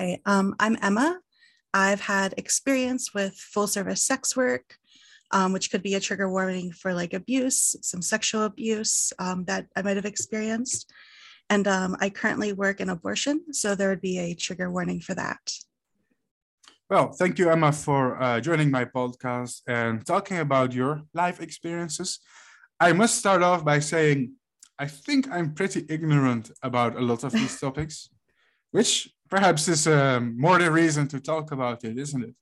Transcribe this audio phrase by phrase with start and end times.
[0.00, 1.20] Hi, um, I'm Emma.
[1.74, 4.76] I've had experience with full service sex work,
[5.30, 9.66] um, which could be a trigger warning for like abuse, some sexual abuse um, that
[9.76, 10.90] I might have experienced.
[11.50, 15.12] And um, I currently work in abortion, so there would be a trigger warning for
[15.16, 15.52] that.
[16.88, 22.20] Well, thank you, Emma, for uh, joining my podcast and talking about your life experiences.
[22.80, 24.32] I must start off by saying
[24.78, 28.08] I think I'm pretty ignorant about a lot of these topics,
[28.70, 32.34] which perhaps is um, more the reason to talk about it, isn't it?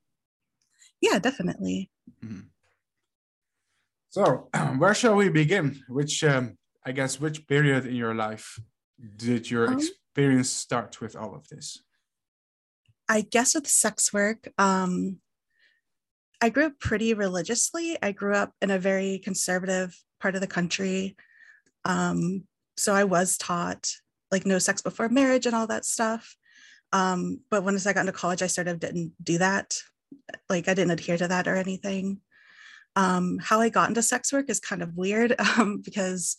[1.00, 1.90] Yeah, definitely.
[2.24, 2.40] Mm-hmm.
[4.10, 5.82] So, where shall we begin?
[5.88, 8.58] Which, um, I guess, which period in your life
[9.16, 11.82] did your um, experience start with all of this?
[13.08, 15.18] I guess with sex work, um,
[16.41, 17.96] I grew up pretty religiously.
[18.02, 21.16] I grew up in a very conservative part of the country.
[21.84, 22.44] Um,
[22.77, 23.91] so I was taught
[24.30, 26.36] like no sex before marriage and all that stuff.
[26.92, 29.77] Um, but once I got into college, I sort of didn't do that.
[30.48, 32.20] Like I didn't adhere to that or anything.
[32.97, 36.36] Um, how I got into sex work is kind of weird um, because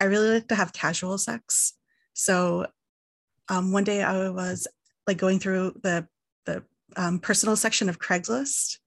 [0.00, 1.74] I really like to have casual sex.
[2.14, 2.66] So
[3.48, 4.66] um, one day I was
[5.06, 6.06] like going through the
[6.44, 6.64] the
[6.96, 8.78] um, personal section of Craigslist,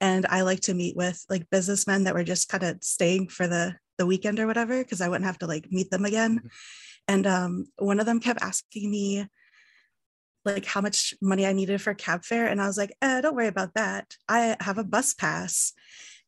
[0.00, 3.46] and I like to meet with like businessmen that were just kind of staying for
[3.46, 6.38] the the weekend or whatever because I wouldn't have to like meet them again.
[6.38, 6.48] Mm-hmm.
[7.08, 9.26] And um, one of them kept asking me
[10.46, 13.34] like how much money I needed for cab fare, and I was like, eh, "Don't
[13.34, 14.14] worry about that.
[14.28, 15.72] I have a bus pass."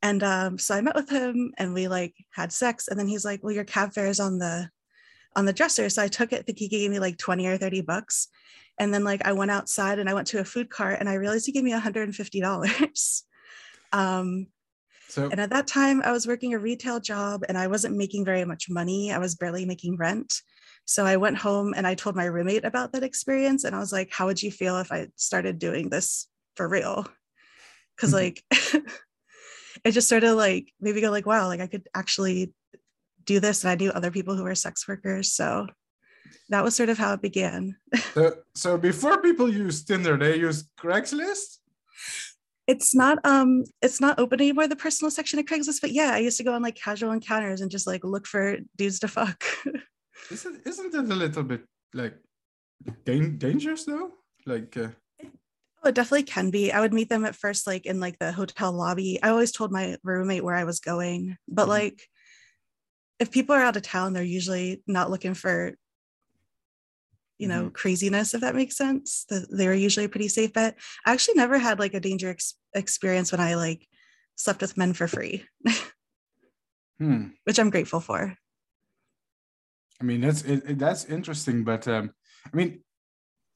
[0.02, 3.24] And um, so I met with him, and we like had sex, and then he's
[3.24, 4.68] like, "Well, your cab fare is on the
[5.36, 6.40] on the dresser." So I took it.
[6.40, 8.28] I think he gave me like twenty or thirty bucks,
[8.78, 11.14] and then like I went outside and I went to a food cart, and I
[11.14, 13.24] realized he gave me one hundred and fifty dollars.
[13.92, 14.48] um,
[15.08, 18.26] so, and at that time, I was working a retail job and I wasn't making
[18.26, 19.10] very much money.
[19.10, 20.42] I was barely making rent.
[20.88, 23.64] So I went home and I told my roommate about that experience.
[23.64, 27.06] And I was like, how would you feel if I started doing this for real?
[27.94, 32.54] Because, like, it just sort of like maybe go like, wow, like I could actually
[33.26, 33.62] do this.
[33.62, 35.30] And I knew other people who were sex workers.
[35.30, 35.66] So
[36.48, 37.76] that was sort of how it began.
[38.14, 41.58] so, so before people use Tinder, they use Craigslist?
[42.66, 46.18] it's not um it's not open anymore the personal section of craigslist but yeah i
[46.18, 49.42] used to go on like casual encounters and just like look for dudes to fuck
[50.30, 51.62] isn't isn't it a little bit
[51.94, 52.16] like
[53.04, 54.12] dangerous though?
[54.46, 54.88] Like uh...
[55.82, 56.72] oh it definitely can be.
[56.72, 59.22] I would meet them at first like in like the hotel lobby.
[59.22, 61.70] I always told my roommate where i was going but mm-hmm.
[61.70, 62.02] like
[63.18, 65.74] if people are out of town they're usually not looking for
[67.38, 67.74] you know mm-hmm.
[67.80, 69.26] craziness if that makes sense.
[69.28, 70.76] They were usually a pretty safe bet.
[71.06, 73.86] I actually never had like a danger ex- experience when i like
[74.36, 75.44] slept with men for free.
[77.00, 77.28] Hmm.
[77.44, 78.36] which i'm grateful for
[80.00, 82.10] i mean that's it, it, that's interesting but um
[82.52, 82.80] i mean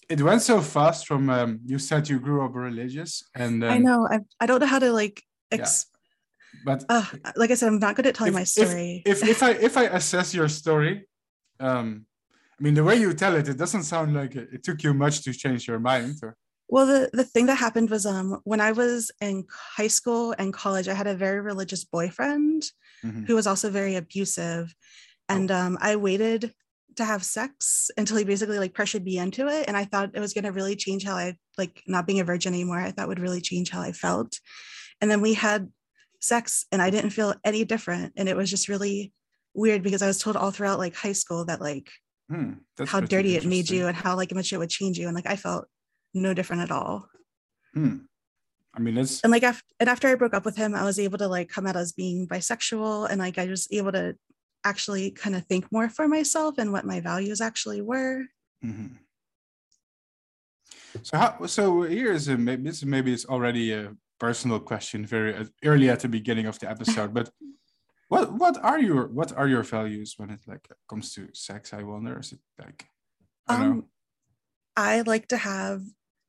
[0.08, 3.78] it went so fast from um you said you grew up religious and um, i
[3.78, 6.60] know I, I don't know how to like ex- yeah.
[6.64, 7.04] but uh,
[7.36, 9.50] like i said i'm not good at telling if, my story if, if if i
[9.52, 11.06] if i assess your story
[11.60, 12.06] um
[12.62, 14.94] I mean, the way you tell it, it doesn't sound like it, it took you
[14.94, 16.14] much to change your mind.
[16.22, 16.36] Or...
[16.68, 20.52] Well, the, the thing that happened was um, when I was in high school and
[20.52, 22.62] college, I had a very religious boyfriend
[23.04, 23.24] mm-hmm.
[23.24, 24.72] who was also very abusive.
[25.36, 25.56] And oh.
[25.56, 26.52] um, I waited
[26.96, 29.66] to have sex until he basically like pressured me into it.
[29.66, 32.24] And I thought it was going to really change how I like not being a
[32.24, 32.78] virgin anymore.
[32.78, 34.38] I thought would really change how I felt.
[35.00, 35.70] And then we had
[36.20, 38.12] sex and I didn't feel any different.
[38.16, 39.12] And it was just really
[39.54, 41.88] weird because I was told all throughout like high school that like
[42.32, 42.52] hmm,
[42.86, 45.26] how dirty it made you and how like much it would change you and like
[45.26, 45.66] i felt
[46.14, 47.06] no different at all
[47.74, 47.96] hmm.
[48.74, 50.98] i mean it's and like after and after i broke up with him i was
[50.98, 54.16] able to like come out as being bisexual and like i was able to
[54.64, 58.24] actually kind of think more for myself and what my values actually were.
[58.64, 58.94] Mm-hmm.
[61.02, 65.34] so how so here's a maybe this maybe it's already a personal question very
[65.64, 67.28] early at the beginning of the episode but
[68.08, 71.82] what what are your what are your values when it like comes to sex i
[71.82, 72.20] wonder?
[72.20, 72.84] Is it like
[73.48, 73.86] I, um,
[74.76, 75.82] I like to have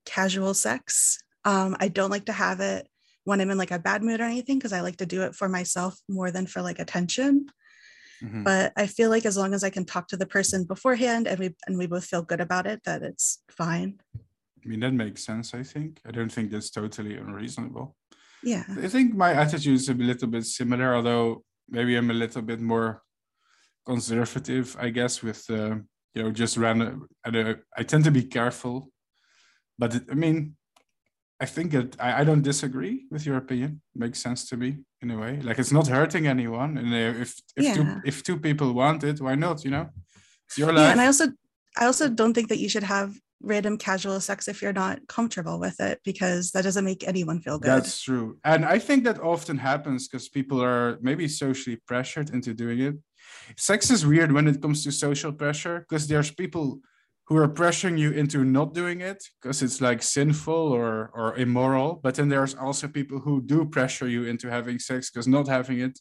[0.05, 1.21] casual sex.
[1.45, 2.87] Um i don't like to have it
[3.25, 5.35] when i'm in like a bad mood or anything because i like to do it
[5.35, 7.45] for myself more than for like attention
[8.23, 8.43] mm-hmm.
[8.43, 11.39] but i feel like as long as i can talk to the person beforehand and
[11.39, 13.99] we and we both feel good about it that it's fine
[14.63, 17.95] i mean that makes sense i think i don't think that's totally unreasonable
[18.43, 22.41] yeah i think my attitude is a little bit similar although maybe I'm a little
[22.41, 23.01] bit more
[23.85, 25.75] conservative, I guess, with uh,
[26.13, 27.07] you know just random.
[27.25, 28.89] I, I tend to be careful,
[29.77, 30.55] but it, I mean,
[31.43, 31.97] I think it.
[31.99, 33.81] I, I don't disagree with your opinion.
[33.93, 34.69] It makes sense to me
[35.01, 35.33] in a way.
[35.47, 37.73] Like it's not hurting anyone, and uh, if if yeah.
[37.75, 39.57] two if two people want it, why not?
[39.65, 39.85] You know,
[40.47, 40.85] it's your life.
[40.85, 41.25] Yeah, and I also
[41.81, 43.09] I also don't think that you should have
[43.53, 47.59] random casual sex if you're not comfortable with it because that doesn't make anyone feel
[47.59, 47.71] good.
[47.71, 48.27] That's true.
[48.45, 52.95] And I think that often happens because people are maybe socially pressured into doing it.
[53.57, 56.79] Sex is weird when it comes to social pressure because there's people
[57.27, 61.99] who are pressuring you into not doing it because it's like sinful or or immoral
[62.03, 65.79] but then there's also people who do pressure you into having sex because not having
[65.79, 65.99] it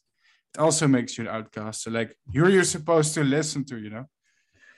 [0.54, 1.82] it also makes you an outcast.
[1.82, 4.06] So like who are you supposed to listen to you know?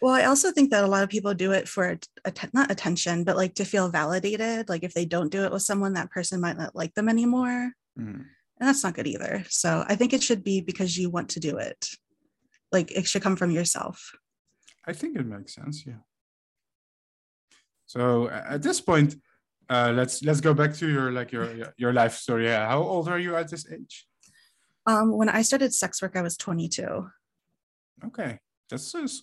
[0.02, 3.24] Well i also think that a lot of people do it for att- not attention
[3.24, 6.40] but like to feel validated like if they don't do it with someone that person
[6.40, 7.72] might not like them anymore.
[7.98, 8.26] Mm.
[8.58, 9.44] and that's not good either.
[9.48, 11.88] So i think it should be because you want to do it.
[12.70, 14.12] Like it should come from yourself.
[14.86, 16.02] I think it makes sense yeah
[17.94, 19.14] so at this point,
[19.70, 22.46] uh, let's let's go back to your like your your life story.
[22.46, 24.06] Yeah, how old are you at this age?
[24.84, 27.06] Um, when I started sex work, I was 22.
[28.06, 29.22] Okay, that's is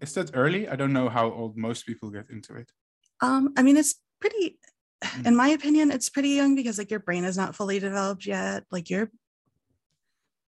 [0.00, 0.68] is that early?
[0.68, 2.72] I don't know how old most people get into it.
[3.20, 4.58] Um, I mean, it's pretty.
[5.04, 5.26] Mm.
[5.26, 8.64] In my opinion, it's pretty young because like your brain is not fully developed yet.
[8.72, 9.10] Like you're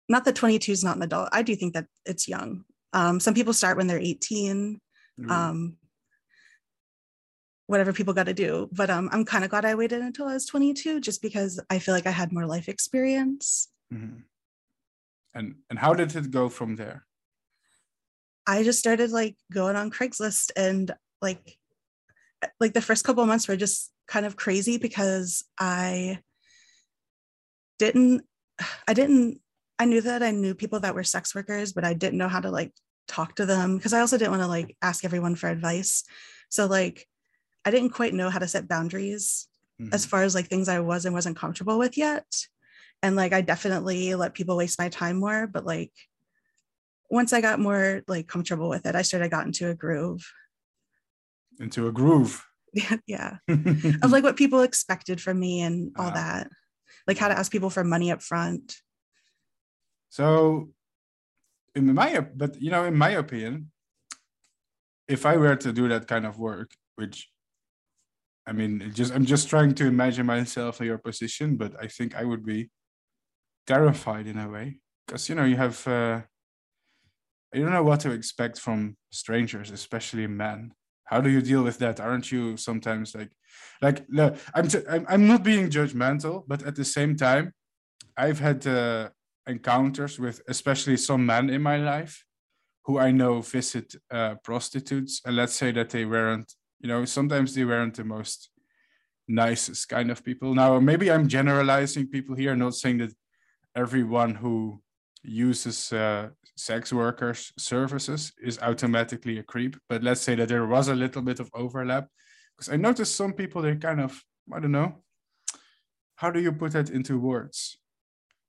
[0.08, 1.28] not that 22 is not an adult.
[1.32, 2.64] I do think that it's young.
[2.94, 4.80] Um, some people start when they're 18.
[5.20, 5.30] Mm.
[5.30, 5.76] Um,
[7.66, 8.68] whatever people got to do.
[8.72, 11.78] But um, I'm kind of glad I waited until I was 22, just because I
[11.78, 13.68] feel like I had more life experience.
[13.92, 14.20] Mm-hmm.
[15.34, 17.06] And and how did it go from there?
[18.46, 21.56] I just started like going on Craigslist and like
[22.60, 26.18] like the first couple months were just kind of crazy because I
[27.78, 28.22] didn't
[28.88, 29.40] I didn't
[29.78, 32.40] I knew that I knew people that were sex workers, but I didn't know how
[32.40, 32.72] to like
[33.08, 36.04] talk to them because I also didn't want to like ask everyone for advice.
[36.50, 37.06] So like
[37.64, 39.48] I didn't quite know how to set boundaries
[39.80, 39.94] mm-hmm.
[39.94, 42.26] as far as like things I was and wasn't comfortable with yet.
[43.02, 45.92] And like I definitely let people waste my time more, but like
[47.10, 50.24] once I got more like comfortable with it, I started got into a groove.
[51.60, 52.44] Into a groove.
[53.06, 53.36] yeah.
[53.48, 56.48] of like what people expected from me and all that.
[57.06, 58.76] Like how to ask people for money up front.
[60.10, 60.70] So
[61.74, 63.70] in my but you know, in my opinion,
[65.08, 67.31] if I were to do that kind of work, which
[68.46, 72.16] I mean, just I'm just trying to imagine myself in your position, but I think
[72.16, 72.70] I would be
[73.66, 76.22] terrified in a way because you know you have uh,
[77.52, 80.72] you don't know what to expect from strangers, especially men.
[81.04, 82.00] How do you deal with that?
[82.00, 83.30] Aren't you sometimes like,
[83.80, 84.04] like
[84.54, 87.52] I'm t- I'm I'm not being judgmental, but at the same time,
[88.16, 89.10] I've had uh,
[89.46, 92.24] encounters with especially some men in my life
[92.84, 97.54] who I know visit uh, prostitutes, and let's say that they weren't you know sometimes
[97.54, 98.50] they weren't the most
[99.28, 100.54] nicest kind of people.
[100.54, 103.14] Now maybe i'm generalizing people here not saying that
[103.74, 104.82] everyone who
[105.22, 110.88] uses uh, sex workers services is automatically a creep but let's say that there was
[110.88, 112.08] a little bit of overlap
[112.54, 114.20] because i noticed some people they kind of
[114.52, 115.02] i don't know
[116.22, 117.78] how do you put that into words?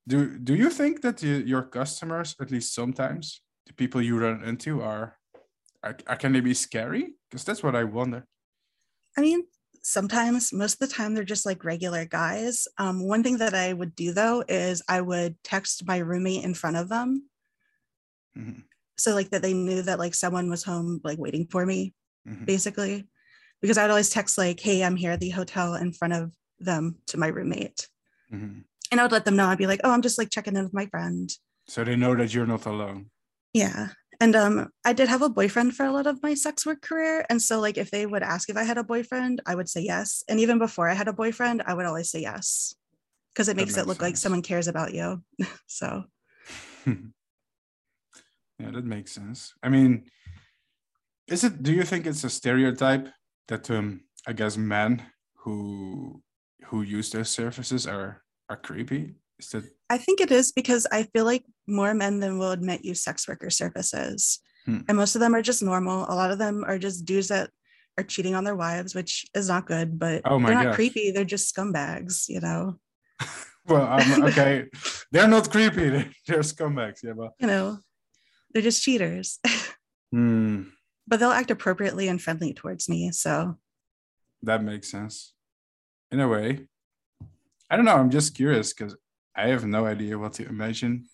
[0.08, 4.44] Do do you think that you, your customers at least sometimes the people you run
[4.44, 5.18] into are
[5.92, 8.26] can they be scary because that's what I wonder.
[9.18, 9.44] I mean,
[9.84, 12.68] sometimes, most of the time, they're just like regular guys.
[12.78, 16.54] Um, one thing that I would do though is I would text my roommate in
[16.54, 17.30] front of them.
[18.38, 18.62] Mm-hmm.
[18.98, 21.94] So, like, that they knew that like someone was home, like waiting for me,
[22.28, 22.46] mm-hmm.
[22.46, 23.08] basically.
[23.62, 26.98] Because I'd always text, like, hey, I'm here at the hotel in front of them
[27.08, 27.88] to my roommate.
[28.32, 28.60] Mm-hmm.
[28.92, 30.64] And I would let them know, I'd be like, oh, I'm just like checking in
[30.64, 31.30] with my friend.
[31.68, 33.10] So they know that you're not alone.
[33.54, 33.90] Yeah.
[34.24, 37.26] And um, I did have a boyfriend for a lot of my sex work career.
[37.30, 39.82] And so, like, if they would ask if I had a boyfriend, I would say
[39.82, 40.24] yes.
[40.30, 42.74] And even before I had a boyfriend, I would always say yes
[43.34, 44.08] because it makes, makes, it look sense.
[44.08, 45.22] like someone cares about you.
[45.68, 46.06] so,
[46.88, 46.96] yeah,
[48.60, 49.56] that makes sense.
[49.62, 50.06] I mean,
[51.28, 53.10] is it, do you think it's a stereotype
[53.50, 55.04] that, um, I guess, men
[55.40, 56.24] who
[56.68, 59.16] who use those services are are creepy?
[59.38, 62.84] Is that I think it is because I feel like more men than will admit
[62.84, 64.40] use sex worker services.
[64.66, 64.80] Hmm.
[64.88, 66.08] And most of them are just normal.
[66.10, 67.52] A lot of them are just dudes that
[68.00, 70.76] are cheating on their wives, which is not good, but oh they're not gosh.
[70.76, 71.12] creepy.
[71.12, 72.80] They're just scumbags, you know?
[73.68, 74.66] well, um, okay.
[75.12, 75.90] they're not creepy.
[75.90, 77.04] They're, they're, scumbags.
[77.04, 77.78] Yeah, but you know,
[78.52, 79.38] they're just cheaters.
[80.12, 80.64] hmm.
[81.06, 83.12] But they'll act appropriately and friendly towards me.
[83.12, 83.60] So
[84.42, 85.36] that makes sense.
[86.12, 86.66] In a way.
[87.70, 87.96] I don't know.
[87.96, 88.96] I'm just curious because
[89.36, 91.08] I have no idea what to imagine.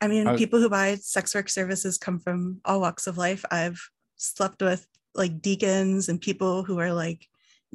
[0.00, 3.44] I mean, I, people who buy sex work services come from all walks of life.
[3.50, 3.80] I've
[4.16, 7.26] slept with like deacons and people who are like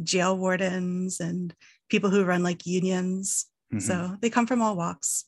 [0.03, 1.53] jail wardens and
[1.89, 3.47] people who run like unions.
[3.73, 3.79] Mm-hmm.
[3.79, 5.25] So they come from all walks.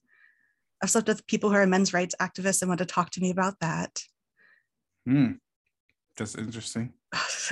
[0.82, 3.32] I've slept with people who are men's rights activists and want to talk to me
[3.32, 4.02] about that.
[5.06, 5.34] Hmm.
[6.18, 6.94] That's interesting.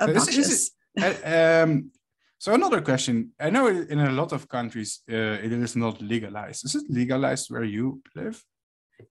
[0.00, 0.70] obnoxious.
[1.00, 1.90] uh, um,
[2.38, 3.32] so another question.
[3.40, 6.64] I know in a lot of countries uh, it is not legalized.
[6.64, 8.42] Is it legalized where you live?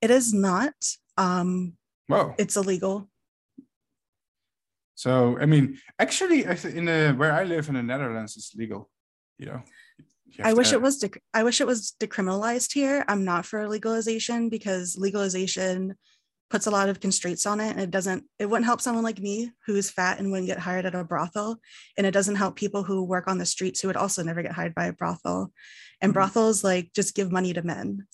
[0.02, 0.74] It is not.
[1.18, 1.74] Um,
[2.08, 2.36] Whoa.
[2.38, 3.10] it's illegal.
[4.96, 8.90] So I mean, actually, in the, where I live in the Netherlands, it's legal.
[9.38, 9.62] You know.
[10.30, 11.00] You I wish it was.
[11.00, 13.06] Dec- I wish it was decriminalized here.
[13.08, 15.96] I'm not for legalization because legalization
[16.50, 18.24] puts a lot of constraints on it, and it doesn't.
[18.40, 21.60] It wouldn't help someone like me who's fat and wouldn't get hired at a brothel,
[21.98, 24.54] and it doesn't help people who work on the streets who would also never get
[24.54, 25.52] hired by a brothel.
[26.02, 26.14] And Mhm.
[26.14, 28.08] brothels like just give money to men.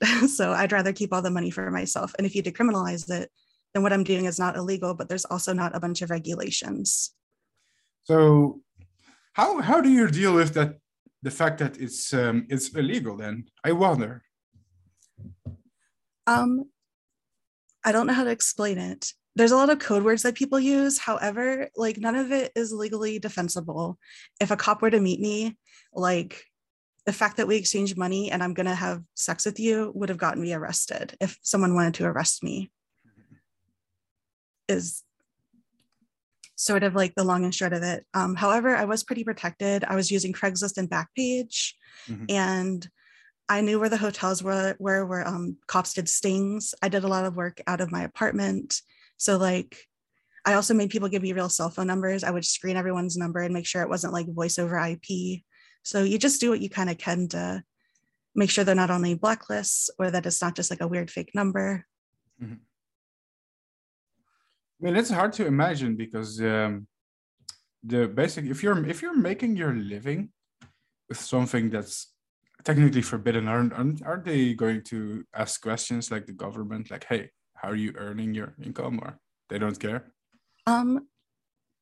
[0.28, 2.14] so I'd rather keep all the money for myself.
[2.18, 3.30] And if you decriminalize it,
[3.74, 7.12] then what I'm doing is not illegal, but there's also not a bunch of regulations.
[8.04, 8.62] So,
[9.34, 10.78] how how do you deal with that?
[11.22, 13.16] The fact that it's um, it's illegal.
[13.16, 14.22] Then I wonder.
[16.26, 16.70] Um,
[17.84, 19.12] I don't know how to explain it.
[19.36, 20.98] There's a lot of code words that people use.
[20.98, 23.98] However, like none of it is legally defensible.
[24.40, 25.56] If a cop were to meet me,
[25.92, 26.44] like
[27.06, 30.18] the fact that we exchanged money and I'm gonna have sex with you would have
[30.18, 32.70] gotten me arrested if someone wanted to arrest me.
[34.68, 35.04] Is
[36.56, 38.04] sort of like the long and short of it.
[38.12, 39.84] Um, however, I was pretty protected.
[39.84, 41.74] I was using Craigslist and Backpage,
[42.08, 42.30] Mhm.
[42.30, 42.90] and
[43.48, 46.74] I knew where the hotels were, where where um, cops did stings.
[46.82, 48.80] I did a lot of work out of my apartment,
[49.16, 49.76] so like,
[50.44, 52.24] I also made people give me real cell phone numbers.
[52.24, 55.42] I would screen everyone's number and make sure it wasn't like voice over IP.
[55.82, 57.62] So you just do what you kind of can to
[58.34, 61.34] make sure they're not only blacklists or that it's not just like a weird fake
[61.34, 61.84] number.
[64.80, 66.86] I mean, it's hard to imagine because um,
[67.82, 70.30] the basic if you're if you're making your living
[71.08, 72.12] with something that's
[72.64, 77.30] technically forbidden, aren't aren't, aren't they going to ask questions like the government, like, "Hey,
[77.54, 80.12] how are you earning your income?" Or they don't care.
[80.66, 81.08] Um,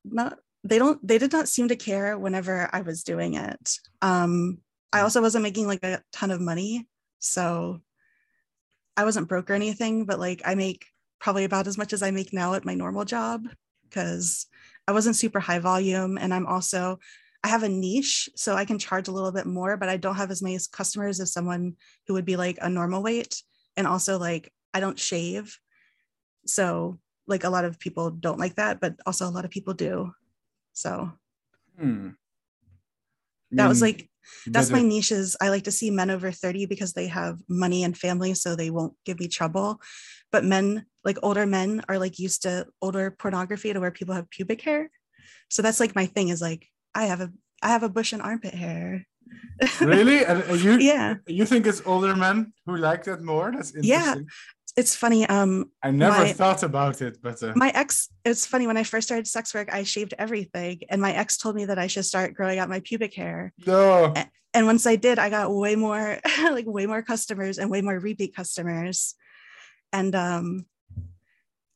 [0.05, 3.77] not they don't they did not seem to care whenever I was doing it.
[4.01, 4.59] Um,
[4.93, 6.87] I also wasn't making like a ton of money,
[7.19, 7.81] so
[8.95, 10.05] I wasn't broke or anything.
[10.05, 10.85] But like I make
[11.19, 13.47] probably about as much as I make now at my normal job
[13.89, 14.45] because
[14.87, 16.99] I wasn't super high volume, and I'm also
[17.47, 20.17] I have a niche, so I can charge a little bit more, but I don't
[20.17, 23.41] have as many customers as someone who would be like a normal weight,
[23.77, 25.57] and also like I don't shave,
[26.45, 29.73] so like a lot of people don't like that, but also a lot of people
[29.73, 30.11] do.
[30.73, 31.13] So
[31.79, 32.09] Hmm.
[33.51, 34.09] that was like
[34.47, 37.39] that's my better- niche is I like to see men over 30 because they have
[37.47, 39.79] money and family, so they won't give me trouble.
[40.33, 44.29] But men, like older men, are like used to older pornography to where people have
[44.29, 44.91] pubic hair.
[45.49, 47.29] So that's like my thing is like I have a
[47.61, 49.05] I have a bush and armpit hair.
[49.81, 53.51] really, and, you yeah, you think it's older men who like that more?
[53.51, 53.89] That's interesting.
[53.89, 54.15] Yeah.
[54.81, 55.27] it's funny.
[55.27, 58.83] Um, I never My- thought about it, but uh, my ex it's funny when i
[58.83, 62.05] first started sex work i shaved everything and my ex told me that i should
[62.05, 64.13] start growing out my pubic hair no.
[64.53, 66.19] and once i did i got way more
[66.57, 69.15] like way more customers and way more repeat customers
[69.93, 70.65] and um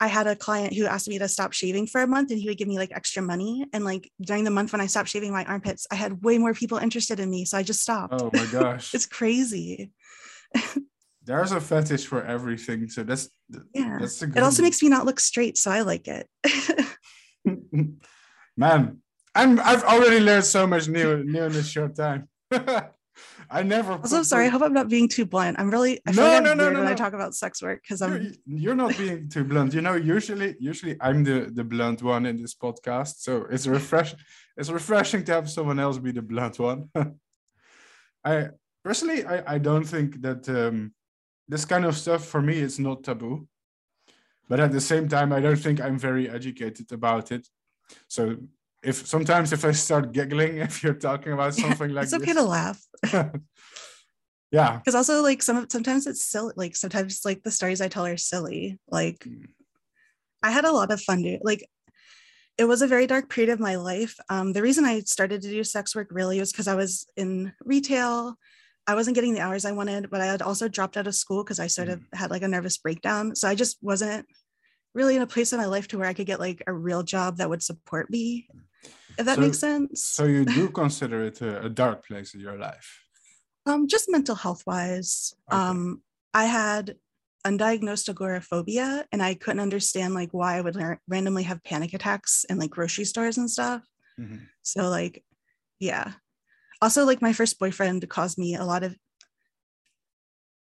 [0.02, 2.48] i had a client who asked me to stop shaving for a month and he
[2.48, 5.32] would give me like extra money and like during the month when i stopped shaving
[5.32, 8.30] my armpits i had way more people interested in me so i just stopped Oh
[8.34, 8.94] my gosh.
[8.94, 9.92] it's crazy
[11.24, 13.30] There's a fetish for everything, so that's
[13.76, 16.28] yeah that's it also makes me not look straight so i like it
[18.58, 19.02] man.
[19.34, 22.28] I'm I've already learned so much new new in this short time.
[23.54, 23.94] I never.
[23.94, 26.44] also put- sorry i hope i'm not being too blunt i'm really i No, I'm
[26.44, 29.30] no, no, no, when i talk about sex work because You're, i'm you're not being
[29.30, 29.74] too blunt.
[29.74, 34.16] You know, usually usually I'm the the blunt one in this podcast, so it's refresh
[34.58, 36.90] it's refreshing to have someone else be the blunt one.
[38.32, 38.36] I
[38.84, 40.94] personally I I don't think that um
[41.54, 43.48] this kind of stuff for me is not taboo,
[44.50, 47.44] but at the same time I don't think I'm very educated about it.
[48.08, 48.22] So
[48.84, 52.36] if sometimes if I start giggling if you're talking about something like it's okay this,
[52.36, 52.82] to laugh.
[54.52, 54.78] Yeah.
[54.78, 58.18] because also like some sometimes it's silly like sometimes like the stories i tell are
[58.18, 58.80] silly.
[58.90, 59.48] Like Mm.
[60.44, 61.66] i had a lot of fun doing like
[62.58, 64.18] it was a very dark period of my life.
[64.30, 67.54] Um, the reason i started to do sex work really was because i was in
[67.64, 68.36] retail.
[68.88, 71.44] I wasn't getting the hours i wanted but i had also dropped out of school
[71.46, 72.18] because i sort of Mm.
[72.20, 73.36] had like a nervous breakdown.
[73.36, 74.26] So i just wasn't
[74.94, 77.04] really in a place in my life to where i could get like a real
[77.04, 78.50] job that would support me
[79.18, 82.40] if that So- makes sense So you do consider it a, a dark place in
[82.40, 83.00] your life.
[83.66, 85.34] Um, just mental health wise.
[85.52, 85.58] Okay.
[85.62, 86.02] Um,
[86.34, 86.96] I had
[87.46, 92.44] undiagnosed agoraphobia and I couldn't understand like why I would ra- randomly have panic attacks
[92.50, 93.84] in like grocery stores and stuff.
[94.20, 94.48] Mhm.
[94.62, 95.24] So like,
[95.80, 96.14] yeah.
[96.82, 98.96] Also, like my first boyfriend caused me a lot of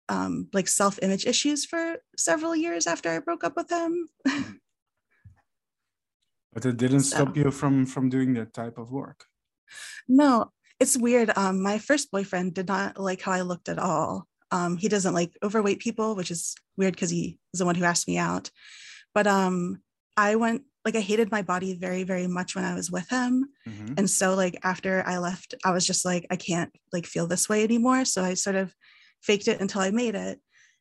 [0.07, 4.07] um like self-image issues for several years after I broke up with him.
[6.55, 9.25] But it didn't So- stop you from from doing that type of work.
[10.07, 11.29] No, it's weird.
[11.37, 14.27] Um, my first boyfriend did not like how I looked at all.
[14.51, 17.83] Um, he doesn't like overweight people, which is weird because he is the one who
[17.83, 18.49] asked me out.
[19.13, 19.81] But um,
[20.17, 23.49] I went like I hated my body very, very much when I was with him.
[23.67, 23.97] Mhm.
[23.97, 27.49] And so like after I left, I was just like, I can't like feel this
[27.49, 28.05] way anymore.
[28.05, 28.73] So I sort of
[29.21, 30.39] faked it until I made it.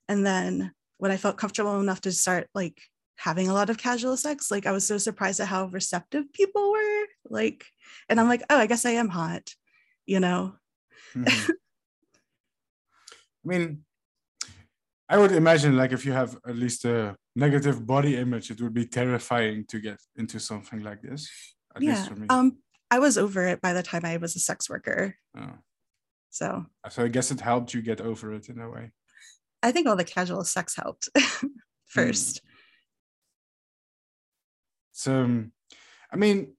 [0.09, 2.79] And then when I felt comfortable enough to start like
[3.17, 6.73] having a lot of casual sex, like I was so surprised at how receptive people
[6.73, 7.07] were.
[7.29, 7.65] Like,
[8.09, 9.51] and I'm like, oh, I guess I am hot,
[10.07, 10.55] you know?
[11.15, 11.51] Mhm.
[13.45, 13.85] I mean,
[15.09, 18.73] I would imagine like if you have at least a negative body image, it would
[18.73, 21.31] be terrifying to get into something like this.
[21.77, 21.95] At yeah.
[21.95, 22.27] least for me.
[22.31, 22.59] Um,
[22.91, 25.17] I was over it by the time I was a sex worker.
[25.37, 25.59] Oh.
[26.31, 28.93] So So I guess it helped you get over it in a way.
[29.63, 31.09] I think all the casual sex helped
[31.87, 32.37] first.
[32.37, 32.41] So,
[35.07, 35.53] um,
[36.13, 36.55] I mean,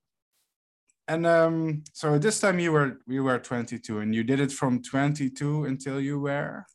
[1.07, 4.81] and um, so this time you were you were 22, and you did it from
[4.81, 6.65] 22 until you were.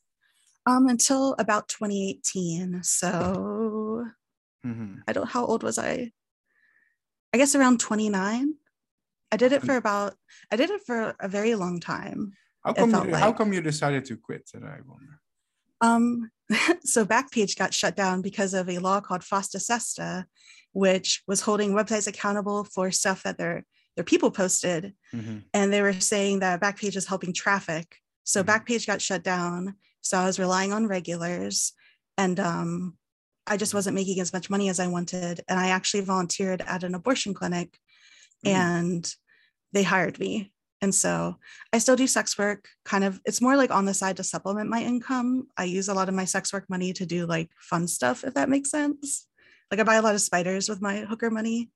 [0.66, 2.82] Um, until about 2018.
[2.82, 4.06] So
[4.64, 5.02] Mhm.
[5.08, 6.12] I don't how old was I?
[7.32, 8.54] I guess around 29.
[9.32, 10.16] I did it for about
[10.50, 12.32] I did it for a very long time.
[12.64, 13.08] How come?
[13.08, 14.50] You, how come you decided to quit?
[14.52, 15.20] Then I wonder.
[15.80, 16.30] Um
[16.85, 20.26] so Backpage got shut down because of a law called FOSTA SESTA,
[20.73, 23.64] which was holding websites accountable for stuff that their
[23.97, 24.95] their people posted.
[25.12, 25.45] Mhm.
[25.52, 27.97] And they were saying that Backpage is helping traffic.
[28.25, 28.47] So Mhm.
[28.47, 29.75] Backpage got shut down.
[30.00, 31.73] So I was relying on regulars
[32.16, 32.97] and um
[33.47, 35.40] I just wasn't making as much money as I wanted.
[35.49, 37.78] And I actually volunteered at an abortion clinic
[38.47, 38.50] Mm.
[38.50, 39.14] and
[39.73, 40.52] they hired me.
[40.82, 41.37] And so
[41.72, 44.70] I still do sex work kind of, it's more like on the side to supplement
[44.70, 45.49] my income.
[45.56, 48.34] I use a lot of my sex work money to do like fun stuff, if
[48.34, 49.26] that makes sense.
[49.70, 51.70] Like I buy a lot of spiders with my hooker money.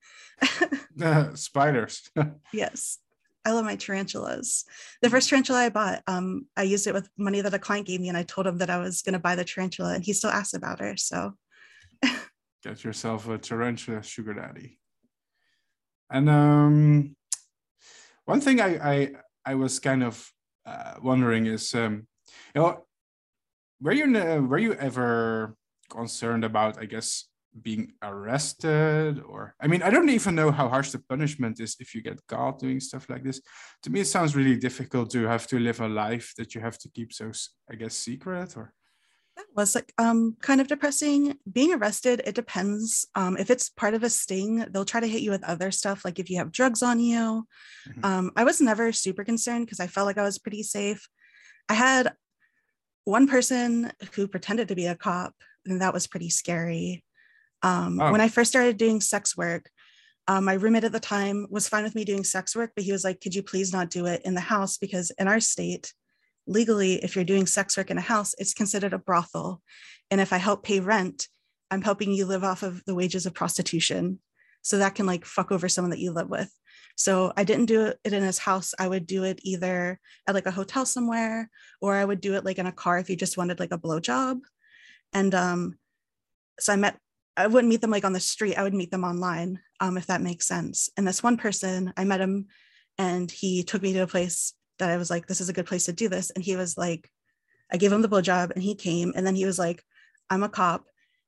[1.00, 2.10] Uh, spiders.
[2.52, 2.98] yes.
[3.46, 4.64] I love my tarantulas.
[5.02, 8.00] The first tarantula I bought, um, I used it with money that a client gave
[8.00, 10.14] me, and I told him that I was going to buy the tarantula, and he
[10.14, 10.96] still asked about her.
[10.96, 11.34] So,
[12.64, 14.78] Get yourself a tarantula sugar daddy.
[16.10, 17.14] And um,
[18.24, 19.10] one thing I I
[19.46, 20.30] I was kind of
[20.66, 22.06] uh, wondering is, um,
[22.54, 22.84] you know,
[23.80, 24.06] were you
[24.48, 25.56] were you ever
[25.90, 27.28] concerned about, I guess,
[27.62, 31.94] being arrested or I mean, I don't even know how harsh the punishment is if
[31.94, 33.40] you get caught doing stuff like this.
[33.82, 36.78] To me, it sounds really difficult to have to live a life that you have
[36.78, 37.30] to keep so,
[37.70, 38.72] i guess, secret or.
[39.36, 41.38] That was like um, kind of depressing.
[41.50, 43.06] Being arrested, it depends.
[43.14, 46.04] Um, if it's part of a sting, they'll try to hit you with other stuff,
[46.04, 47.46] like if you have drugs on you.
[47.88, 48.04] Mhm.
[48.04, 51.08] Um, I was never super concerned because I felt like I was pretty safe.
[51.68, 52.14] I had
[53.04, 55.34] one person who pretended to be a cop,
[55.66, 57.04] and that was pretty scary.
[57.62, 58.12] Um, Oh.
[58.12, 59.70] When I first started doing sex work,
[60.28, 62.92] um, my roommate at the time was fine with me doing sex work, but he
[62.92, 64.78] was like, Could you please not do it in the house?
[64.78, 65.92] Because in our state,
[66.46, 69.62] legally, if you're doing sex work in a house, it's considered a brothel.
[70.10, 71.28] And if I help pay rent,
[71.70, 74.20] I'm helping you live off of the wages of prostitution.
[74.62, 76.50] So that can like fuck over someone that you live with.
[76.96, 78.72] So I didn't do it in his house.
[78.78, 82.44] I would do it either at like a hotel somewhere, or I would do it
[82.44, 84.40] like in a car if you just wanted like a blowjob.
[85.12, 85.78] And um,
[86.60, 86.98] so I met,
[87.36, 88.56] I wouldn't meet them like on the street.
[88.56, 90.88] I would meet them online, um, if that makes sense.
[90.96, 92.46] And this one person, I met him
[92.96, 95.66] and he took me to a place that I was like, this is a good
[95.66, 96.30] place to do this.
[96.30, 97.10] And he was like,
[97.72, 99.12] I gave him the blowjob and he came.
[99.16, 99.82] And then he was like,
[100.30, 100.84] I'm a cop.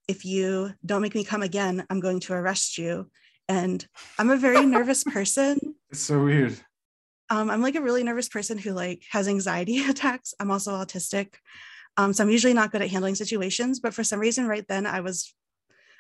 [0.09, 3.11] If you don't make me come again, I'm going to arrest you.
[3.49, 3.87] And
[4.19, 5.59] I'm a very nervous person.
[5.91, 6.59] It's so weird.
[7.29, 10.35] Um, I'm like a really nervous person who like has anxiety attacks.
[10.39, 11.35] I'm also autistic.
[11.97, 14.87] Um, so I'm usually not good at handling situations, but for some reason right then
[14.87, 15.35] I was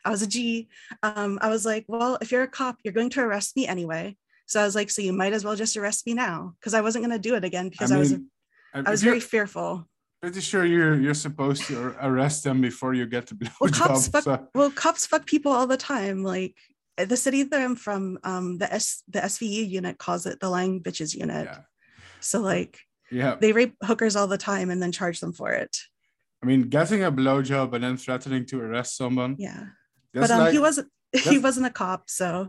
[0.04, 0.68] I was a G.
[1.02, 4.16] Um, I was like, well, if you're a cop, you're going to arrest me anyway.
[4.46, 6.80] So I was like, so you might as well just arrest me now because I
[6.80, 8.30] wasn't going to do it again because I, was mean,
[8.74, 9.88] I was if you're very fearful.
[10.22, 14.12] pretty sure you're you're supposed to arrest them before you get the Well, cops blowjob.
[14.12, 14.24] fuck.
[14.24, 16.22] so- Well, cops fuck people all the time.
[16.22, 16.54] Like
[16.96, 20.82] the city that I'm from, um, the S the SVU unit calls it the lying
[20.82, 21.46] bitches unit.
[21.50, 21.58] yeah,
[22.20, 22.78] So like
[23.10, 23.34] yeah.
[23.40, 25.76] they rape hookers all the time and then charge them for it.
[26.42, 29.36] I mean, getting a blowjob and then threatening to arrest someone.
[29.38, 29.64] Yeah.
[30.14, 32.48] But um, like, he wasn't he wasn't a cop, so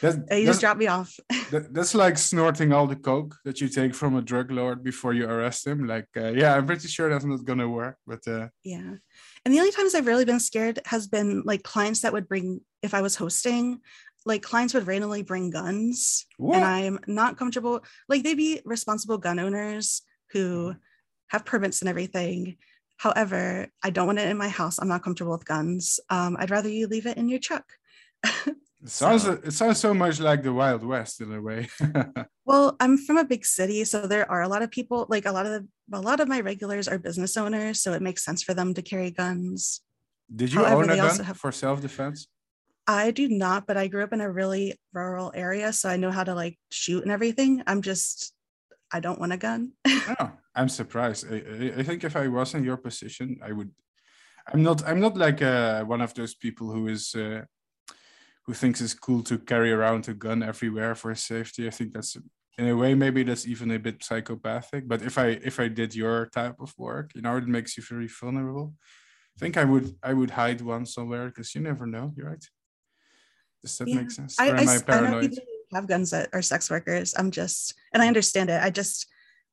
[0.00, 1.18] that's, he that's, just dropped me off.
[1.50, 5.12] that- that's like snorting all the coke that you take from a drug lord before
[5.12, 5.86] you arrest him.
[5.86, 7.96] Like, uh, yeah, I'm pretty sure that's not gonna work.
[8.06, 8.94] But uh, yeah.
[9.44, 12.60] And the only times I've really been scared has been like clients that would bring
[12.82, 13.80] if I was hosting,
[14.26, 16.56] like clients would randomly bring guns what?
[16.56, 17.84] and I'm not comfortable.
[18.08, 20.78] Like they'd be responsible gun owners who Mhm.
[21.28, 22.56] have permits and everything.
[22.98, 24.78] However, I don't want it in my house.
[24.78, 26.00] I'm not comfortable with guns.
[26.10, 27.64] Um, I'd rather you leave it in your truck.
[28.82, 31.68] It sounds so, it sounds so much like the Wild West in a way.
[32.46, 35.06] well, I'm from a big city, so there are a lot of people.
[35.10, 38.00] Like a lot of the a lot of my regulars are business owners, so it
[38.00, 39.82] makes sense for them to carry guns.
[40.34, 42.26] Did you However, own a gun have, for self defense?
[42.86, 46.10] I do not, but I grew up in a really rural area, so I know
[46.10, 47.62] how to like shoot and everything.
[47.66, 48.32] I'm just
[48.90, 49.72] I don't want a gun.
[49.86, 51.26] oh, I'm surprised.
[51.30, 53.70] I, I think if I was in your position, I would.
[54.52, 54.86] I'm not.
[54.86, 57.42] I'm not like uh, one of those people who is uh,
[58.46, 61.66] who thinks it's cool to carry around a gun everywhere for safety.
[61.66, 62.16] I think that's
[62.58, 64.88] in a way maybe that's even a bit psychopathic.
[64.88, 67.82] But if I if I did your type of work, you know, it makes you
[67.82, 68.74] very vulnerable.
[69.36, 72.12] I think I would I would hide one somewhere because you never know.
[72.16, 72.44] You're right.
[73.62, 73.96] Does that yeah.
[73.96, 74.38] make sense?
[74.38, 77.14] I, I, I, know people have guns that are sex workers.
[77.16, 78.62] I'm just, and I understand it.
[78.62, 79.06] I just,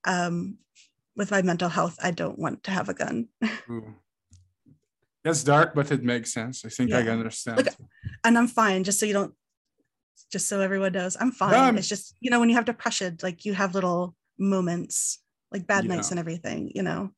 [0.05, 0.57] um,
[1.15, 3.27] with my mental health, I don't want to have a gun.
[5.23, 6.63] That's dark, but it makes sense.
[6.63, 6.99] I think yeah.
[6.99, 7.57] I understand.
[7.57, 7.75] Look,
[8.27, 8.83] and I'm fine.
[8.83, 9.33] Just so you don't,
[10.31, 11.73] just so everyone knows, I'm fine.
[11.73, 15.19] No, it's just you know when you have depression, like you have little moments,
[15.51, 16.71] like bad nights and everything.
[16.75, 17.11] You know.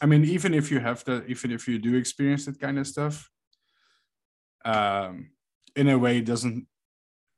[0.00, 2.86] I mean, even if you have that, even if you do experience that kind of
[2.86, 3.30] stuff,
[4.64, 5.30] um,
[5.76, 6.66] in a way, it doesn't.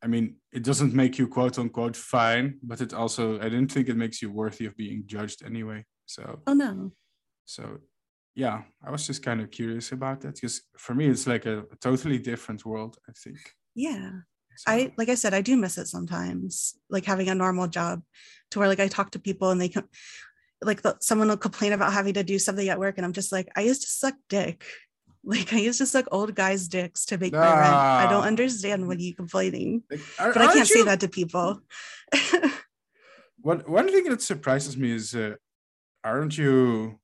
[0.02, 3.88] I mean, it doesn't make you quote unquote fine, but it also I didn't think
[3.88, 5.84] it makes you worthy of being judged anyway.
[6.04, 6.40] So.
[6.46, 6.92] Oh no.
[7.46, 7.78] So
[8.36, 11.60] yeah, I was just kind of curious about that because for me, it's like a,
[11.60, 13.38] a totally different world, I think.
[13.74, 14.10] Yeah.
[14.58, 14.72] So.
[14.72, 18.02] I, like I said, I do miss it sometimes, like having a normal job
[18.50, 19.88] to where like I talk to people and they come,
[20.62, 22.98] like the, someone will complain about having to do something at work.
[22.98, 24.64] And I'm just like, I used to suck dick.
[25.28, 27.74] Like I used to suck old guys' dicks to make my rent.
[27.74, 29.82] I don't understand when you're complaining,
[30.20, 30.64] are, but I can't you...
[30.76, 31.62] say that to people.
[33.40, 35.34] one one thing that surprises me is, uh,
[36.04, 37.00] aren't you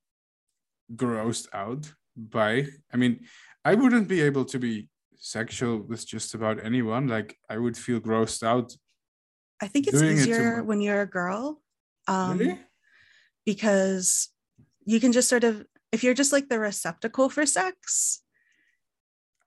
[0.96, 3.20] grossed out by i mean
[3.64, 7.06] i wouldn't be able to be sexual with just about anyone.
[7.06, 8.76] Like i would feel grossed out
[9.60, 11.60] i think it's easier it when you're a girl
[12.08, 12.58] um really?
[13.46, 14.28] because
[14.84, 18.20] you can just sort of if you're just like the receptacle for sex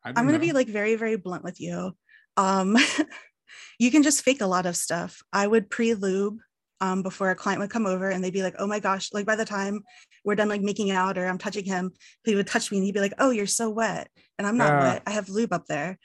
[0.03, 1.95] i'm going to be like very very blunt with you.
[2.38, 2.77] Um
[3.79, 5.21] you can just fake a lot of stuff.
[5.34, 6.39] I would pre-lube
[6.81, 9.25] um, before a client would come over and they'd be like, oh my gosh, like
[9.25, 9.81] by the time
[10.23, 11.91] we're done like making out or I'm touching him,
[12.25, 14.09] he would touch me and he'd be like, oh, you're so wet.
[14.38, 15.03] And I'm not uh, wet.
[15.05, 15.97] I have lube up there.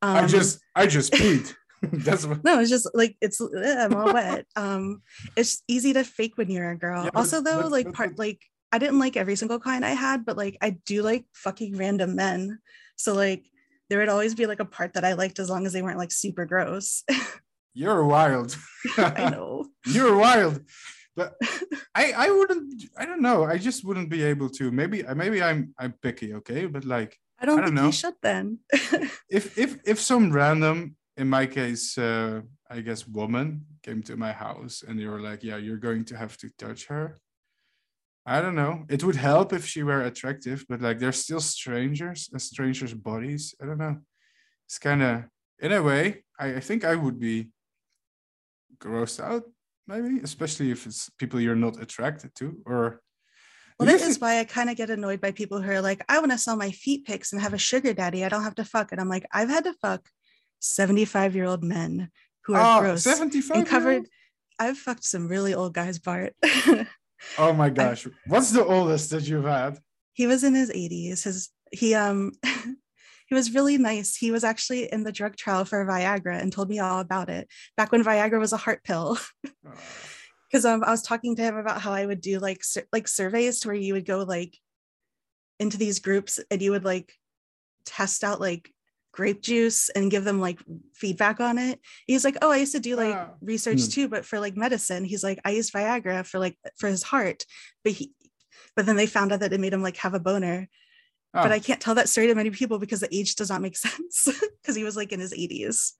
[0.00, 1.54] Um, I just, I just peed.
[1.92, 2.44] That's what...
[2.44, 4.46] no, it's just like it's I'm all wet.
[4.54, 5.02] Um,
[5.36, 7.04] it's easy to fake when you're a girl.
[7.04, 10.36] Yeah, also, though, like part like I didn't like every single client I had, but
[10.36, 12.60] like I do like fucking random men.
[12.96, 13.44] So like
[13.90, 15.98] there would always be like a part that I liked as long as they weren't
[15.98, 17.02] like super gross.
[17.74, 18.56] You're wild.
[18.96, 19.66] I know.
[19.86, 20.60] You're wild.
[21.16, 21.34] But
[21.94, 23.44] I I wouldn't I don't know.
[23.44, 24.70] I just wouldn't be able to.
[24.70, 26.66] Maybe maybe I'm I'm picky, okay?
[26.66, 27.86] But like I don't, I don't know.
[27.86, 28.58] you should then.
[29.28, 34.32] if if if some random in my case uh I guess woman came to my
[34.32, 37.20] house and they were like, "Yeah, you're going to have to touch her."
[38.24, 38.84] I don't know.
[38.88, 43.54] It would help if she were attractive, but like they're still strangers, uh, strangers' bodies.
[43.60, 43.98] I don't know.
[44.66, 45.24] It's kind of,
[45.58, 47.50] in a way, I, I think I would be
[48.82, 49.44] grossed out
[49.86, 53.00] maybe especially if it's people you're not attracted to or
[53.78, 56.18] well that is why i kind of get annoyed by people who are like i
[56.18, 58.24] want to sell my feet pics and have a sugar daddy.
[58.24, 58.92] I don't have to fuck.
[58.92, 60.08] And i'm like i've had to fuck
[60.60, 62.10] 75 year old men
[62.44, 63.04] who are oh, gross.
[63.04, 64.08] 75 and covered
[64.58, 66.34] i've fucked some really old guys bart.
[67.38, 68.06] Oh my gosh.
[68.26, 69.78] What's the oldest that you've had?
[70.12, 72.32] He was in his 80s his he um
[73.32, 74.14] he was really nice.
[74.14, 77.48] He was actually in the drug trial for Viagra and told me all about it
[77.78, 79.18] back when Viagra was a heart pill.
[80.50, 83.08] Because um, I was talking to him about how I would do like sur- like
[83.08, 84.54] surveys to where you would go like
[85.58, 87.14] into these groups and you would like
[87.86, 88.70] test out like
[89.12, 90.58] grape juice and give them like
[90.94, 91.80] feedback on it.
[92.06, 93.94] He's like, oh, I used to do like research mm.
[93.94, 95.06] too, but for like medicine.
[95.06, 97.46] He's like, I used Viagra for like for his heart,
[97.82, 98.12] but he,
[98.76, 100.68] but then they found out that it made him like have a boner.
[101.34, 101.42] Oh.
[101.42, 103.76] But I can't tell that story to many people because the age does not make
[103.86, 104.28] sense
[104.60, 105.92] because he was like in his 80s.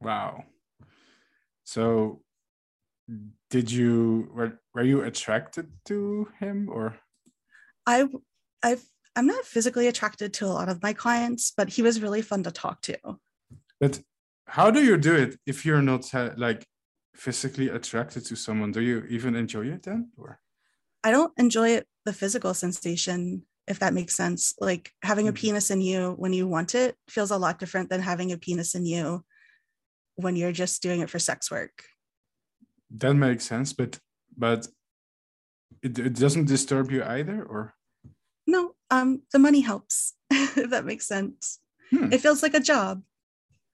[0.00, 0.44] Wow.
[1.64, 2.22] So
[3.50, 6.98] did you were, were you attracted to him or
[7.86, 8.08] I
[8.62, 8.84] I've
[9.16, 12.42] I'm not physically attracted to a lot of my clients, but he was really fun
[12.44, 12.98] to talk to.
[13.80, 14.00] But
[14.46, 16.66] how do you do it if you're not uh, like
[17.14, 18.72] physically attracted to someone?
[18.72, 20.10] Do you even enjoy it then?
[20.16, 20.40] Or
[21.04, 24.54] I don't enjoy it, the physical sensation if that makes sense.
[24.60, 25.40] Like having a mm-hmm.
[25.40, 28.74] penis in you when you want it feels a lot different than having a penis
[28.74, 29.24] in you
[30.16, 31.84] when you're just doing it for sex work.
[32.90, 33.98] That makes sense, but
[34.36, 34.68] but
[35.82, 37.74] it, it doesn't disturb you either, or
[38.46, 38.74] no?
[38.90, 41.60] Um, the money helps if that makes sense.
[41.90, 42.12] Hmm.
[42.12, 43.02] It feels like a job.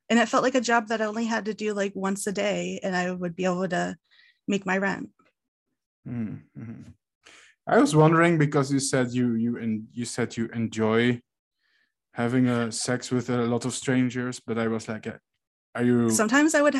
[0.08, 2.32] and it felt like a job that I only had to do like once a
[2.32, 3.96] day and I would be able to
[4.48, 5.10] make my rent.
[6.06, 6.90] Mm-hmm.
[7.70, 11.20] I was wondering because you said you you and you said you enjoy
[12.12, 15.18] having a sex with a lot of strangers, but I was like, uh,
[15.76, 16.10] are you?
[16.10, 16.74] Sometimes I would,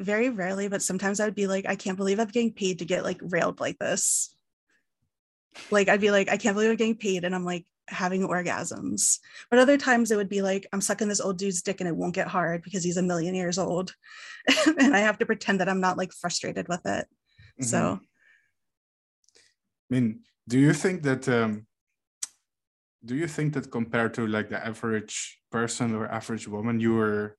[0.00, 2.84] very rarely, but sometimes I would be like, I can't believe I'm getting paid to
[2.84, 4.34] get like railed like this.
[5.70, 9.20] Like I'd be like, I can't believe I'm getting paid, and I'm like having orgasms.
[9.48, 11.94] But other times it would be like, I'm sucking this old dude's dick and it
[11.94, 13.94] won't get hard because he's a million years old,
[14.66, 17.06] and I have to pretend that I'm not like frustrated with it.
[17.60, 17.62] Mm-hmm.
[17.62, 18.00] So.
[19.90, 21.66] I mean, do you think that um,
[23.04, 27.36] do you think that compared to like the average person or average woman, you were,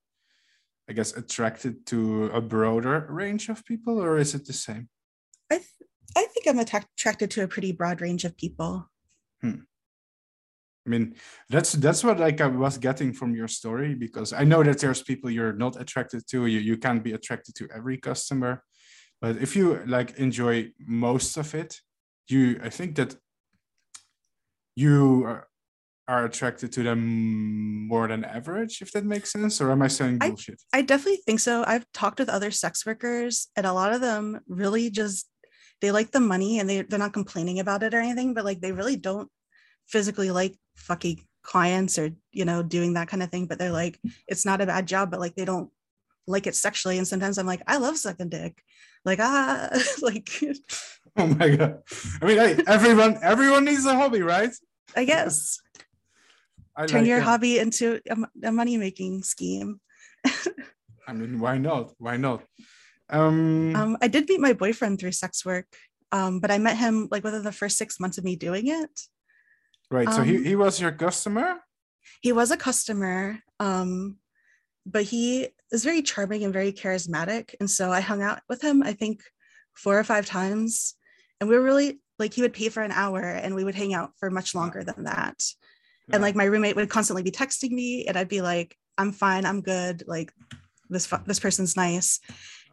[0.90, 4.90] I guess, attracted to a broader range of people, or is it the same?
[5.52, 8.90] I th- I think I'm attracted to a pretty broad range of people.
[9.42, 9.68] Hmm.
[10.86, 11.16] I mean,
[11.50, 15.04] that's that's what like I was getting from your story because I know that there's
[15.04, 16.46] people you're not attracted to.
[16.46, 18.64] You you can't be attracted to every customer,
[19.20, 21.82] but if you like enjoy most of it,
[22.30, 23.16] you I think that
[24.76, 25.48] you are,
[26.08, 30.20] are attracted to them more than average, if that makes sense, or am I saying
[30.20, 30.62] bullshit?
[30.74, 31.64] I, I definitely think so.
[31.66, 35.28] I've talked with other sex workers, and a lot of them really just
[35.82, 38.62] they like the money and they, they're not complaining about it or anything, but like
[38.62, 39.30] they really don't
[39.88, 43.98] physically like fucking clients or you know doing that kind of thing but they're like
[44.28, 45.70] it's not a bad job but like they don't
[46.28, 48.62] like it sexually and sometimes i'm like i love sucking dick
[49.06, 49.70] like ah
[50.02, 50.30] like
[51.22, 51.82] oh my god.
[52.22, 54.54] I mean hey, everyone everyone needs a hobby right?
[54.96, 55.60] I guess.
[56.76, 59.80] I turn like your hobby into a, a money making scheme.
[61.08, 61.94] I mean why not?
[61.98, 62.44] Why not?
[63.10, 65.68] Um, um i did meet my boyfriend through sex work
[66.12, 68.96] um but i met him like within the first six months of me doing it.
[69.90, 71.56] Right so he, um, he was your customer?
[72.22, 74.18] he was a customer um
[74.88, 77.54] but he is very charming and very charismatic.
[77.60, 79.22] And so I hung out with him, I think,
[79.76, 80.96] four or five times.
[81.40, 83.94] And we were really like, he would pay for an hour and we would hang
[83.94, 85.44] out for much longer than that.
[86.08, 86.16] Yeah.
[86.16, 89.46] And like my roommate would constantly be texting me and I'd be like, I'm fine,
[89.46, 90.04] I'm good.
[90.08, 90.32] Like
[90.90, 92.20] this, this person's nice.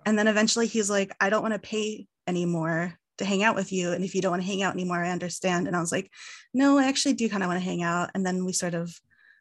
[0.06, 3.72] And then eventually he's like, I don't want to pay anymore to hang out with
[3.72, 3.92] you.
[3.92, 5.66] And if you don't want to hang out anymore, I understand.
[5.66, 6.10] And I was like,
[6.52, 8.10] no, I actually do kind of want to hang out.
[8.14, 8.98] And then we sort of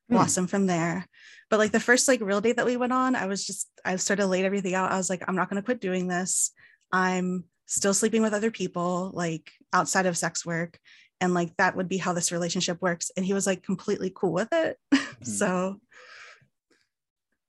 [0.10, 1.08] blossom blossomed from there
[1.50, 3.96] but like the first like real date that we went on i was just i
[3.96, 6.52] sort of laid everything out i was like i'm not going to quit doing this
[6.92, 10.80] i'm still sleeping with other people like outside of sex work
[11.21, 14.34] and like that would be how this relationship works and he was like completely cool
[14.34, 14.78] with it.
[15.13, 15.32] Mm-hmm.
[15.32, 15.80] so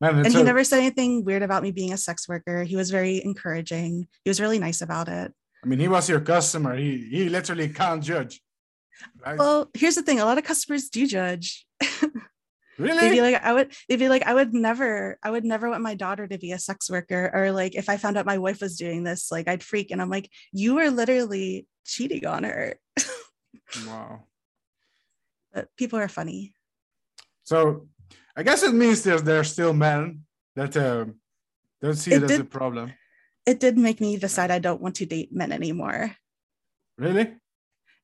[0.00, 2.62] Man, and he never said anything weird about me being a sex worker.
[2.62, 4.06] He was very encouraging.
[4.22, 5.32] He was really nice about it.
[5.64, 6.76] I mean he was your customer.
[6.76, 8.40] He he literally can't judge
[9.24, 9.38] right?
[9.38, 10.20] well here's the thing.
[10.20, 11.66] A lot of customers do judge
[12.78, 13.00] Really?
[13.00, 15.82] They'd be like, I would, they'd be like, I would never, I would never want
[15.82, 17.30] my daughter to be a sex worker.
[17.32, 19.90] Or like, if I found out my wife was doing this, like, I'd freak.
[19.90, 22.78] And I'm like, you are literally cheating on her.
[23.86, 24.24] wow.
[25.52, 26.54] But people are funny.
[27.44, 27.88] So
[28.36, 30.22] I guess it means there's there's still men
[30.56, 31.06] that uh,
[31.80, 32.92] don't see it, it as a problem.
[33.46, 36.16] It did make me decide I don't want to date men anymore.
[36.98, 37.36] Really?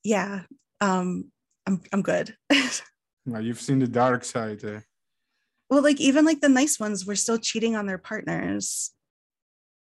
[0.05, 0.43] Yeah.
[0.81, 1.33] Um,
[1.67, 2.37] I'm I'm good.
[3.27, 4.65] Well, you've seen the dark side.
[4.65, 4.81] Uh...
[5.69, 8.91] Well, like even like the nice ones were still cheating on their partners.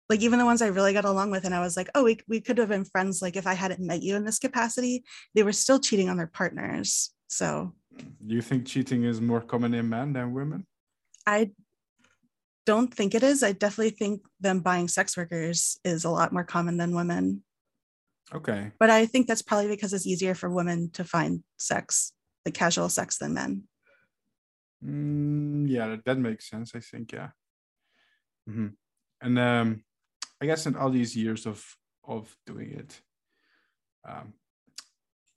[0.09, 2.19] Like even the ones I really got along with, and I was like, oh, we,
[2.27, 3.21] we could have been friends.
[3.21, 6.27] Like if I hadn't met you in this capacity, they were still cheating on their
[6.27, 7.11] partners.
[7.27, 10.65] So do you think cheating is more common in men than women?
[11.25, 11.51] I
[12.65, 13.43] don't think it is.
[13.43, 17.43] I definitely think them buying sex workers is a lot more common than women.
[18.33, 18.71] Okay.
[18.79, 22.13] But I think that's probably because it's easier for women to find sex
[22.45, 23.63] like casual sex than men.
[24.83, 26.73] Mm, yeah, that, that, makes sense.
[26.75, 27.29] I think yeah.
[28.49, 28.67] Mm-hmm.
[29.21, 29.83] And um,
[30.41, 31.63] I guess in all these years of
[32.05, 33.01] of doing it,
[34.07, 34.33] um,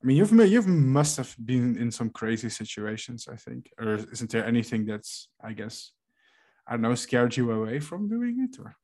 [0.03, 3.27] I mean, you've you must have been in some crazy situations.
[3.31, 5.91] I think, or isn't there anything that's I guess
[6.67, 8.75] I don't know scared you away from doing it or?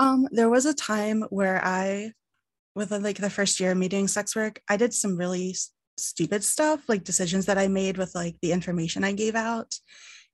[0.00, 2.12] Um, there was a time where I,
[2.74, 5.54] with like the first year of me doing sex work, I did some really
[6.00, 9.74] stupid stuff, like decisions that I made with like the information I gave out.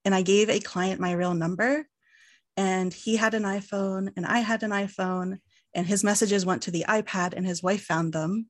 [0.05, 1.89] And I gave a client my real number,
[2.57, 5.39] and he had an iPhone, and I had an iPhone,
[5.75, 8.47] and his messages went to the iPad, and his wife found them.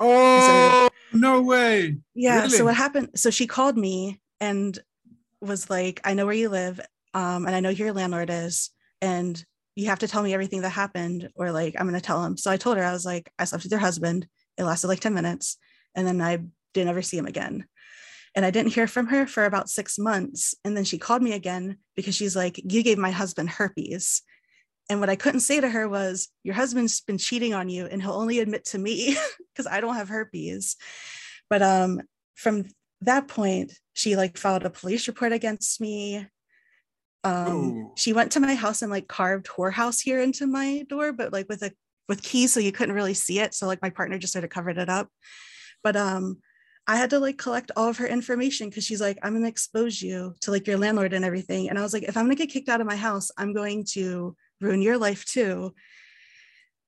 [0.00, 1.98] Oh, so, no way.
[2.14, 2.42] Yeah.
[2.42, 2.56] Really?
[2.56, 3.10] So what happened?
[3.16, 4.78] So she called me and
[5.40, 6.80] was like, I know where you live,
[7.14, 9.42] um, and I know who your landlord is, and
[9.76, 12.36] you have to tell me everything that happened, or like I'm gonna tell him.
[12.36, 14.26] So I told her, I was like, I slept with your husband.
[14.58, 15.56] It lasted like 10 minutes
[15.94, 16.38] and then I
[16.74, 17.66] didn't ever see him again.
[18.34, 20.54] And I didn't hear from her for about six months.
[20.64, 24.22] And then she called me again because she's like, You gave my husband herpes.
[24.88, 28.00] And what I couldn't say to her was, Your husband's been cheating on you, and
[28.00, 29.16] he'll only admit to me
[29.52, 30.76] because I don't have herpes.
[31.48, 32.02] But um,
[32.34, 32.66] from
[33.02, 36.26] that point, she like filed a police report against me.
[37.22, 41.32] Um, she went to my house and like carved whorehouse here into my door, but
[41.32, 41.72] like with a
[42.08, 43.54] with keys, so you couldn't really see it.
[43.54, 45.08] So like my partner just sort of covered it up.
[45.82, 46.38] But um,
[46.86, 50.00] I had to like collect all of her information because she's like, I'm gonna expose
[50.02, 51.68] you to like your landlord and everything.
[51.68, 53.84] And I was like, if I'm gonna get kicked out of my house, I'm going
[53.92, 55.74] to ruin your life too.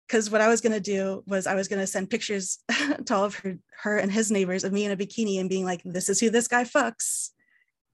[0.09, 2.59] Because what I was gonna do was I was gonna send pictures
[3.07, 5.65] to all of her, her and his neighbors of me in a bikini and being
[5.65, 7.31] like, this is who this guy fucks.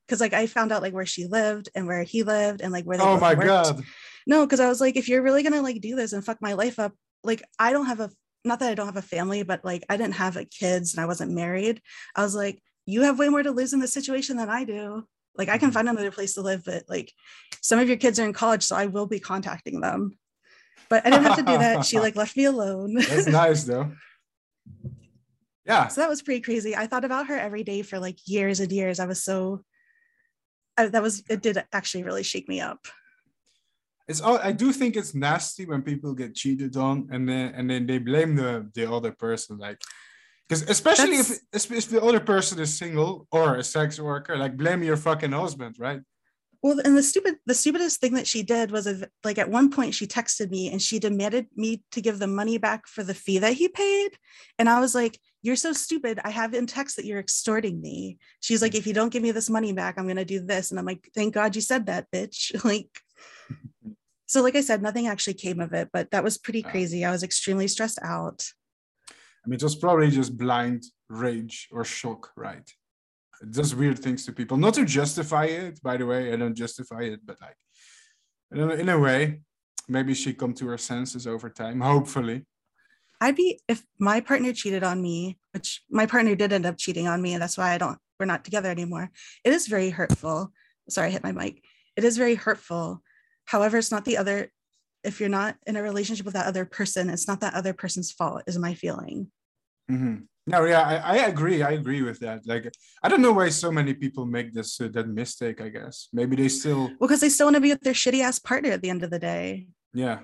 [0.07, 2.85] Because like I found out like where she lived and where he lived and like
[2.87, 3.47] where they Oh my worked.
[3.47, 3.85] god.
[4.27, 6.55] No, because I was like, if you're really gonna like do this and fuck my
[6.55, 8.11] life up, like I don't have a
[8.45, 11.03] not that I don't have a family, but like I didn't have like, kids and
[11.03, 11.81] I wasn't married.
[12.15, 15.05] I was like, you have way more to lose in this situation than I do.
[15.37, 15.75] Like I can Mhm.
[15.75, 17.13] find another place to live, but like
[17.61, 20.19] some of your kids are in college, so I will be contacting them.
[20.89, 21.85] But I didn't have to do that.
[21.85, 22.95] She like left me alone.
[23.09, 23.93] That's nice though.
[25.67, 25.89] Yeah.
[25.89, 26.75] so that was pretty crazy.
[26.75, 28.99] I thought about her every day for like years and years.
[28.99, 29.65] I was so
[30.79, 32.87] I, that was it did actually really shake me up.
[34.09, 37.69] It's all I do think it's nasty when people get cheated on and then and
[37.71, 39.81] then they blame the the other person like
[40.49, 44.57] because especially if, if if the other person is single or a sex worker like
[44.57, 46.01] blame your fucking husband right
[46.63, 49.71] Well, and the stupid, the stupidest thing that she did was a, like at one
[49.71, 53.15] point she texted me and she demanded me to give the money back for the
[53.15, 54.11] fee that he paid,
[54.59, 56.19] and I was like, "You're so stupid!
[56.25, 58.79] I have in text that you're extorting me." She's like, mm.
[58.79, 61.09] "If you don't give me this money back, I'm gonna do this," and I'm like,
[61.15, 62.41] "Thank God you said that, bitch!"
[62.73, 62.91] like,
[64.29, 67.05] so like I said, nothing actually came of it, but that was pretty crazy.
[67.05, 68.45] I was extremely stressed out.
[69.45, 72.69] I mean it was probably just blind rage or shock right
[73.41, 76.55] it does weird things to people not to justify it by the way I don't
[76.55, 77.57] justify it but like
[78.53, 79.41] in a, in a way
[79.89, 82.45] maybe she come to her senses over time hopefully
[83.21, 87.09] I'd be if my partner cheated on me, which my partner did end up cheating
[87.09, 89.11] on me, and that's why I don't we're not together anymore.
[89.43, 90.53] It is very hurtful.
[90.89, 91.61] Sorry, I hit my mic.
[91.97, 93.03] It is very hurtful.
[93.49, 94.53] However, it's not the other
[95.05, 98.11] if you're not in a relationship with that other person, it's not that other person's
[98.11, 99.31] fault, is my feeling.
[99.91, 100.17] Mm-hmm.
[100.49, 101.63] No, yeah, I, I agree.
[101.63, 102.47] I agree with that.
[102.47, 102.71] Like,
[103.03, 105.61] I don't know why so many people make this uh, that mistake.
[105.61, 108.23] I guess maybe they still, Well, because they still want to be with their shitty
[108.23, 109.69] ass partner at the end of the day.
[109.95, 110.21] yeah,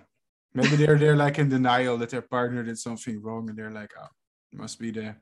[0.54, 3.92] maybe they're they're like in denial that their partner did something wrong, and they're like,
[4.00, 4.12] oh,
[4.52, 5.16] it must be the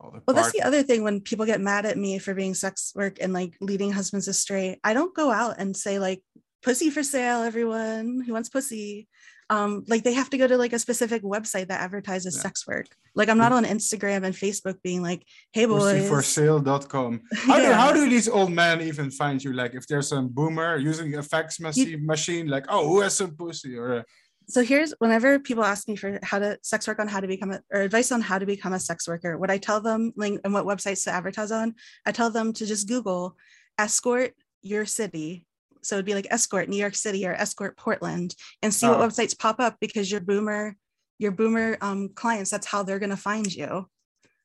[0.00, 2.92] other Well, that's the other thing when people get mad at me for being sex
[2.94, 4.80] work and like leading husbands astray.
[4.82, 6.22] I don't go out and say like
[6.62, 9.08] pussy for sale, everyone who wants pussy.
[9.50, 12.42] Um, like they have to go to like a specific website that advertises Yeah.
[12.42, 12.86] sex work.
[13.14, 16.02] Like I'm not on Instagram and Facebook being like, hey boys.
[16.10, 17.22] Pussyforsale.com.
[17.34, 17.72] How, do, Yeah.
[17.74, 19.54] how do these old men even find you?
[19.54, 23.30] Like, if there's some boomer using a fax machine, machine like, oh, who has some
[23.36, 23.76] pussy?
[23.76, 24.02] Or, uh,
[24.50, 27.50] so here's whenever people ask me for how to sex work on how to become
[27.50, 30.40] a or advice on how to become a sex worker, what I tell them like
[30.44, 33.34] and what websites to advertise on, I tell them to just Google
[33.78, 35.46] escort your city.
[35.82, 38.96] So it'd be like escort New York City or escort Portland and see Oh.
[38.98, 40.76] what websites pop up because your boomer,
[41.18, 43.88] your boomer um, clients, that's how they're gonna find you.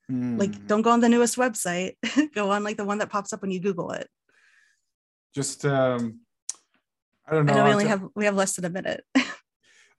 [0.10, 1.96] Like hmm, don't go on the newest website,
[2.36, 4.08] go on like the one that pops up when you Google it.
[5.34, 6.20] just, um,
[7.26, 7.54] I don't know.
[7.54, 9.04] I know we only to- have we have less than a minute.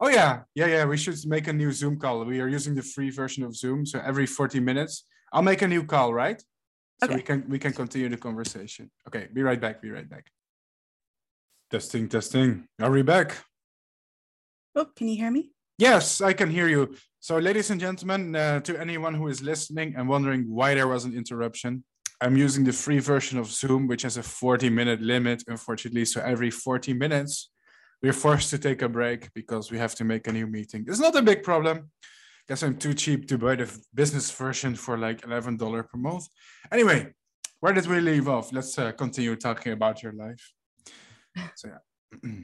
[0.00, 0.84] Oh yeah, yeah, yeah.
[0.84, 2.24] We should make a new Zoom call.
[2.24, 5.68] We are using the free version of Zoom, so every 40 minutes, I'll make a
[5.68, 6.42] new call, right?
[7.02, 8.90] So we can we can continue the conversation.
[9.08, 9.80] Okay, be right back.
[9.80, 10.26] Be right back.
[11.74, 12.68] Testing, testing.
[12.80, 13.36] Are we back?
[14.76, 15.50] oh, can you hear me?
[15.76, 16.94] Yes, I can hear you.
[17.18, 21.04] So, ladies and gentlemen, uh, to anyone who is listening and wondering why there was
[21.04, 21.82] an interruption,
[22.20, 26.04] I'm using the free version of Zoom, which has a 40 minute limit, unfortunately.
[26.04, 27.50] So, every 40 minutes,
[28.00, 30.84] we're forced to take a break because we have to make a new meeting.
[30.86, 31.90] It's not a big problem.
[32.46, 36.28] Guess I'm too cheap to buy the business version for like $11 per month.
[36.70, 37.12] Anyway,
[37.58, 38.52] where did we leave off?
[38.52, 40.54] Let's uh, continue talking about your life.
[41.54, 42.30] So, yeah.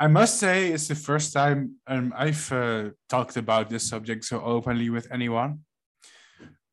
[0.00, 4.40] I must say, it's the first time um, I've uh, talked about this subject so
[4.40, 5.60] openly with anyone.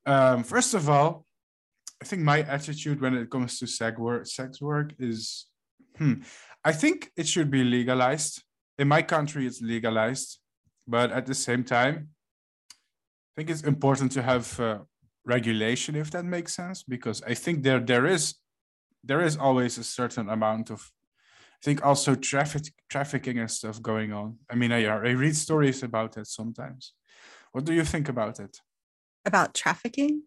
[0.06, 1.26] Um, first of all,
[2.02, 5.48] I think my attitude when it comes to sex work, sex work is,
[5.98, 6.22] hmm,
[6.64, 8.44] I think it should be legalized.
[8.78, 10.40] In my country, it's legalized,
[10.88, 12.10] but at the same time,
[12.72, 14.80] I think it's important to have uh,
[15.26, 18.36] regulation, if that makes sense, because I think there there is
[19.06, 20.92] there is always a certain amount of
[21.62, 24.38] I think also traffic trafficking and stuff going on.
[24.52, 26.94] I mean, I, I read stories about it sometimes.
[27.54, 28.62] What do you think about it?
[29.26, 30.24] About trafficking?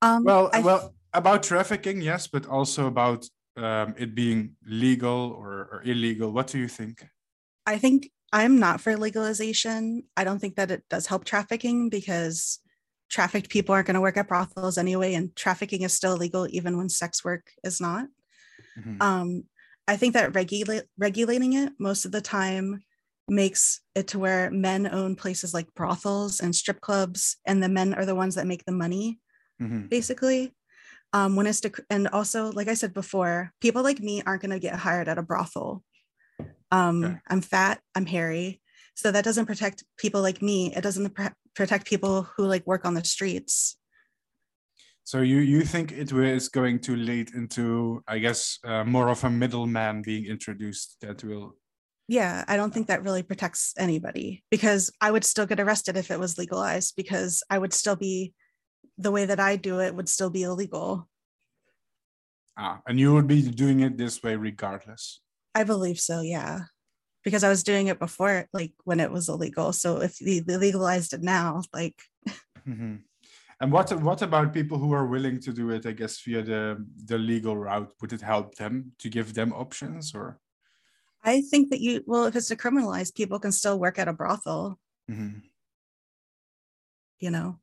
[0.00, 3.26] Um, Well, I- well, about trafficking, yes, but also about
[3.56, 6.32] um, it being legal or, or illegal.
[6.32, 7.06] What do you think?
[7.66, 10.04] I think I'm not for legalization.
[10.16, 12.58] I don't think that it does help trafficking because
[13.12, 16.76] trafficked people aren't going to work at brothels anyway, and trafficking is still illegal even
[16.76, 18.06] when sex work is not.
[18.78, 19.02] Mm-hmm.
[19.02, 19.44] Um,
[19.86, 22.82] I think that regulate regulating it most of the time
[23.28, 27.94] makes it to where men own places like brothels and strip clubs, and the men
[27.94, 29.20] are the ones that make the money,
[29.60, 29.86] mm-hmm.
[29.86, 30.54] basically.
[31.12, 34.50] Um, when it's dec- and also, like I said before, people like me aren't going
[34.52, 35.84] to get hired at a brothel.
[36.70, 37.18] Um, okay.
[37.28, 38.62] I'm fat, I'm hairy,
[38.94, 40.72] so that doesn't protect people like me.
[40.74, 41.14] It doesn't
[41.54, 43.76] protect people who like work on the streets.
[45.04, 49.24] So you you think it is going to lead into, I guess, uh, more of
[49.24, 51.56] a middleman being introduced that will.
[52.08, 56.10] Yeah, I don't think that really protects anybody because I would still get arrested if
[56.10, 58.34] it was legalized because I would still be
[58.98, 61.08] the way that I do it would still be illegal.
[62.56, 65.20] Ah, and you would be doing it this way regardless.
[65.54, 66.60] I believe so, yeah.
[67.24, 69.72] Because I was doing it before, like when it was illegal.
[69.72, 72.02] So if they legalized it now, like.
[72.68, 72.96] mm-hmm.
[73.60, 75.86] And what what about people who are willing to do it?
[75.86, 80.14] I guess via the the legal route, would it help them to give them options
[80.14, 80.40] or?
[81.22, 84.80] I think that you well, if it's decriminalized, people can still work at a brothel.
[85.08, 85.38] Mm-hmm.
[87.20, 87.58] You know.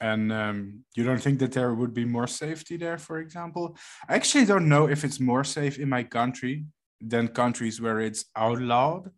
[0.00, 3.76] And um, you don't think that there would be more safety there, for example?
[4.08, 6.66] I actually don't know if it's more safe in my country
[7.00, 9.10] than countries where it's outlawed.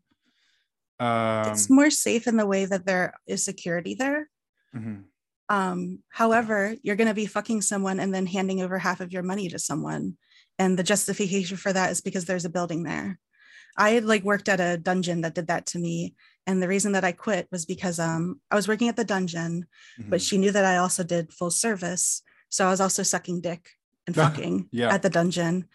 [0.99, 4.29] Um, it's more safe in the way that there is security there.
[4.77, 5.03] Mm-hmm.
[5.49, 9.23] Um, however, you're going to be fucking someone and then handing over half of your
[9.23, 10.17] money to someone.
[10.59, 13.19] And the justification for that is because there's a building there.
[13.77, 16.15] I had like worked at a dungeon that did that to me.
[16.47, 19.67] And the reason that I quit was because um, I was working at the dungeon,
[19.99, 20.11] mm-hmm.
[20.11, 22.23] but she knew that I also did full service.
[22.49, 23.71] So I was also sucking dick
[24.07, 24.93] and fucking yeah.
[24.93, 25.69] at the dungeon.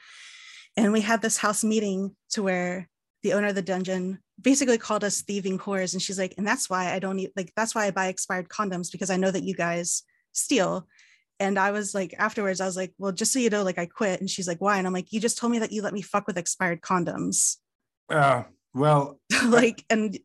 [0.78, 2.90] And we had this house meeting to where
[3.24, 5.94] the owner of the dungeon basically called us thieving whores.
[5.94, 8.50] And she's like, and that's why I don't need, like, that's why I buy expired
[8.50, 10.04] condoms because I know that you guys
[10.34, 10.88] steal.
[11.40, 13.86] And I was like, afterwards, I was like, well, just so you know, like, I
[13.86, 14.20] quit.
[14.20, 14.78] And she's like, why?
[14.78, 17.58] And I'm like, you just told me that you let me fuck with expired condoms.
[18.10, 20.18] Uh, well, like, and,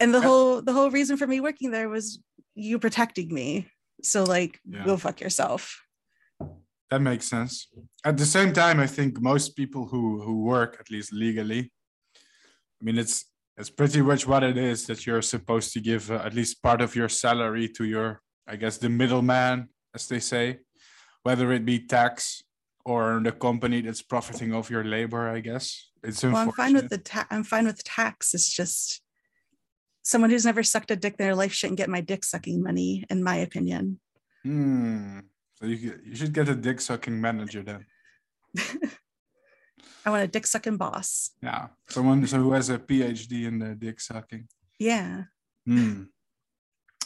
[0.00, 2.20] and the whole, the whole reason for me working there was
[2.54, 3.68] you protecting me.
[4.02, 4.84] So, like, yeah.
[4.84, 5.83] go fuck yourself.
[6.90, 7.68] That makes sense.
[8.04, 11.72] At the same time, I think most people who who work, at least legally,
[12.80, 13.24] I mean, it's
[13.56, 16.80] it's pretty much what it is that you're supposed to give uh, at least part
[16.80, 20.58] of your salary to your, I guess, the middleman, as they say,
[21.22, 22.42] whether it be tax
[22.84, 25.28] or the company that's profiting off your labor.
[25.28, 28.34] I guess it's well, I'm fine with the ta- I'm fine with tax.
[28.34, 29.00] It's just
[30.02, 33.04] someone who's never sucked a dick in their life shouldn't get my dick sucking money,
[33.08, 34.00] in my opinion.
[34.42, 35.20] Hmm.
[35.54, 37.86] So you you should get a dick sucking manager then.
[40.06, 41.30] I want a dick sucking boss.
[41.42, 44.48] Yeah, someone so who has a PhD in the dick sucking.
[44.78, 45.24] Yeah.
[45.66, 46.04] Hmm.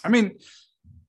[0.03, 0.39] I mean,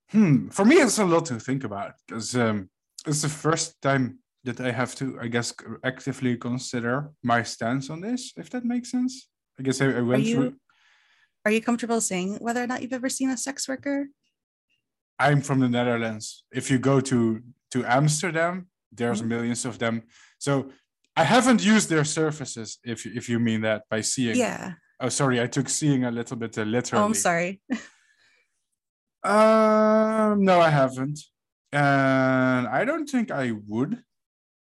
[0.09, 0.49] hmm.
[0.49, 2.69] For me, it's a lot to think about because um,
[3.07, 8.01] it's the first time that I have to, I guess, actively consider my stance on
[8.01, 8.33] this.
[8.37, 9.27] If that makes sense.
[9.59, 10.55] I guess I, I went are you, through.
[11.45, 14.07] Are you comfortable saying whether or not you've ever seen a sex worker?
[15.19, 16.43] I'm from the Netherlands.
[16.51, 17.41] If you go to
[17.71, 19.29] to Amsterdam, there's mm-hmm.
[19.29, 20.03] millions of them.
[20.39, 20.71] So
[21.15, 24.37] I haven't used their services, if if you mean that by seeing.
[24.37, 24.73] Yeah.
[24.99, 27.01] Oh, sorry, I took seeing a little bit uh, literally.
[27.01, 27.61] Oh, I'm sorry.
[29.23, 31.19] um, no, I haven't,
[31.71, 34.03] and I don't think I would,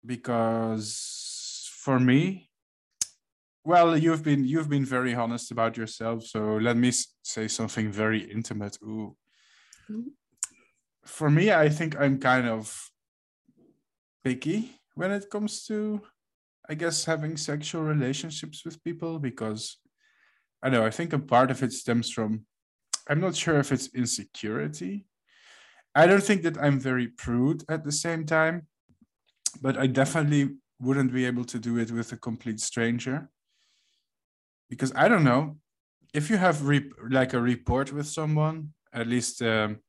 [0.05, 2.49] because for me,
[3.63, 6.23] well, you've been you've been very honest about yourself.
[6.25, 6.91] So let me
[7.21, 8.77] say something very intimate.
[8.83, 9.15] Ooh.
[11.05, 12.89] For me, I think I'm kind of
[14.23, 16.01] picky when it comes to
[16.67, 19.77] I guess, having sexual relationships with people because
[20.63, 22.45] I know, I think a part of it stems from,
[23.07, 25.05] I'm not sure if it's insecurity.
[25.93, 28.67] I don't think that I'm very prude at the same time,
[29.61, 33.29] but I definitely wouldn't be able to do it with a complete stranger.
[34.69, 35.57] Because I don't know,
[36.13, 39.81] if you have re- like a report with someone, at least, um,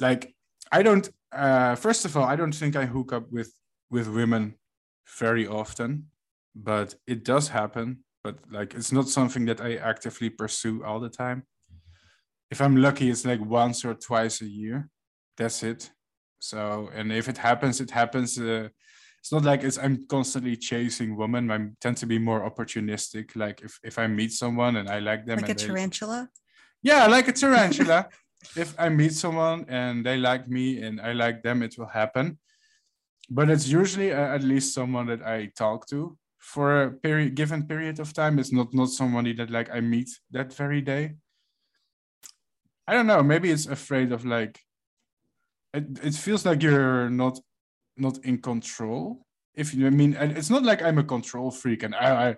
[0.00, 0.34] like,
[0.72, 3.54] I don't, uh, first of all, I don't think I hook up with
[3.90, 4.54] with women
[5.18, 6.06] very often,
[6.54, 8.04] but it does happen.
[8.22, 11.44] But like, it's not something that I actively pursue all the time.
[12.50, 14.88] If I'm lucky, it's like once or twice a year.
[15.36, 15.90] That's it.
[16.38, 18.38] So, and if it happens, it happens.
[18.38, 18.68] Uh,
[19.20, 21.50] it's not like it's I'm constantly chasing women.
[21.50, 23.36] I tend to be more opportunistic.
[23.36, 26.28] Like if if I meet someone and I like them, like a tarantula.
[26.82, 28.08] They, yeah, like a tarantula.
[28.56, 32.38] If I meet someone and they like me and I like them, it will happen.
[33.28, 37.66] But it's usually uh, at least someone that I talk to for a period given
[37.66, 38.38] period of time.
[38.38, 41.14] It's not not somebody that like I meet that very day.
[42.88, 43.22] I don't know.
[43.22, 44.58] Maybe it's afraid of like.
[45.72, 47.38] It, it feels like you're not
[47.96, 49.24] not in control.
[49.54, 52.36] If you I mean, and it's not like I'm a control freak and I, I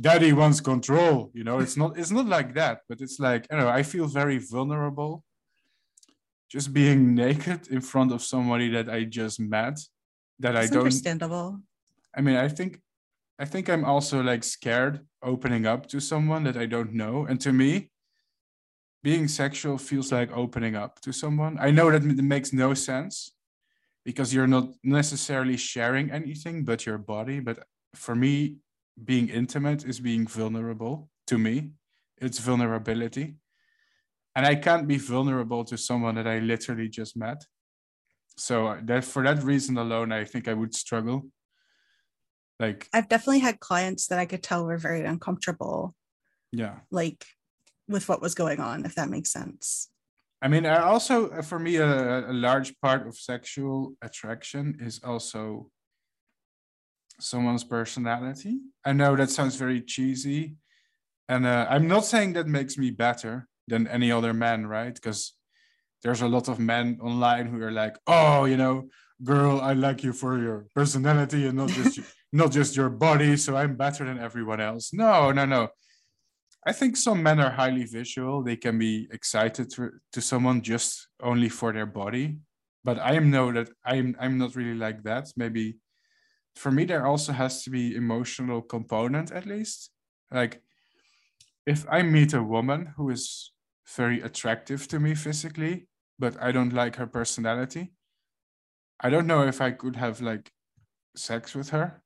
[0.00, 3.56] daddy wants control you know it's not it's not like that but it's like i
[3.56, 5.22] know i feel very vulnerable
[6.54, 9.76] just being naked in front of somebody that i just met
[10.42, 11.48] that It's i don't understandable.
[12.16, 12.72] i mean i think
[13.42, 14.94] i think i'm also like scared
[15.32, 17.70] opening up to someone that i don't know and to me
[19.08, 23.14] being sexual feels like opening up to someone i know that it makes no sense
[24.08, 27.56] because you're not necessarily sharing anything but your body but
[28.04, 28.56] for me
[29.02, 31.70] being intimate is being vulnerable to me.
[32.18, 33.36] It's vulnerability.
[34.36, 37.44] And I can't be vulnerable to someone that I literally just met.
[38.36, 41.28] So that for that reason alone, I think I would struggle.
[42.58, 45.94] Like I've definitely had clients that I could tell were very uncomfortable,
[46.52, 46.78] yeah.
[46.90, 47.24] like
[47.88, 49.88] with what was going on, if that makes sense.
[50.42, 55.00] I mean, I also uh, for me a, a large part of sexual attraction is
[55.02, 55.70] also
[57.20, 58.58] someone's personality.
[58.84, 60.56] I know that sounds very cheesy.
[61.28, 64.94] And uh, I'm not saying that makes me better than any other man, right?
[64.94, 65.34] Because
[66.02, 68.88] there's a lot of men online who are like, oh, you know,
[69.22, 72.00] girl, I like you for your personality and not just
[72.32, 74.92] not just your body, so I'm better than everyone else.
[74.92, 75.68] No, no, no.
[76.66, 78.42] I think some men are highly visual.
[78.42, 82.38] They can be excited to, to someone just only for their body.
[82.82, 85.28] But I am know that I'm I'm not really like that.
[85.36, 85.76] Maybe
[86.56, 89.90] for me there also has to be emotional component at least
[90.30, 90.62] like
[91.66, 93.52] if i meet a woman who is
[93.96, 95.86] very attractive to me physically
[96.18, 97.92] but i don't like her personality
[99.00, 100.50] i don't know if i could have like
[101.16, 102.02] sex with her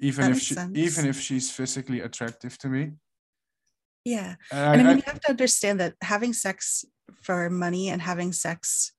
[0.00, 0.76] even That if she sense.
[0.78, 2.92] even if she's physically attractive to me
[4.04, 4.34] Yeah.
[4.50, 6.84] And And I I- mean, you have to understand that having sex
[7.22, 8.90] for money and having sex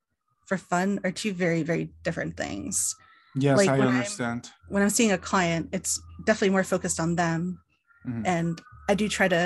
[0.48, 2.96] for fun are two very, very different things.
[3.36, 4.42] yes like i when I'm- understand
[4.72, 7.60] When I'm seeing a client, it's definitely more focused on them.
[8.08, 8.24] Mhm.
[8.36, 8.54] And
[8.92, 9.42] I do try to,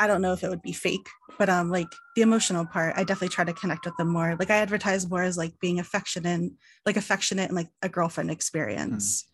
[0.00, 1.06] I don't know if it would be fake,
[1.38, 1.86] but um, like
[2.16, 4.34] the emotional part, I definitely try to connect with them more.
[4.38, 6.52] Like I advertise more as like being affectionate,
[6.86, 9.26] like affectionate and like a girlfriend experience.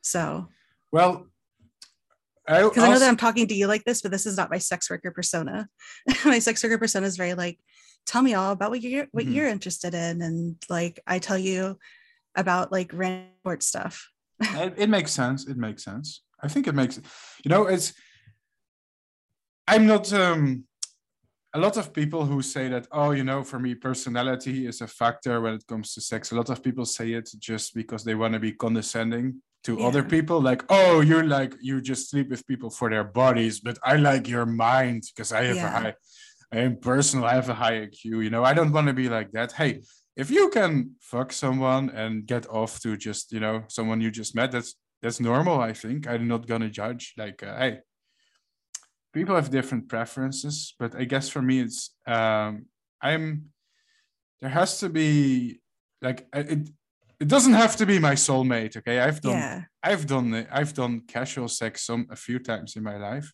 [0.00, 0.48] So
[0.90, 1.26] well
[2.48, 4.50] I, because I know that I'm talking to you like this, but this is not
[4.50, 5.68] my sex worker persona.
[6.24, 7.58] my sex worker persona is very like,
[8.06, 9.34] tell me all about what you're what Mhm.
[9.34, 11.78] you're interested in, and like I tell you
[12.34, 14.10] about like random stuff.
[14.40, 16.96] it, it makes sense it makes sense i think it makes
[17.44, 17.94] you know it's
[19.66, 20.64] i'm not um
[21.54, 24.88] a lot of people who say that oh you know for me personality is a
[24.88, 26.32] factor when it comes to sex.
[26.32, 30.02] A lot of people say it just because they want to be condescending to other
[30.02, 30.40] people.
[30.40, 34.28] Like oh you're like you just sleep with people for their bodies but i like
[34.28, 35.94] your mind because i have a high
[36.52, 38.44] i am personal i have a high iq you know?
[38.44, 39.52] I don't want to be like that.
[39.52, 39.82] Hey
[40.16, 44.34] if you can fuck someone and get off to just you know someone you just
[44.34, 46.08] met that's that's normal i think.
[46.08, 47.14] I'm not gonna judge.
[47.16, 47.78] Like uh, hey
[49.14, 52.66] people have different preferences but i guess for me it's um
[53.00, 53.24] i'm
[54.40, 55.60] there has to be
[56.02, 56.68] like it
[57.20, 60.46] it doesn't have to be my soulmate okay i've done Yeah, I've done.
[60.50, 63.30] I've done casual sex some a few times in my life.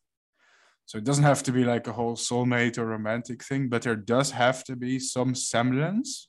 [0.86, 3.94] So it doesn't have to be like a whole soulmate or romantic thing, but there
[3.94, 6.28] does have to be some semblance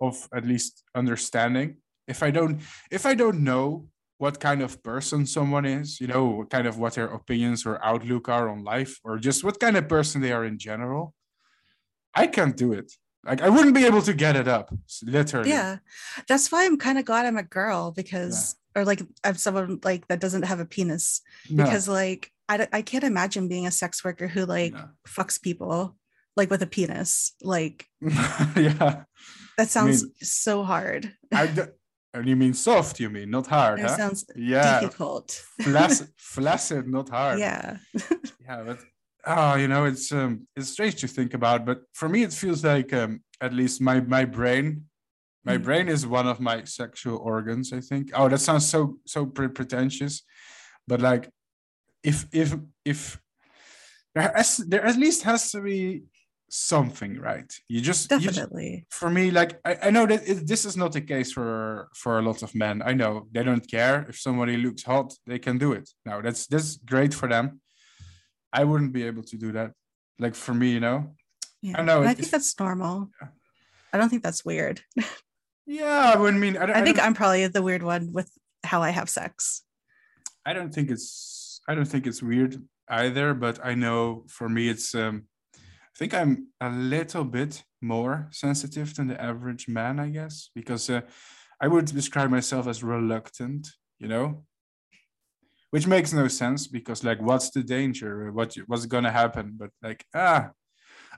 [0.00, 1.76] of at least understanding.
[2.08, 3.88] If I don't if I don't know
[4.22, 7.84] what kind of person someone is, you know, what kind of what their opinions or
[7.84, 11.12] outlook are on life, or just what kind of person they are in general,
[12.14, 12.92] I can't do it.
[13.24, 15.50] Like I wouldn't be able to get it up, literally.
[15.50, 15.78] yeah.
[16.28, 20.06] That's why I'm kind of glad I'm a girl because, or like I'm someone like
[20.06, 21.20] that doesn't have a penis
[21.50, 24.88] No, because like I I can't imagine being a sex worker who like no.
[25.08, 25.96] fucks people
[26.36, 27.34] like with a penis.
[27.42, 29.02] Like yeah.
[29.58, 31.12] that sounds so hard.
[31.32, 31.46] I
[32.14, 33.96] and you mean soft, you mean, not hard, That huh?
[33.96, 35.30] sounds Yeah, difficult.
[35.62, 37.38] flaccid, flaccid, not hard.
[37.38, 37.78] Yeah.
[38.44, 38.78] yeah, but
[39.26, 42.64] oh, you know, it's um, it's strange to think about, but for me, it feels
[42.64, 44.84] like um, at least my my brain,
[45.44, 45.62] my Mm.
[45.64, 47.72] brain is one of my sexual organs.
[47.72, 48.10] I think.
[48.14, 50.22] Oh, that sounds so so pre- pretentious,
[50.86, 51.30] but like,
[52.04, 52.54] if if
[52.84, 53.18] if
[54.14, 56.02] there has, there at least has to be
[56.54, 57.50] something, right?
[57.68, 58.86] You just you just- Definitely.
[58.90, 62.18] for me like i, I know that it, this is not the case for for
[62.18, 65.56] a lot of men i know they don't care if somebody looks hot they can
[65.58, 67.60] do it now that's that's great for them
[68.52, 69.70] i wouldn't be able to do that
[70.18, 70.98] like for me you know
[71.62, 71.78] Yeah.
[71.80, 73.08] I know, And I think that's normal.
[73.20, 73.28] Yeah.
[73.92, 74.76] I don't think that's weird.
[75.80, 78.28] yeah, I wouldn't mean, I, don't- I think don't- I'm probably the weird one with
[78.70, 79.62] how I have sex.
[80.48, 82.52] I don't think it's I don't think it's weird
[82.88, 85.16] either, but I know for me it's um
[85.94, 90.88] I think I'm a little bit more sensitive than the average man, I guess, because
[90.88, 91.02] uh,
[91.60, 93.68] I would describe myself as reluctant,
[93.98, 94.44] you know,
[95.70, 98.32] which makes no sense because like what's the danger?
[98.32, 99.54] What what's gonna happen?
[99.58, 100.50] But like ah,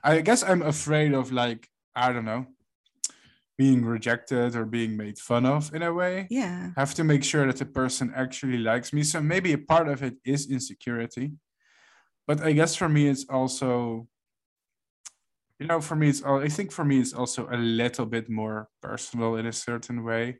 [0.03, 2.45] I guess I'm afraid of like I don't know
[3.57, 6.71] being rejected or being made fun of in a way Yeah.
[6.75, 9.03] have to make sure that the person actually likes me.
[9.03, 11.31] So maybe a part of it is insecurity.
[12.27, 14.07] But I guess for me, it's also,
[15.59, 18.29] you know, for me, it's all, I think for me, it's also a little bit
[18.29, 20.39] more personal in a certain way.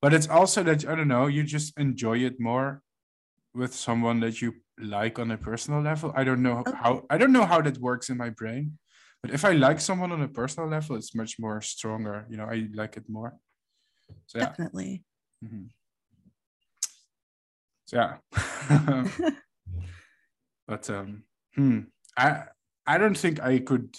[0.00, 2.82] But it's also that, I don't know, you just enjoy it more
[3.54, 6.12] with someone that you like on a personal level.
[6.16, 6.72] I don't know Okay.
[6.74, 8.78] how, I don't know how that works in my brain.
[9.22, 12.26] But if I like someone on a personal level, it's much more stronger.
[12.28, 13.38] You know, I like it more.
[14.26, 14.46] So yeah.
[14.46, 15.04] Definitely.
[15.44, 15.66] mm-hmm.
[17.86, 18.16] So yeah.
[20.66, 21.22] but um
[21.54, 21.80] hmm,
[22.16, 22.44] I
[22.86, 23.94] I don't think I could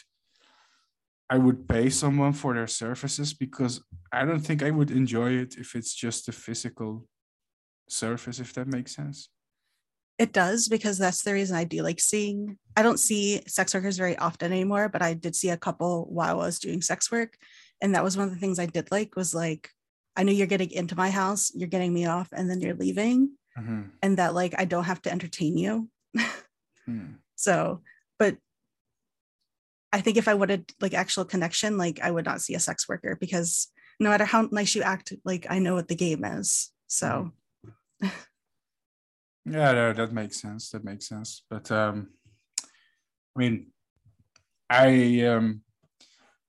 [1.29, 5.55] I would pay someone for their services because I don't think I would enjoy it
[5.57, 7.07] if it's just a physical
[7.89, 9.29] service, if that makes sense.
[10.19, 12.57] It does because that's the reason I do like seeing.
[12.77, 16.39] I don't see sex workers very often anymore, but I did see a couple while
[16.41, 17.35] I was doing sex work,
[17.81, 19.69] and that was one of the things I did like was like
[20.15, 23.31] I know you're getting into my house, you're getting me off, and then you're leaving,
[23.57, 23.89] Mhm.
[24.03, 25.89] and that like I don't have to entertain you.
[26.85, 27.13] Hmm.
[27.35, 27.81] So,
[28.19, 28.35] but
[29.93, 32.89] I think if I wanted like actual connection, like I would not see a sex
[32.89, 33.67] worker because
[33.99, 36.71] no matter how nice you act, like I know what the game is.
[36.87, 37.31] So
[39.45, 40.69] Yeah, no, that makes sense.
[40.71, 41.43] That makes sense.
[41.49, 42.09] But um,
[43.35, 43.71] I mean,
[44.69, 45.61] I um,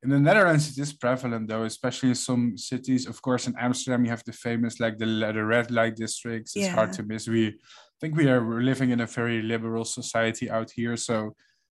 [0.03, 3.07] in the Netherlands it is prevalent though, especially in some cities.
[3.07, 6.55] Of course, in Amsterdam you have the famous like the the red light districts.
[6.55, 7.27] It's hard to miss.
[7.27, 10.97] We I think we're living in a very liberal society out here.
[10.97, 11.35] So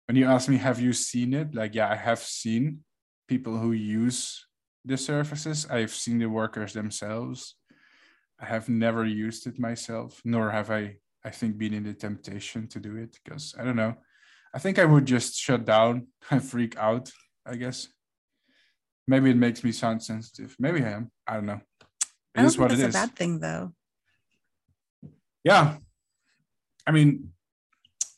[0.08, 1.54] when you ask me, have you seen it?
[1.54, 2.80] Like, yeah, I have seen
[3.28, 4.48] people who use
[4.86, 5.68] the services.
[5.70, 7.56] I've seen the workers themselves.
[8.40, 12.68] I have never used it myself, nor have I, I think, been in the temptation
[12.70, 13.96] to do it because I don't know.
[14.54, 17.12] I think I would just shut down and freak out,
[17.46, 17.90] I guess.
[19.10, 20.56] Maybe it makes me sound sensitive.
[20.58, 21.12] Maybe I am.
[21.28, 21.62] I don't know.
[22.36, 22.96] I don't is what it is.
[22.96, 23.74] a bad thing though.
[25.44, 25.78] Yeah.
[26.86, 27.32] I mean,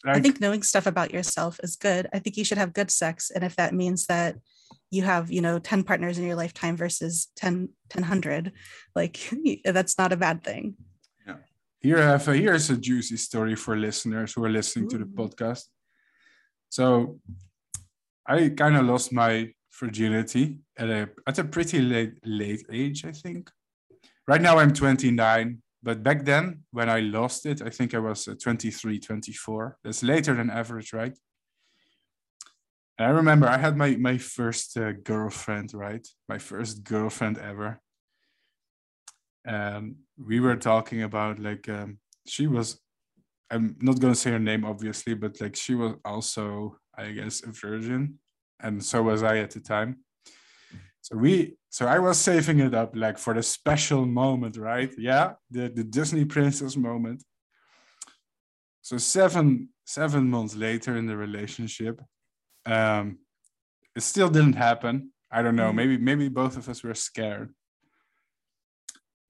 [0.05, 2.07] I think knowing stuff about yourself is good.
[2.13, 3.31] I think you should have good sex.
[3.31, 4.35] And if that means that
[4.91, 8.53] you have, you know, 10 partners in your lifetime versus 10, 100,
[8.95, 9.19] like
[9.65, 10.75] that's not a bad thing.
[11.27, 11.35] Yeah.
[11.81, 15.05] Here I have a, here's a juicy story for listeners who are listening to the
[15.05, 15.65] podcast.
[16.69, 17.19] So
[18.25, 23.11] I kind of lost my virginity at a at a pretty late late age, I
[23.11, 23.49] think.
[24.27, 28.27] Right now I'm 29, but back then when I lost it, I think I was
[28.27, 29.77] uh, 23, 24.
[29.83, 31.17] That's later than average, right?
[32.97, 36.05] And I remember I had my my first uh, girlfriend, right?
[36.27, 37.81] My first girlfriend ever
[39.45, 42.79] and we were talking about like um, she was
[43.51, 47.41] i'm not going to say her name obviously but like she was also i guess
[47.43, 48.19] a virgin
[48.61, 49.97] and so was i at the time
[51.01, 54.91] so we so i was saving it up like for the special moment right?
[54.97, 57.23] Yeah the, the disney princess moment.
[58.81, 62.01] So seven seven months later in the relationship
[62.65, 63.19] um
[63.95, 65.11] it still didn't happen.
[65.31, 65.71] I don't know.
[65.71, 65.75] Mhm.
[65.75, 67.53] maybe maybe both of us were scared.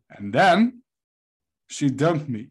[0.10, 0.82] And then
[1.68, 2.50] she dumped me.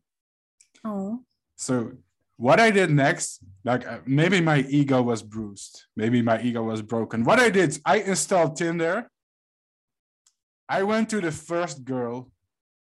[0.85, 1.25] Oh,
[1.57, 1.93] So
[2.39, 6.81] what I did next, like uh, maybe my ego was bruised, maybe my ego was
[6.81, 7.25] broken.
[7.25, 9.11] What I did, I installed Tinder.
[10.69, 12.31] I went to the first girl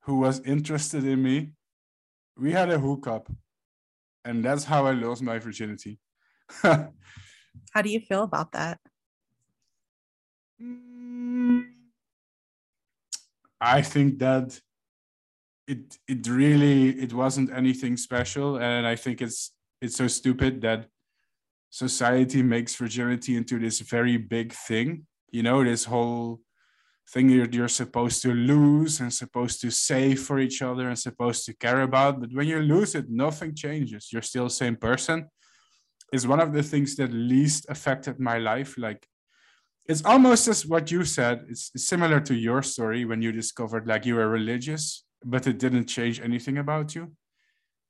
[0.03, 1.51] who was interested in me.
[2.39, 3.29] We had a hookup,
[4.25, 5.99] and that's how I lost my virginity.
[6.63, 8.79] how do you feel about that?
[13.61, 14.61] I think that
[15.67, 20.87] it it really it wasn't anything special, and I think it's it's so stupid that
[21.71, 25.07] society makes virginity into this very big thing.
[25.31, 26.41] You know, this whole
[27.13, 31.45] thing you're, you're supposed to lose and supposed to save for each other and supposed
[31.47, 32.21] to care about.
[32.21, 34.13] But when you lose it, nothing changes.
[34.13, 35.29] You're still the same person.
[36.13, 38.77] Is one of the things that least affected my life.
[38.77, 39.07] Like
[39.87, 41.47] it's almost as what you said.
[41.49, 45.87] It's similar to your story when you discovered like you were religious, but it didn't
[45.87, 47.13] change anything about you.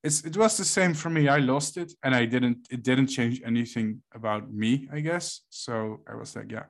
[0.03, 1.28] it's it was the same for me.
[1.28, 2.66] I lost it, and I didn't.
[2.70, 5.43] It didn't change anything about me, I guess.
[5.51, 6.66] So I was like, yeah,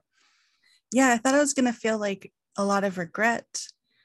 [0.92, 3.46] Yeah, I thought I was gonna feel like a lot of regret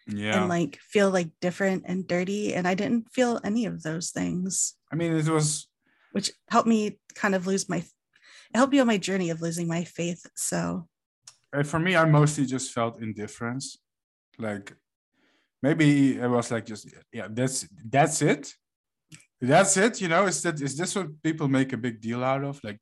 [0.08, 0.40] yeah.
[0.40, 4.76] and like feel like different and dirty, and I didn't feel any of those things,
[4.92, 5.68] I mean, it was
[6.12, 7.78] which helped me kind of lose my.
[7.78, 10.26] It helped me on my journey of losing my faith.
[10.36, 10.88] So
[11.64, 11.96] for me.
[11.96, 13.78] I mostly just felt indifference.
[14.38, 14.74] Like
[15.62, 18.54] maybe it was like just yeah, that's that's it.
[19.42, 20.02] That's it.
[20.02, 22.60] You know, is that is this what people make a big deal out of?
[22.64, 22.80] Like,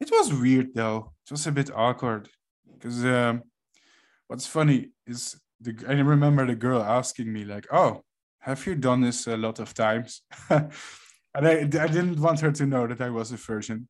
[0.00, 1.12] it was weird though.
[1.26, 2.28] It was a bit awkward
[2.72, 3.42] because um,
[4.28, 8.02] what's funny is the I remember the girl asking me like, "Oh,
[8.40, 10.70] have you done this a lot of times?" and
[11.34, 13.88] I I didn't want her to know that I was a virgin,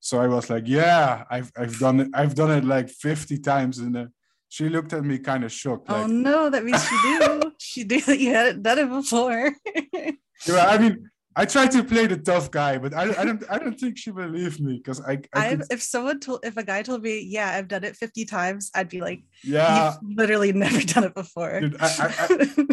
[0.00, 2.08] so I was like, "Yeah, I've I've done it.
[2.14, 4.06] I've done it like fifty times." in uh,
[4.48, 5.86] she looked at me kind of shocked.
[5.90, 7.52] oh Like, no, that means she do.
[7.58, 8.14] she do.
[8.14, 9.54] You hadn't done it before.
[10.46, 13.58] Yeah, I mean, I tried to play the tough guy, but I, I don't I
[13.58, 16.82] don't think she believed me because I, I could, if someone told if a guy
[16.82, 19.94] told me, yeah, I've done it 50 times, I'd be like, yeah.
[20.02, 21.60] you've literally never done it before.
[21.60, 22.64] Dude, I, I,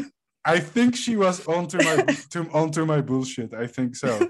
[0.46, 1.96] I think she was onto my
[2.32, 3.54] to, onto my bullshit.
[3.54, 4.28] I think so.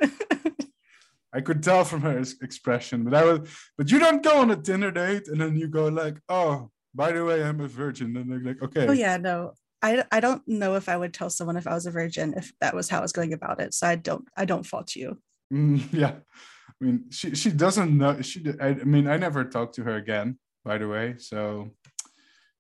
[1.33, 3.49] I could tell from her expression, but I was.
[3.77, 7.11] But you don't go on a dinner date and then you go like, "Oh, by
[7.11, 9.53] the way, I'm a virgin," and they're like, "Okay." oh yeah, no.
[9.81, 12.51] I, I don't know if I would tell someone if I was a virgin if
[12.59, 13.73] that was how I was going about it.
[13.73, 15.19] So I don't I don't fault you.
[15.53, 16.15] Mm, yeah.
[16.81, 18.21] I mean, she she doesn't know.
[18.21, 18.43] She.
[18.59, 20.39] I mean, I never talked to her again.
[20.63, 21.69] By the way, so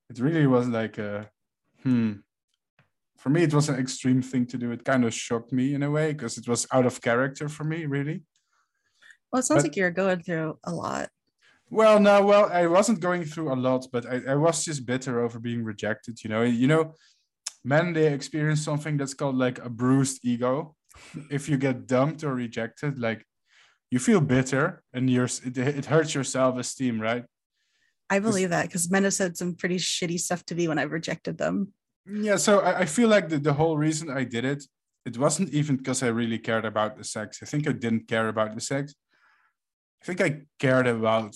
[0.09, 1.29] it really was like a
[1.81, 2.13] hmm.
[3.17, 4.71] For me, it was an extreme thing to do.
[4.71, 7.63] It kind of shocked me in a way because it was out of character for
[7.63, 8.21] me, really.
[9.31, 11.09] Well, it sounds But- like you're going through a lot.
[11.69, 15.23] Well, no, well, I wasn't going through a lot, but I, I was just bitter
[15.23, 16.23] over being rejected.
[16.23, 16.93] You know, you know,
[17.63, 20.75] men they experience something that's called like a bruised ego.
[21.29, 23.25] If you get dumped or rejected, like
[23.89, 27.25] you feel bitter and you're it, it hurts your self-esteem, right?
[28.09, 30.91] I believe that because men have said some pretty shitty stuff to me when I've
[30.91, 31.73] rejected them.
[32.05, 34.63] Yeah, so I, I feel like the, the whole reason I did it,
[35.05, 37.39] it wasn't even because I really cared about the sex.
[37.41, 38.93] I think I didn't care about the sex.
[40.01, 41.35] I think I cared about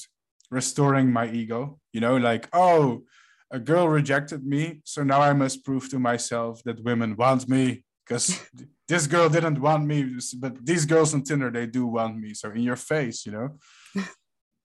[0.51, 1.79] restoring my ego.
[1.93, 3.03] You know, like, oh,
[3.51, 7.83] a girl rejected me, so now I must prove to myself that women want me
[8.05, 8.39] because
[8.87, 12.33] this girl didn't want me, but these girls on Tinder they do want me.
[12.33, 13.49] So in your face, you know.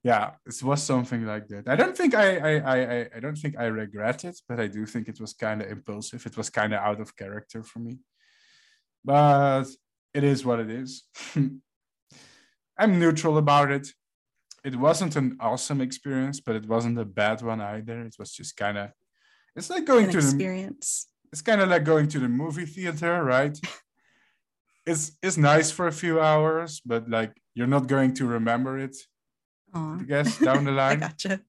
[0.04, 1.66] yeah, it was something like that.
[1.66, 4.66] I don't think I I I I- I don't think I regret it, but I
[4.66, 6.26] do think it was kind of impulsive.
[6.26, 7.98] It was kind of out of character for me.
[9.04, 9.64] But
[10.12, 11.04] it is what it is.
[12.78, 13.88] I'm neutral about it.
[14.64, 18.00] It wasn't an awesome experience, but it wasn't a bad one either.
[18.00, 18.90] It was just kind of
[19.56, 21.08] it's like going An to the experience.
[21.32, 23.56] it's kind of like going to the movie theater, right?
[24.86, 28.96] it's it's nice for a few hours, but like you're not going to remember it,
[29.74, 29.98] Aw.
[30.00, 31.00] I guess, down the I line.
[31.00, 31.40] gotcha.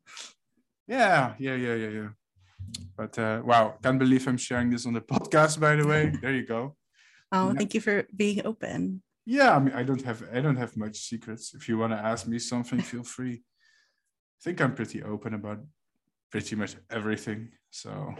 [0.88, 2.09] Yeah, yeah, yeah, yeah, yeah.
[2.97, 5.59] But uh, wow, can't believe I'm sharing this on the podcast.
[5.59, 6.76] By the way, there you go.
[7.32, 7.53] Oh, Yeah.
[7.57, 9.01] thank you for being open.
[9.26, 11.54] Yeah, I mean, I don't have I don't have much secrets.
[11.56, 13.44] If you want to ask me something, feel free.
[13.44, 15.60] I think I'm pretty open about
[16.32, 17.50] pretty much everything.
[17.72, 18.14] So,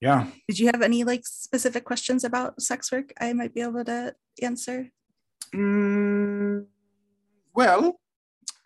[0.00, 0.26] yeah.
[0.48, 4.14] Did you have any like specific questions about sex work I might be able to
[4.42, 4.90] answer?
[5.54, 6.66] Mm,
[7.54, 8.00] well,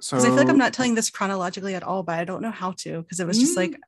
[0.00, 2.50] so I feel like I'm not telling this chronologically at all, but I don't know
[2.50, 3.62] how to because it was just Mm.
[3.62, 3.80] like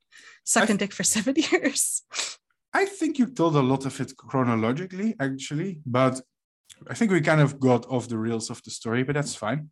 [0.44, 2.02] sucking dick for seven years.
[2.72, 6.20] I think you told a lot of it chronologically, actually, but
[6.88, 9.70] I think we kind of got off the rails of the story, but that's fine.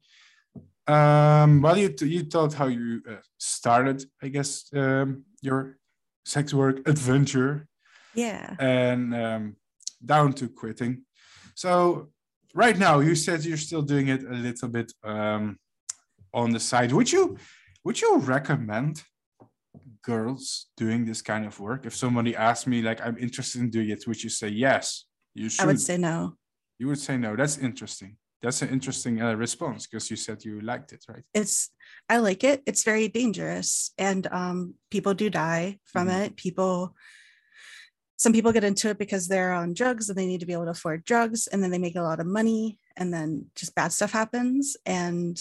[0.87, 5.79] Um, well, you you told how you uh, started, I guess, um, your
[6.25, 7.67] sex work adventure
[8.15, 8.55] yeah.
[8.59, 9.57] and um,
[10.05, 11.03] down to quitting.
[11.55, 12.11] So
[12.55, 15.59] right now, you said you're still doing it a little bit um,
[16.33, 16.93] on the side.
[16.93, 17.37] Would you
[17.85, 19.03] would you recommend
[20.03, 21.87] girls doing this kind of work?
[21.87, 25.05] If somebody asked me, like, I'm interested in doing it, would you say yes?
[25.35, 25.63] You should.
[25.63, 26.35] I would say no.
[26.79, 27.37] You would say no.
[27.37, 28.17] That's interesting.
[28.41, 31.25] That's an interesting uh, response because you said you liked it, right?
[31.35, 31.71] It's
[32.09, 32.63] I like it.
[32.67, 33.93] It's very dangerous.
[33.99, 36.27] And um people do die from Mhm.
[36.27, 36.37] it.
[36.37, 36.95] People
[38.17, 40.65] some people get into it because they're on drugs and they need to be able
[40.65, 43.93] to afford drugs and then they make a lot of money and then just bad
[43.93, 44.77] stuff happens.
[44.87, 45.37] And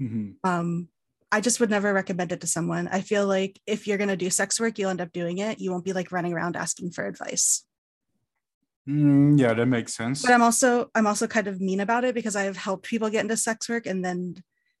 [0.00, 0.36] Mhm.
[0.44, 0.88] um
[1.32, 2.88] I just would never recommend it to someone.
[2.88, 5.58] I feel like if you're gonna do sex work, you'll end up doing it.
[5.60, 7.65] You won't be like running around asking for advice.
[8.88, 10.22] Mm, yeah, that makes sense.
[10.22, 13.10] but i'm also i'm also kind of mean about it because i have helped people
[13.10, 14.36] get into sex work and then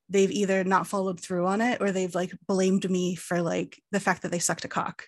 [0.08, 3.98] they've either not followed through on it or they've like blamed me for like the
[3.98, 5.04] fact that they sucked a cock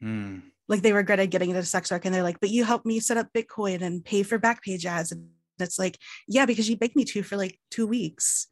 [0.00, 0.40] Hmm.
[0.68, 3.16] like they regretted getting into sex work and they're like, but you helped me set
[3.16, 5.10] up Bitcoin and pay for Backpage ads.
[5.10, 5.96] And it's like,
[6.28, 8.46] yeah, because you begged me to for like two weeks.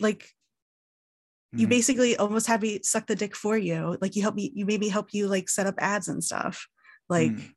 [0.00, 0.28] Like
[1.52, 1.70] you Mhm.
[1.70, 3.96] basically almost had me suck the dick for you.
[4.00, 6.66] Like you helped me, you made me help you like set up ads and stuff.
[7.08, 7.52] Like, Mm.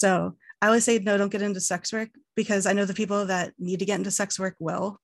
[0.00, 3.26] So I always say, no, don't get into sex work because I know the people
[3.26, 4.98] that need to get into sex work will.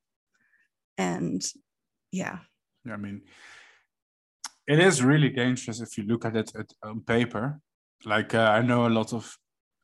[0.97, 1.43] And
[2.13, 2.39] yeah,
[2.87, 3.21] Yeah, I mean,
[4.67, 7.61] it is really dangerous if you look at it at, on paper.
[8.07, 9.37] Like uh, I know a lot of,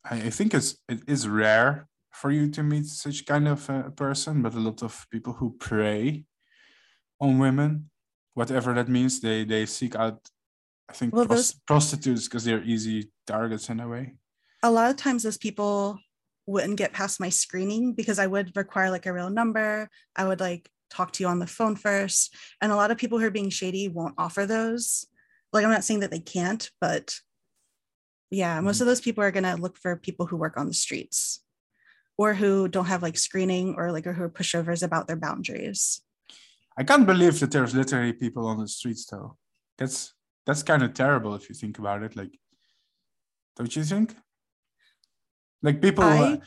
[0.02, 4.40] I, think it's it is rare for you to meet such kind of a person,
[4.42, 6.24] but a lot of people who prey
[7.20, 7.90] on women,
[8.32, 10.20] whatever that means, they they seek out,
[10.88, 14.14] I think, Well, pros- those- prostitutes because they're easy targets in a way.
[14.62, 15.98] A lot of times those people
[16.46, 19.88] wouldn't get past my screening because I would require like a real number.
[20.16, 22.34] I would like talk to you on the phone first.
[22.60, 25.06] And a lot of people who are being shady won't offer those.
[25.52, 27.14] Like, I'm not saying that they can't, but
[28.30, 28.90] yeah, most of mm.
[28.90, 31.40] those people are going to look for people who work on the streets
[32.16, 36.02] or who don't have like screening or like or who are pushovers about their boundaries.
[36.76, 39.36] I can't believe that there's literally people on the streets though.
[39.78, 40.14] That's
[40.46, 42.16] that's kind of terrible if you think about it.
[42.16, 42.38] Like,
[43.56, 44.16] don't you think?
[45.62, 46.40] Like people, I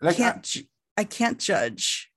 [0.00, 0.64] like I, can't, ju-
[0.96, 2.10] I can't judge.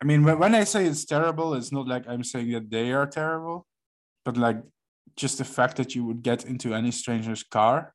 [0.00, 2.92] I mean, when, when I say it's terrible, it's not like I'm saying that they
[2.92, 3.66] are terrible,
[4.24, 4.58] but like
[5.16, 7.94] just the fact that you would get into any stranger's car,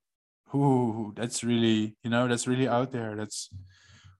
[0.53, 3.15] ooh, that's really, you know, that's really out there.
[3.15, 3.49] That's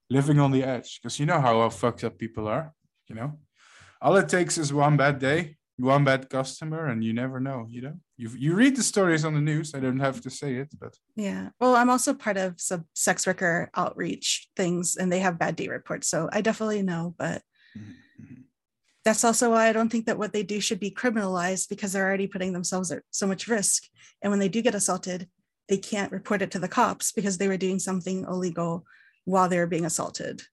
[0.10, 2.74] living on the edge because you know how fucked up people are.
[3.08, 3.40] You know,
[4.02, 7.68] all it takes is one bad day, one bad customer, and you never know.
[7.70, 9.74] You know, you you read the stories on the news.
[9.76, 11.50] I don't have to say it, but Yeah.
[11.60, 15.70] Well, I'm also part of some sex worker outreach things and they have bad date
[15.70, 16.08] reports.
[16.08, 17.42] So I definitely know, but
[17.76, 18.44] Mhm.
[19.04, 22.06] that's also why I don't think that what they do should be criminalized because they're
[22.06, 23.84] already putting themselves at so much risk.
[24.22, 25.30] And when they do get assaulted,
[25.70, 28.86] they can't report it to the cops because they were doing something illegal
[29.26, 30.44] while they were being assaulted.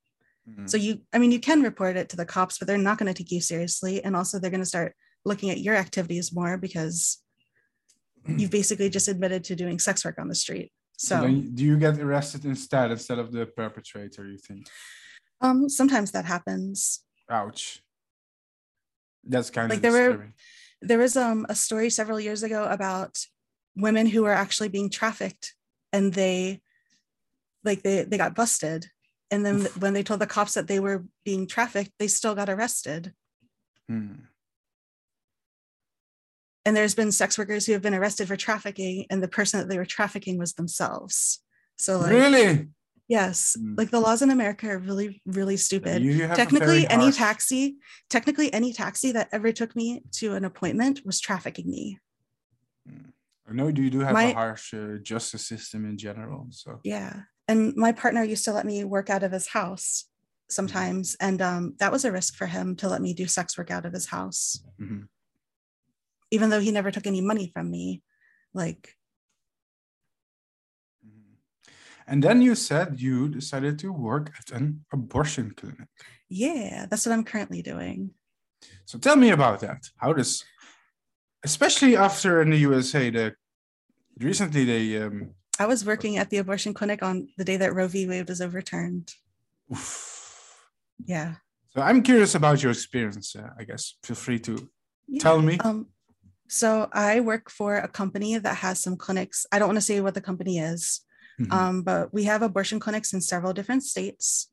[0.48, 0.68] Mhm.
[0.68, 3.12] So you, I mean, you can report it to the cops, but they're not going
[3.12, 4.02] to take you seriously.
[4.04, 4.94] And also they're going to start
[5.24, 7.22] looking at your activities more because
[8.26, 10.70] you've basically just admitted to doing sex work on the street.
[10.96, 14.26] so So do you get arrested instead instead of the perpetrator?
[14.26, 14.66] You think?
[15.40, 17.02] um, sometimes that happens.
[17.30, 17.82] Ouch.
[19.24, 20.32] That's kind Like of like there were-
[20.82, 23.16] there was um, a story several years ago about
[23.76, 25.54] women who were actually being trafficked
[25.92, 26.60] and they
[27.64, 28.86] like they, they got busted
[29.30, 32.50] and then when they told the cops that they were being trafficked they still got
[32.50, 33.14] arrested
[33.88, 34.12] Hmm.
[36.64, 39.68] And there's been sex workers who have been arrested for trafficking and the person that
[39.68, 41.42] they were trafficking was themselves
[41.76, 42.68] so like really?
[43.08, 43.76] yes Mm.
[43.76, 47.04] like the laws in america are really really stupid You, you have a technically any
[47.04, 47.76] harsh- taxi
[48.10, 51.98] technically any taxi that ever took me to an appointment was trafficking me
[53.46, 56.46] I know you do have My- a harsh uh, justice system in general.
[56.50, 57.12] So Yeah.
[57.46, 60.52] And my partner used to let me work out of his house Mm-hmm.
[60.54, 61.16] sometimes.
[61.20, 63.84] And um, that was a risk for him to let me do sex work out
[63.86, 65.08] of his house, mhm.
[66.34, 68.02] Even though he never took any money from me.
[68.52, 68.96] Like,
[71.06, 71.36] Mhm.
[72.06, 75.88] and then you said you decided to work at an abortion clinic.
[76.28, 77.98] yeah, that's what I'm currently doing.
[78.86, 79.80] So tell me about that.
[80.02, 80.42] How does,
[81.44, 83.36] especially after in the USA, the
[84.18, 87.86] recently they um, I was working at the abortion clinic on the day that Roe
[87.86, 88.08] v.
[88.08, 89.14] Wade was overturned.
[89.70, 90.66] oof.
[91.06, 91.36] Yeah.
[91.72, 93.36] So I'm curious about your experience.
[93.36, 94.54] Uh, I guess feel free to
[95.06, 95.20] Yeah.
[95.22, 95.58] tell me.
[95.58, 95.93] Um,
[96.48, 99.46] so I work for a company that has some clinics.
[99.52, 101.00] I don't want to say what the company is,
[101.40, 101.52] Mhm.
[101.52, 104.50] um, but we have abortion clinics in several different states.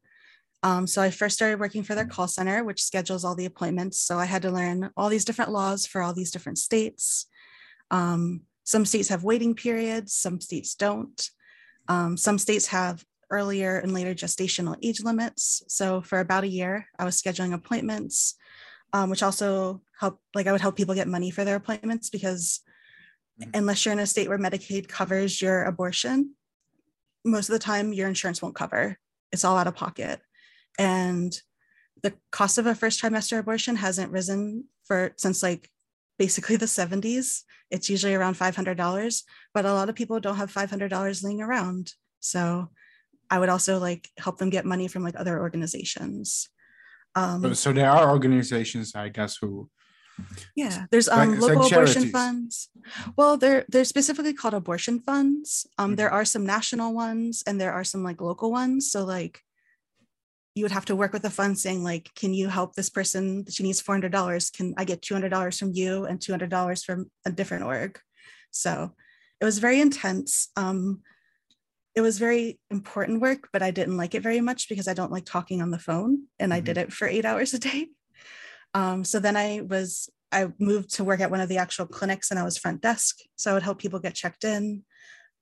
[0.63, 3.99] Um, so I first started working for their call center, which schedules all the appointments.
[3.99, 7.25] So I had to learn all these different laws for all these different states.
[7.89, 11.29] Um, some states have waiting periods, some states don't.
[11.87, 15.63] Um, some states have earlier and later gestational age limits.
[15.67, 18.35] So for about a year, I was scheduling appointments,
[18.93, 22.61] um, which also help, like I would help people get money for their appointments because
[23.39, 23.51] Mhm.
[23.53, 26.35] unless you're in a state where Medicaid covers your abortion,
[27.23, 28.97] most of the time your insurance won't cover.
[29.31, 30.19] It's all out of pocket.
[30.79, 31.31] And
[32.01, 35.69] the cost of a first trimester abortion hasn't risen for since like
[36.17, 37.43] basically the 70s.
[37.69, 39.23] It's usually around $500,
[39.53, 41.93] but a lot of people don't have $500 laying around.
[42.19, 42.71] So
[43.29, 46.49] I would also like help them get money from like other organizations.
[47.13, 49.69] Um, so there are organizations, I guess, who
[50.55, 52.69] yeah, there's um it's like local abortion funds.
[53.15, 55.67] Well, they're they're specifically called abortion funds.
[55.77, 56.13] Um, there Mhm.
[56.13, 58.91] are some national ones and there are some like local ones.
[58.91, 59.41] So like
[60.55, 63.45] you would have to work with the fund saying like, can you help this person?
[63.49, 64.49] She needs four hundred dollars.
[64.49, 67.63] Can I get two hundred dollars from you and two hundred dollars from a different
[67.63, 67.99] org?
[68.51, 68.93] So
[69.39, 70.49] it was very intense.
[70.55, 71.01] Um,
[71.95, 75.11] it was very important work, but I didn't like it very much because I don't
[75.11, 76.57] like talking on the phone and mm-hmm.
[76.57, 77.87] I did it for eight hours a day.
[78.73, 82.31] Um, so then I was, I moved to work at one of the actual clinics
[82.31, 83.17] and I was front desk.
[83.35, 84.83] So I would help people get checked in.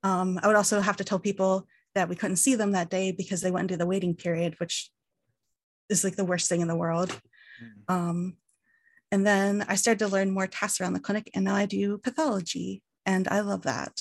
[0.02, 3.12] Um, I would also have to tell people that we couldn't see them that day
[3.12, 4.90] because they went into the waiting period, which
[5.88, 7.10] is like the worst thing in the world.
[7.10, 7.94] Mm-hmm.
[7.94, 8.36] Um,
[9.12, 11.98] and then I started to learn more tasks around the clinic and now I do
[11.98, 14.00] pathology and I love that.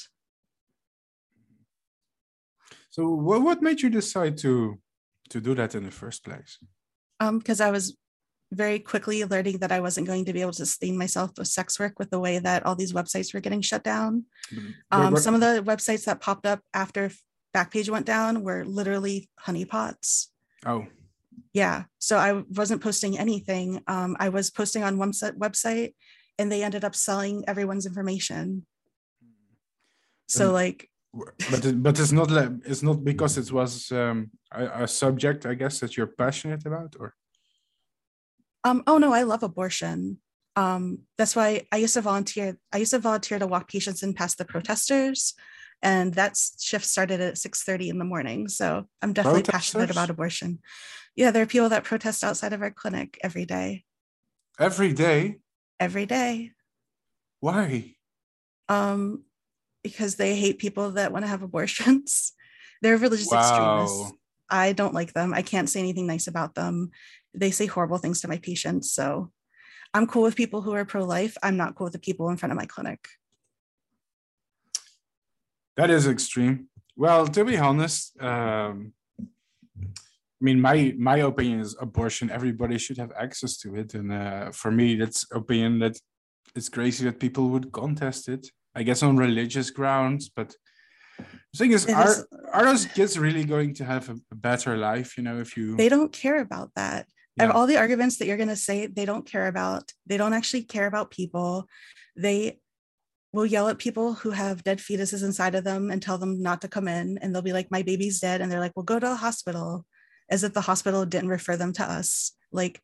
[2.89, 4.79] So what, what made you decide to
[5.29, 6.57] to do that in the first place?
[7.19, 7.95] Um, because I was
[8.51, 11.79] very quickly learning that I wasn't going to be able to sustain myself with sex
[11.79, 14.25] work with the way that all these websites were getting shut down.
[14.91, 17.11] Um, some of the websites that popped up after
[17.55, 20.27] Backpage went down were literally honeypots.
[20.65, 20.87] Oh.
[21.53, 21.83] Yeah.
[21.99, 23.81] So I wasn't posting anything.
[23.87, 25.93] Um, I was posting on one set website
[26.37, 28.65] and they ended up selling everyone's information.
[30.27, 34.29] So and, like but it, but it's not like it's not because it was um,
[34.51, 37.15] a, a subject I guess that you're passionate about or
[38.63, 40.17] um, oh no, I love abortion.
[40.55, 42.57] Um, that's why I used to volunteer.
[42.73, 45.33] I used to volunteer to walk patients in past the protesters,
[45.81, 48.47] and that shift started at six thirty in the morning.
[48.47, 49.73] So I'm definitely protesters?
[49.73, 50.59] passionate about abortion.
[51.15, 53.85] Yeah, there are people that protest outside of our clinic every day.
[54.59, 55.37] Every day.
[55.79, 56.51] Every day.
[57.39, 57.95] Why?
[58.67, 59.23] Um,
[59.83, 62.33] because they hate people that want to have abortions.
[62.81, 63.39] They're religious wow.
[63.39, 64.13] extremists.
[64.49, 65.33] I don't like them.
[65.33, 66.91] I can't say anything nice about them
[67.33, 68.91] they say horrible things to my patients.
[68.91, 69.31] So
[69.93, 71.37] I'm cool with people who are pro life.
[71.43, 73.07] I'm not cool with the people in front of my clinic.
[75.77, 76.67] That is extreme.
[76.95, 82.29] Well, to be honest, um, I mean, my my opinion is abortion.
[82.29, 85.97] Everybody should have access to it, and uh, for me, that's opinion that
[86.55, 88.47] it's crazy that people would contest it.
[88.75, 90.55] I guess on religious grounds, but
[91.17, 94.77] the thing is, are is, are those kids really going to have a, a better
[94.77, 95.17] life?
[95.17, 97.07] You know, if you they don't care about that
[97.47, 97.51] yeah.
[97.53, 100.63] all the arguments that you're going to say they don't care about they don't actually
[100.63, 101.67] care about people
[102.15, 102.59] they
[103.31, 106.61] will yell at people who have dead fetuses inside of them and tell them not
[106.61, 108.99] to come in and they'll be like my baby's dead and they're like well go
[108.99, 109.85] to the hospital
[110.29, 112.33] as if the hospital didn't refer them to us.
[112.51, 112.81] Like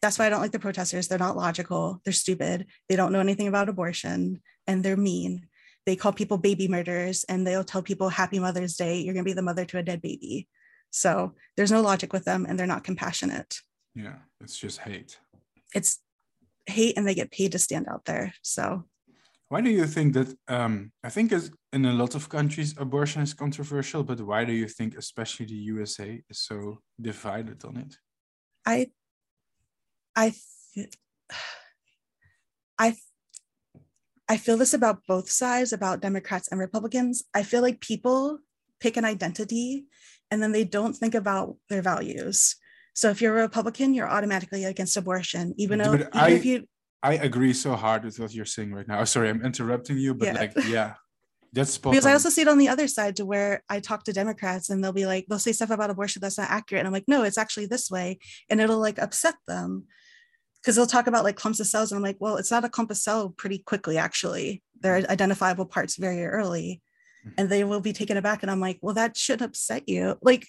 [0.00, 1.08] that's why i don't like the protesters.
[1.08, 2.00] They're not logical.
[2.04, 2.66] They're stupid.
[2.88, 5.46] They don't know anything about abortion and they're mean.
[5.86, 9.00] They call people baby murderers and they'll tell people happy mother's day.
[9.00, 10.48] You're going to be the mother to a dead baby.
[10.90, 13.58] So there's no logic with them and they're not compassionate
[13.94, 15.18] yeah, it's just hate.
[15.74, 16.00] It's
[16.66, 18.34] hate, and they get paid to stand out there.
[18.42, 18.84] So,
[19.48, 20.34] why do you think that?
[20.48, 21.32] Um, I think
[21.72, 25.54] in a lot of countries, abortion is controversial, but why do you think, especially the
[25.54, 27.96] USA, is so divided on it?
[28.64, 28.90] I,
[30.14, 30.34] I,
[32.78, 32.96] I,
[34.28, 37.24] I feel this about both sides, about Democrats and Republicans.
[37.34, 38.38] I feel like people
[38.80, 39.86] pick an identity
[40.30, 42.56] and then they don't think about their values.
[42.94, 46.66] So if you're a Republican, you're automatically against abortion, even though even I, if you
[47.02, 49.00] I agree so hard with what you're saying right now.
[49.00, 50.32] Oh, sorry, I'm interrupting you, but yeah.
[50.34, 50.94] like, yeah,
[51.52, 52.10] that's because on.
[52.10, 54.82] I also see it on the other side to where I talk to Democrats and
[54.82, 56.80] they'll be like, they'll say stuff about abortion that's not accurate.
[56.80, 58.18] And I'm like, no, it's actually this way.
[58.48, 59.86] And it'll like upset them
[60.60, 61.90] because they'll talk about like clumps of cells.
[61.90, 64.62] And I'm like, well, it's not a clump of cell pretty quickly, actually.
[64.80, 66.80] There are identifiable parts very early
[67.26, 67.34] mm-hmm.
[67.36, 68.42] and they will be taken aback.
[68.42, 70.16] And I'm like, well, that shouldn't upset you.
[70.22, 70.46] Like,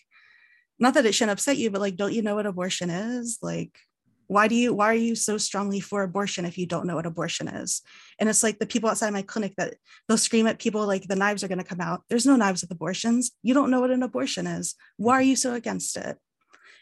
[0.84, 3.40] not that it shouldn't upset you, but like, don't you know what abortion is?
[3.42, 3.80] Like,
[4.28, 7.06] why do you why are you so strongly for abortion if you don't know what
[7.06, 7.82] abortion is?
[8.20, 9.76] And it's like the people outside my clinic that
[10.08, 12.04] they'll scream at people like the knives are going to come out.
[12.10, 13.32] There's no knives with abortions.
[13.44, 14.76] You don't know what an abortion is.
[14.98, 16.18] Why are you so against it?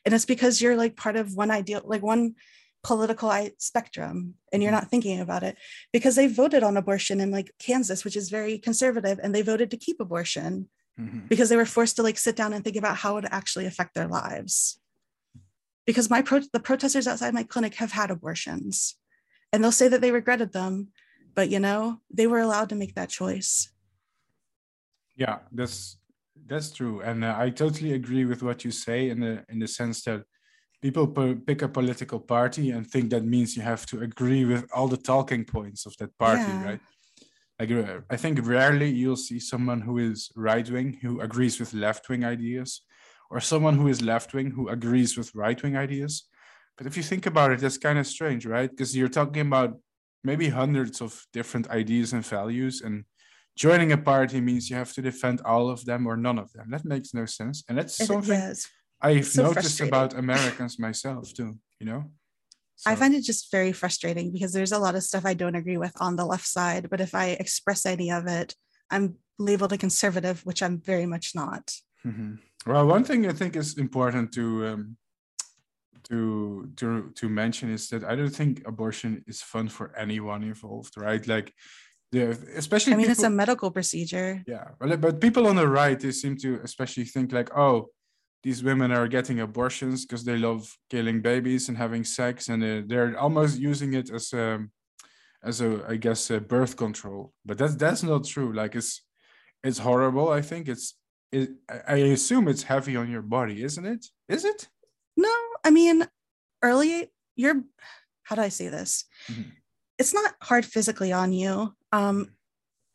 [0.03, 2.35] And it's because you're like part of one ideal like one
[2.83, 4.81] political spectrum and you're mm-hmm.
[4.81, 5.57] not thinking about it.
[5.93, 9.69] Because they voted on abortion in like kansas which is very conservative and they voted
[9.71, 10.69] to keep abortion
[10.99, 11.27] mm-hmm.
[11.27, 13.65] because they were forced to like sit down and think about how it would actually
[13.65, 14.79] affect their lives.
[15.85, 18.97] Because my pro- the protesters outside my clinic have had abortions
[19.51, 20.89] and they'll say that they regretted them,
[21.35, 23.71] but you know, they were allowed to make that choice.
[25.15, 25.97] Yeah, that's
[26.47, 29.67] that's true, and uh, I totally agree with what you say in the in the
[29.67, 30.23] sense that
[30.81, 31.07] people
[31.45, 34.97] pick a political party and think that means you have to agree with all the
[34.97, 36.65] talking points of that party, yeah.
[36.65, 36.79] right?
[37.61, 42.09] Like I think rarely you'll see someone who is right wing who agrees with left
[42.09, 42.81] wing ideas,
[43.29, 46.23] or someone who is left wing who agrees with right wing ideas.
[46.77, 48.69] But if you think about it, that's kind of strange, right?
[48.69, 49.77] Because you're talking about
[50.23, 53.05] maybe hundreds of different ideas and values, and
[53.55, 56.71] joining a party means you have to defend all of them or none of them.
[56.71, 58.53] That makes no sense, and that's something.
[59.03, 61.57] I've so noticed about Americans myself too.
[61.79, 62.11] You know.
[62.75, 62.89] So.
[62.89, 65.77] I find it just very frustrating because there's a lot of stuff I don't agree
[65.77, 68.55] with on the left side, but if I express any of it,
[68.89, 71.73] I'm labeled a conservative, which I'm very much not.
[72.05, 72.35] Mm-hmm.
[72.65, 74.97] Well, one thing I think is important to um,
[76.09, 80.93] to to to mention is that I don't think abortion is fun for anyone involved,
[80.97, 81.25] right?
[81.27, 81.53] Like
[82.11, 84.43] the especially I mean, people, it's a medical procedure.
[84.47, 87.87] yeah, but but people on the right they seem to especially think like, oh,
[88.43, 92.81] these women are getting abortions because they love killing babies and having sex, and they're,
[92.81, 94.65] they're almost using it as a
[95.43, 97.33] as a I guess a birth control.
[97.45, 98.53] But that's that's not true.
[98.53, 99.03] Like it's
[99.63, 100.29] it's horrible.
[100.29, 100.95] I think it's
[101.31, 101.51] it.
[101.87, 104.05] I assume it's heavy on your body, isn't it?
[104.27, 104.67] Is it?
[105.17, 105.33] No,
[105.63, 106.07] I mean,
[106.63, 107.61] early, you're,
[108.23, 109.05] how do I say this?
[109.29, 109.51] Mhm.
[109.99, 111.75] It's not hard physically on you.
[111.91, 112.33] Um,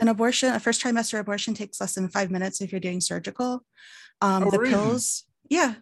[0.01, 3.65] an abortion, a first trimester abortion takes less than five minutes if you're doing surgical.
[4.21, 4.71] Um, Oh, the really?
[4.73, 5.75] pills, yeah.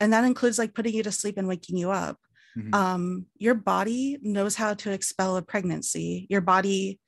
[0.00, 2.18] And that includes like putting you to sleep and waking you up.
[2.56, 2.74] Mhm.
[2.74, 6.26] Um, your body knows how to expel a pregnancy.
[6.30, 7.00] Your body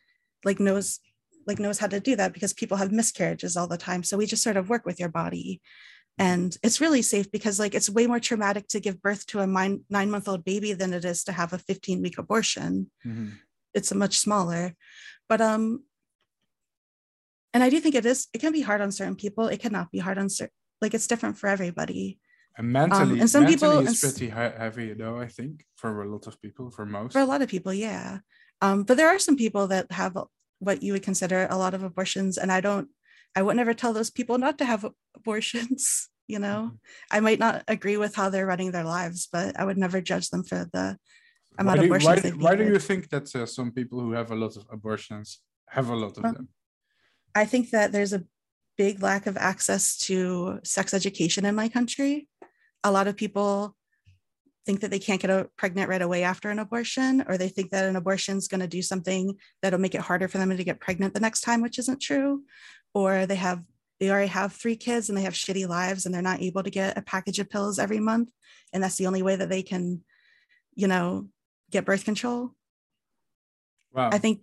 [0.45, 1.01] like knows
[1.47, 4.03] like knows how to do that because people have miscarriages all the time.
[4.03, 5.63] So we just sort of work with your body.
[6.19, 9.47] And it's really safe because like it's way more traumatic to give birth to a
[9.47, 12.91] nine, month old baby than it is to have a 15 week abortion.
[13.07, 13.39] Mhm.
[13.73, 14.75] It's a much smaller.
[15.29, 15.85] But um
[17.55, 19.49] and I do think it is it can be hard on certain people.
[19.49, 22.19] It cannot be hard on certain like it's different for everybody.
[22.57, 25.19] And mentally, Um, and some mentally people- it's pretty he- heavy, though.
[25.19, 27.13] I think for a lot of people, for most.
[27.13, 28.19] For a lot of people, yeah.
[28.61, 30.17] Um, but there are some people that have
[30.59, 32.89] what you would consider a lot of abortions, and I don't,
[33.37, 36.09] I would never tell those people not to have abortions.
[36.31, 36.73] You know,
[37.11, 40.29] I might not agree with how they're running their lives, but I would never judge
[40.29, 40.87] them for the
[41.57, 43.99] why amount of you- abortions why, they've why do you think that uh, some people
[44.03, 45.41] who have a lot of abortions
[45.77, 46.49] have a lot of Well, them?
[47.35, 48.25] I think that there's a
[48.79, 52.29] big lack of access to sex education in my country.
[52.85, 53.77] A lot of people
[54.65, 57.71] think that they can't get a, pregnant right away after an abortion, or they think
[57.71, 60.65] that an abortion is going to do something that'll make it harder for them to
[60.65, 62.45] get pregnant the next time, which isn't true.
[62.95, 63.63] Or they have
[63.99, 66.71] they already have three kids and they have shitty lives and they're not able to
[66.71, 68.31] get a package of pills every month,
[68.73, 70.05] and that's the only way that they can,
[70.75, 71.29] you know,
[71.71, 72.53] get birth control.
[73.93, 74.43] Wow, I think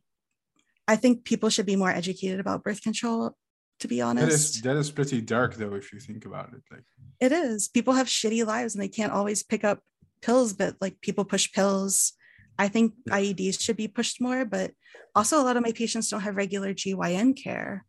[0.87, 3.37] I think people should be more educated about birth control.
[3.79, 6.61] To be honest, is that is pretty dark, though, if you think about it.
[6.71, 6.83] Like,
[7.19, 7.67] It is.
[7.67, 9.79] People have shitty lives and they can't always pick up
[10.21, 12.13] pills, but like people push pills.
[12.57, 12.93] I think.
[13.09, 14.71] IUDs should be pushed more, but
[15.13, 17.85] also a lot of my patients don't have regular GYN care.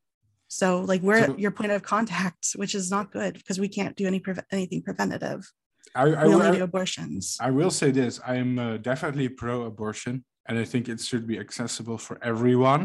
[0.49, 3.68] So like we're So- at your point of contact, which is not good because we
[3.68, 5.49] can't do any preve- anything preventative.
[5.95, 7.37] I, I, We only I- do abortions.
[7.41, 11.97] I will say this: I'm uh, definitely pro-abortion, and I think it should be accessible
[11.99, 12.82] for everyone.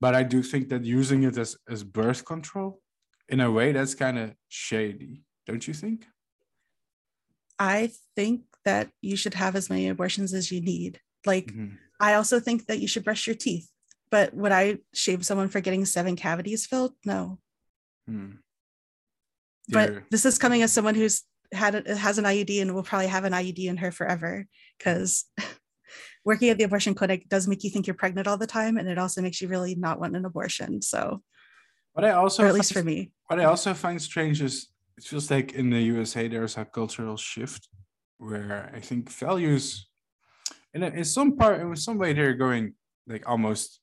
[0.00, 2.80] But I do think that using it as as birth control,
[3.28, 6.06] in a way, that's kind of shady, don't you think?
[7.58, 11.00] I think that you should have as many abortions as you need.
[11.26, 11.76] Like Mhm.
[12.00, 13.68] I also think that you should brush your teeth.
[14.10, 16.94] But would I shave someone for getting seven cavities filled?
[17.04, 17.38] No.
[18.06, 18.36] Hmm.
[19.68, 21.22] but this is coming as someone who's
[21.52, 24.46] had it has an IUD and will probably have an IUD in her forever
[24.76, 25.26] because
[26.24, 28.88] working at the abortion clinic does make you think you're pregnant all the time and
[28.88, 31.22] it also makes you really not want an abortion so
[31.94, 34.68] But I also, at least find- for me what I also find strange is
[34.98, 37.68] it feels like in the USA there's a cultural shift
[38.18, 39.88] where I think values,
[40.74, 42.74] in a, in some part, in some way, they're going
[43.06, 43.80] like almost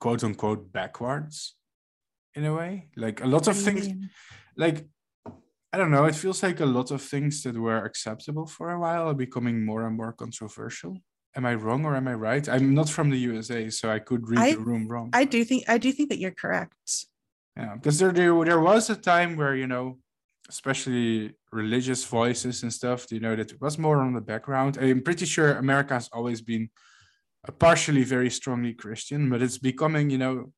[0.00, 1.56] quote unquote backwards,
[2.34, 2.88] in a way.
[2.96, 3.88] Like a lot of What things,
[4.56, 4.86] like
[5.72, 6.06] I don't know.
[6.06, 9.64] It feels like a lot of things that were acceptable for a while are becoming
[9.64, 10.96] more and more controversial.
[11.36, 12.48] Am I wrong or am I right?
[12.48, 15.10] I'm not from the USA, so I could read I- the room wrong.
[15.12, 16.74] I do think I do think that you're correct
[17.56, 19.98] Yeah, because there, there there was a time where you know,
[20.48, 24.78] especially religious voices and stuff, you know, that was more on the background.
[24.80, 26.70] I'm pretty sure America has always been
[27.44, 30.52] a partially very strongly Christian, but it's becoming, you know,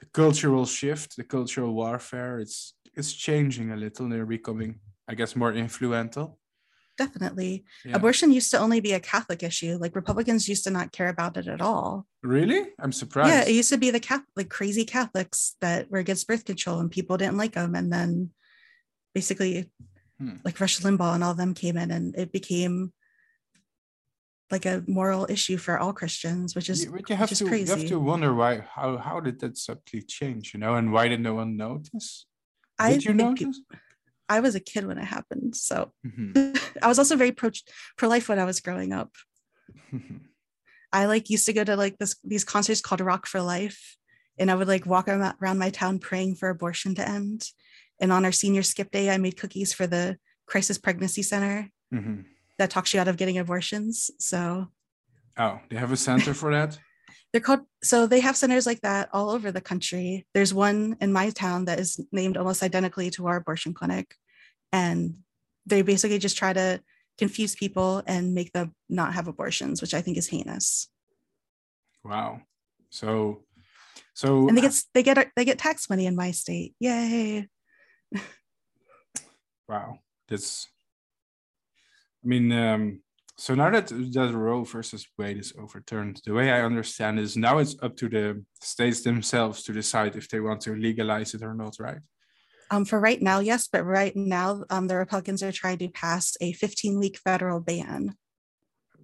[0.00, 2.38] the cultural shift, the cultural warfare.
[2.44, 4.08] It's it's changing a little.
[4.08, 4.80] They're becoming,
[5.10, 6.38] I guess, more influential.
[7.02, 7.52] Definitely
[7.84, 7.96] Yeah.
[7.98, 11.36] abortion used to only be a catholic issue like republicans used to not care about
[11.40, 11.88] it at all
[12.36, 12.62] Really?
[12.82, 13.30] I'm surprised.
[13.32, 16.76] yeah it used to be the Catholic, like crazy catholics that were against birth control
[16.82, 18.10] and people didn't like them and then
[19.18, 19.54] basically
[20.20, 20.36] Hmm.
[20.46, 22.76] like rush limbaugh and all of them came in and it became
[24.54, 27.66] like a moral issue for all christians which is You- you have is to you
[27.74, 31.20] have to wonder why how how did that subtly change, you know, and why did
[31.28, 32.08] no one notice?
[32.78, 33.60] i Did you think peop- notice?
[34.28, 36.58] I was a kid when it happened so Mhm.
[36.82, 37.50] i was also very pro
[37.96, 39.10] pro-life when i was growing up
[40.92, 43.96] I like used to go to like this these concerts called Rock for Life,
[44.38, 47.48] and I would like walk around my town praying for abortion to end.
[47.98, 52.24] And on our senior skip day, I made cookies for the Crisis Pregnancy Center Mhm.
[52.58, 54.10] that talks you out of getting abortions.
[54.18, 54.68] So
[55.38, 56.78] Oh, they have a center for that.
[57.32, 60.26] They're called so they have centers like that all over the country.
[60.34, 64.14] There's one in my town that is named almost identically to our abortion clinic.
[64.72, 65.18] And
[65.66, 66.82] they basically just try to
[67.18, 70.88] confuse people and make them not have abortions which i think is heinous.
[72.04, 72.40] Wow.
[72.90, 73.44] So
[74.14, 76.74] so and they get they get they get tax money in my state.
[76.80, 77.48] Yay.
[79.68, 80.00] Wow.
[80.28, 80.68] That's
[82.22, 83.00] i mean um
[83.42, 87.58] so now that that Roe versus Wade is overturned, the way I understand is now
[87.58, 91.52] it's up to the states themselves to decide if they want to legalize it or
[91.52, 91.98] not, right?
[92.70, 96.36] Um, for right now, yes, but right now um, the Republicans are trying to pass
[96.40, 98.14] a 15 week federal ban.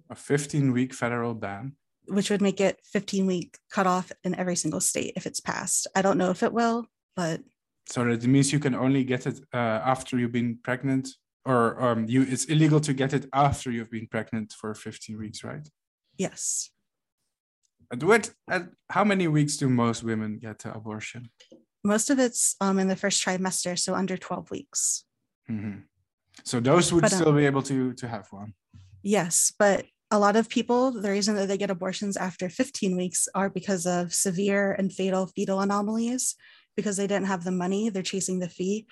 [0.09, 1.73] A 15 week federal ban?
[2.07, 5.85] Which would make it 15 week cutoff in every single state if it's passed.
[5.97, 7.41] I don't know if it will, but.
[7.87, 11.09] So that means you can only get it uh, after you've been pregnant
[11.45, 15.43] or um, you it's illegal to get it after you've been pregnant for 15 weeks,
[15.43, 15.67] right?
[16.17, 16.69] Yes.
[17.91, 21.29] At what at how many weeks do most women get an abortion?
[21.83, 25.05] Most of it's um, in the first trimester, so under 12 weeks.
[25.49, 25.79] Mm-hmm.
[26.43, 28.53] So those would but, still um, be able to to have one.
[29.01, 33.27] Yes, but a lot of people, the reason that they get abortions after 15 weeks
[33.35, 36.35] are because of severe and fatal fetal anomalies,
[36.75, 38.87] because they didn't have the money, they're chasing the fee,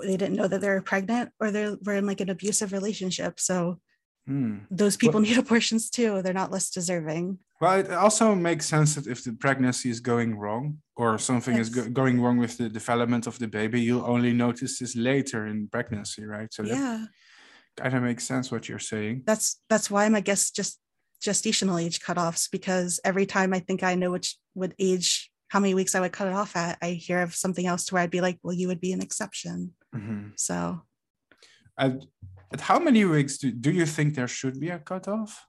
[0.00, 3.38] they didn't know that they were pregnant or they were in like an abusive relationship.
[3.38, 3.78] So
[4.26, 4.58] hmm.
[4.70, 6.22] those people well, need abortions too.
[6.22, 7.38] They're not less deserving.
[7.60, 11.68] Well, it also makes sense that if the pregnancy is going wrong or something yes.
[11.68, 15.46] is go- going wrong with the development of the baby, you'll only notice this later
[15.46, 16.52] in pregnancy, right?
[16.52, 17.04] So yeah,
[17.76, 19.22] kind of makes sense what you're saying.
[19.26, 20.80] That's that's why I'm, I guess, just
[21.22, 25.74] gestational age cutoffs because every time I think I know which what age how many
[25.74, 28.10] weeks I would cut it off at, I hear of something else to where I'd
[28.10, 29.74] be like, well, you would be an exception.
[29.94, 30.28] Mm-hmm.
[30.36, 30.82] So,
[31.78, 31.92] at,
[32.52, 35.46] at how many weeks do, do you think there should be a cutoff?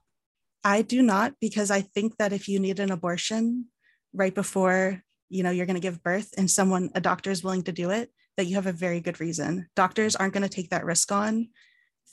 [0.62, 3.66] I do not, because I think that if you need an abortion
[4.14, 7.62] right before you know you're going to give birth and someone a doctor is willing
[7.64, 10.70] to do it that you have a very good reason doctors aren't going to take
[10.70, 11.48] that risk on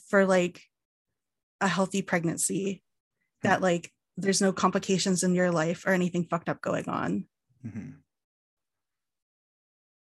[0.08, 0.60] for like
[1.60, 2.82] a healthy pregnancy
[3.42, 3.64] that hmm.
[3.64, 7.26] like there's no complications in your life or anything fucked up going on
[7.64, 7.90] mm-hmm.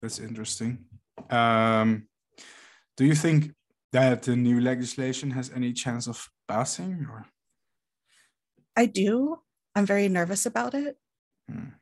[0.01, 0.79] that's interesting
[1.31, 2.07] um
[2.99, 3.55] do you think
[3.93, 7.25] that the new legislation has any chance of passing or?
[8.77, 9.39] I do.
[9.75, 10.99] I'm very nervous about it.
[11.49, 11.79] Hmm.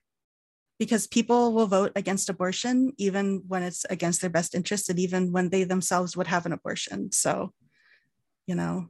[0.79, 5.33] because people will vote against abortion even when it's against their best interest and even
[5.33, 7.11] when they themselves would have an abortion.
[7.11, 7.53] So
[8.47, 8.87] you know.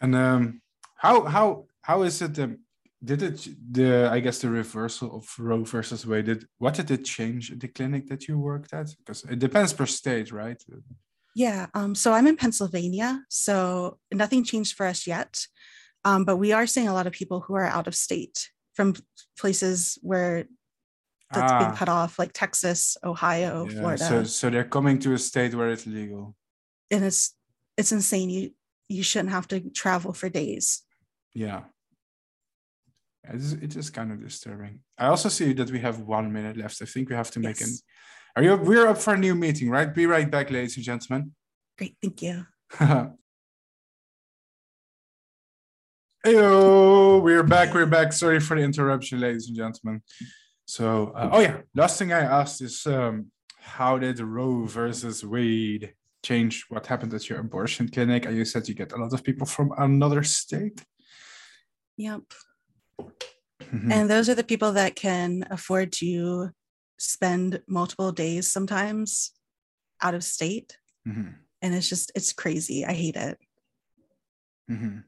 [0.00, 0.60] And um
[0.96, 2.58] how how how is it um,
[3.06, 7.04] did it the i guess the reversal of roe versus wade did what did it
[7.04, 8.88] change the clinic that you worked at?
[8.98, 10.60] Because it depends per state right?
[11.34, 15.46] Yeah um, so i'm in pennsylvania so nothing changed for us yet.
[16.04, 18.94] Um, but we are seeing a lot of people who are out of state from
[19.36, 20.44] places where
[21.32, 21.58] that's ah.
[21.58, 24.04] been cut off like texas ohio yeah, florida.
[24.04, 26.34] so, so they're coming to a state where it's legal.
[26.90, 27.34] And it's
[27.76, 28.30] it's insane.
[28.30, 28.50] You
[28.88, 30.82] you shouldn't have to travel for days.
[31.34, 31.62] Yeah
[33.32, 34.80] it is, it is kind of disturbing.
[34.98, 36.80] I also see that we have one minute left.
[36.82, 37.68] I think we have to make yes.
[37.68, 37.76] an.
[38.36, 38.56] Are you?
[38.56, 39.92] We're up for a new meeting, right?
[39.92, 41.32] Be right back, ladies and gentlemen.
[41.78, 42.46] Great, thank you.
[46.26, 47.72] Heyo, we're back.
[47.72, 48.12] We're back.
[48.12, 50.02] Sorry for the interruption, ladies and gentlemen.
[50.66, 53.30] So, uh, oh yeah, last thing I asked is, um,
[53.60, 58.26] how did Roe versus Wade change what happened at your abortion clinic?
[58.26, 60.84] And you said you get a lot of people from another state.
[61.96, 62.22] Yep.
[63.00, 63.92] Mm-hmm.
[63.92, 66.50] And those are the people that can afford to
[66.98, 69.32] spend multiple days sometimes
[70.02, 70.78] out of state.
[71.06, 71.30] Mm-hmm.
[71.62, 72.84] And it's just, it's crazy.
[72.84, 73.38] I hate it.
[74.70, 74.98] Mm-hmm.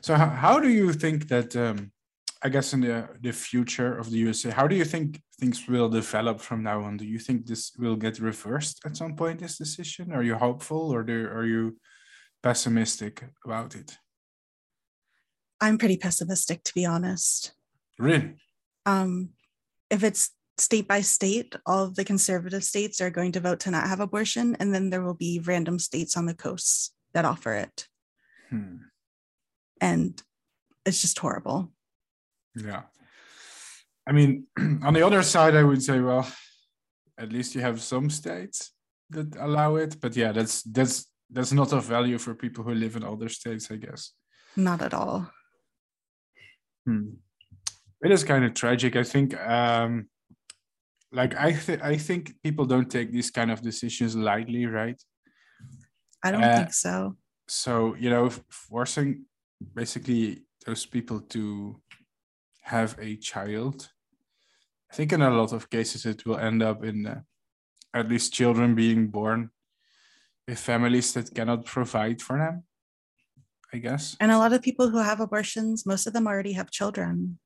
[0.00, 1.92] So, how, how do you think that, um,
[2.42, 5.88] I guess, in the, the future of the USA, how do you think things will
[5.88, 6.96] develop from now on?
[6.96, 10.12] Do you think this will get reversed at some point, this decision?
[10.12, 11.76] Are you hopeful or do, are you
[12.42, 13.96] pessimistic about it?
[15.60, 17.52] I'm pretty pessimistic, to be honest.
[17.98, 18.34] Really?
[18.86, 19.30] Um,
[19.90, 23.70] if it's state by state, all of the conservative states are going to vote to
[23.70, 27.54] not have abortion, and then there will be random states on the coasts that offer
[27.54, 27.88] it.
[28.50, 28.76] Hmm.
[29.80, 30.20] And
[30.84, 31.72] it's just horrible.
[32.54, 32.82] Yeah.
[34.06, 34.46] I mean,
[34.82, 36.26] on the other side, I would say, well,
[37.18, 38.72] at least you have some states
[39.10, 40.00] that allow it.
[40.00, 43.70] But yeah, that's that's that's not of value for people who live in other states,
[43.70, 44.12] I guess.
[44.56, 45.30] Not at all.
[46.88, 47.20] Hmm.
[48.00, 48.96] It is kind of tragic.
[48.96, 50.08] I think, um,
[51.12, 54.98] like I, th- I think people don't take these kind of decisions lightly, right?
[56.24, 57.16] I don't uh, think so.
[57.46, 59.26] So you know, forcing
[59.74, 61.82] basically those people to
[62.62, 63.90] have a child,
[64.90, 67.20] I think in a lot of cases it will end up in uh,
[67.92, 69.50] at least children being born
[70.46, 72.64] with families that cannot provide for them.
[73.72, 74.16] I guess.
[74.20, 77.38] And a lot of people who have abortions, most of them already have children.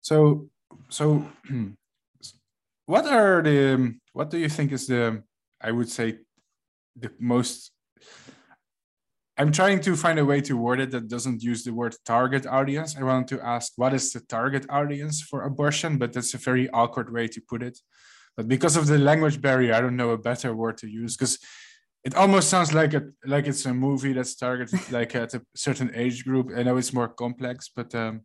[0.00, 0.48] So,
[0.88, 1.26] so
[2.86, 5.22] what are the what do you think is the
[5.60, 6.18] I would say
[6.96, 7.72] the most
[9.40, 12.46] I'm trying to find a way to word it that doesn't use the word target
[12.46, 12.94] audience.
[12.94, 16.68] I want to ask what is the target audience for abortion, but that's a very
[16.70, 17.78] awkward way to put it.
[18.36, 21.38] But because of the language barrier, I don't know a better word to use because
[22.04, 25.90] it almost sounds like a like it's a movie that's targeted like at a certain
[25.94, 26.50] age group.
[26.56, 28.22] I know it's more complex, but um,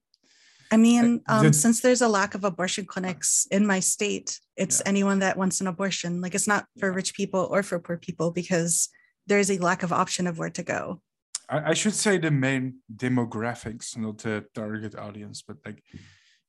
[0.71, 4.89] I mean, um, since there's a lack of abortion clinics in my state, it's yeah.
[4.89, 6.21] anyone that wants an abortion.
[6.21, 8.89] Like it's not for rich people or for poor people because
[9.27, 11.01] there is a lack of option of where to go.
[11.49, 15.83] I, I should say the main demographics, not the target audience, but like,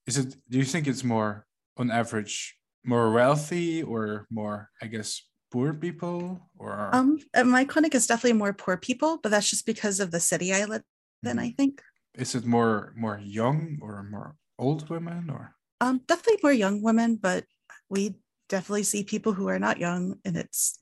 [0.07, 0.37] is it?
[0.49, 1.47] Do you think it's more
[1.77, 5.21] on average more wealthy or more, I guess,
[5.51, 6.41] poor people?
[6.59, 10.21] Or um, my clinic is definitely more poor people, but that's just because of the
[10.21, 10.83] city I live
[11.23, 11.31] in.
[11.31, 11.39] Mm-hmm.
[11.39, 11.83] I think.
[12.15, 15.55] Is it more more young or more old women or?
[15.81, 17.45] Um, definitely more young women, but
[17.91, 18.17] we
[18.49, 20.81] definitely see people who are not young, and it's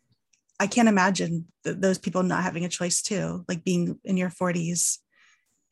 [0.60, 4.30] I can't imagine th- those people not having a choice too, like being in your
[4.30, 4.98] 40s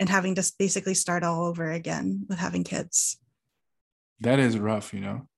[0.00, 3.18] and having to basically start all over again with having kids.
[4.20, 5.28] That is rough, you know.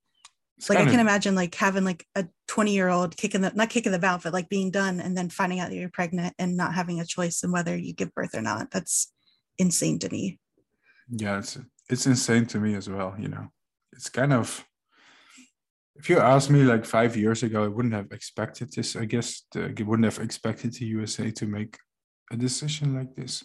[0.56, 1.01] It's like I can of...
[1.01, 4.33] imagine like having like a 20 year old kicking the not kicking the bout, but
[4.33, 7.43] like being done and then finding out that you're pregnant and not having a choice
[7.43, 8.71] in whether you give birth or not.
[8.71, 9.12] That's
[9.59, 10.39] insane to me.
[11.09, 11.59] Yeah, it's
[11.89, 13.49] it's insane to me as well, you know.
[13.93, 14.65] It's kind of
[15.97, 18.97] if you asked me like five years ago, I wouldn't have expected this.
[18.97, 21.79] I guess the, I wouldn't have expected the USA to make
[22.33, 23.45] a decision like this.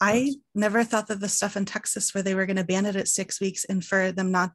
[0.00, 2.96] I never thought that the stuff in Texas where they were going to ban it
[2.96, 4.52] at six weeks and for them not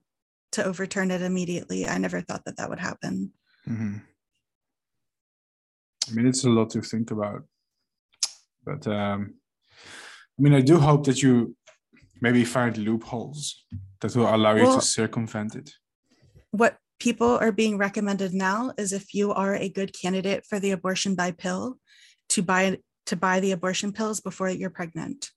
[0.54, 3.32] to overturn it immediately, I never thought that that would happen.
[3.68, 3.98] Mm-hmm.
[6.10, 7.44] I mean, it's a lot to think about.
[8.66, 9.36] But um,
[10.38, 11.56] I mean, I do hope that you
[12.22, 13.64] maybe find loopholes
[14.02, 15.72] that will allow well, you to circumvent it
[16.52, 20.72] what people are being recommended now is if you are a good candidate for the
[20.72, 21.78] abortion by pill
[22.30, 25.32] to buy to buy the abortion pills before you're pregnant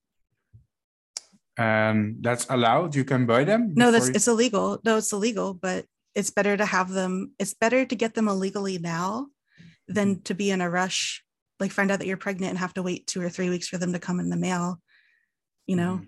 [1.57, 4.15] and that's allowed you can buy them no that's you...
[4.15, 8.15] it's illegal no it's illegal but it's better to have them it's better to get
[8.15, 9.27] them illegally now
[9.87, 10.23] than mm-hmm.
[10.23, 11.23] to be in a rush
[11.61, 13.79] like find out that you're pregnant and have to wait two or three weeks for
[13.79, 14.81] them to come in the mail
[15.67, 16.07] you know mm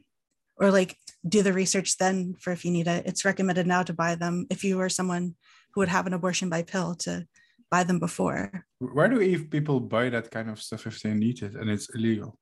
[0.58, 0.96] or like
[1.26, 3.06] do the research then for if you need it.
[3.06, 5.34] It's recommended now to buy them if you are someone
[5.72, 7.26] who would have an abortion by pill to
[7.70, 8.64] buy them before.
[8.78, 12.38] Where do people buy that kind of stuff if they need it and it's illegal?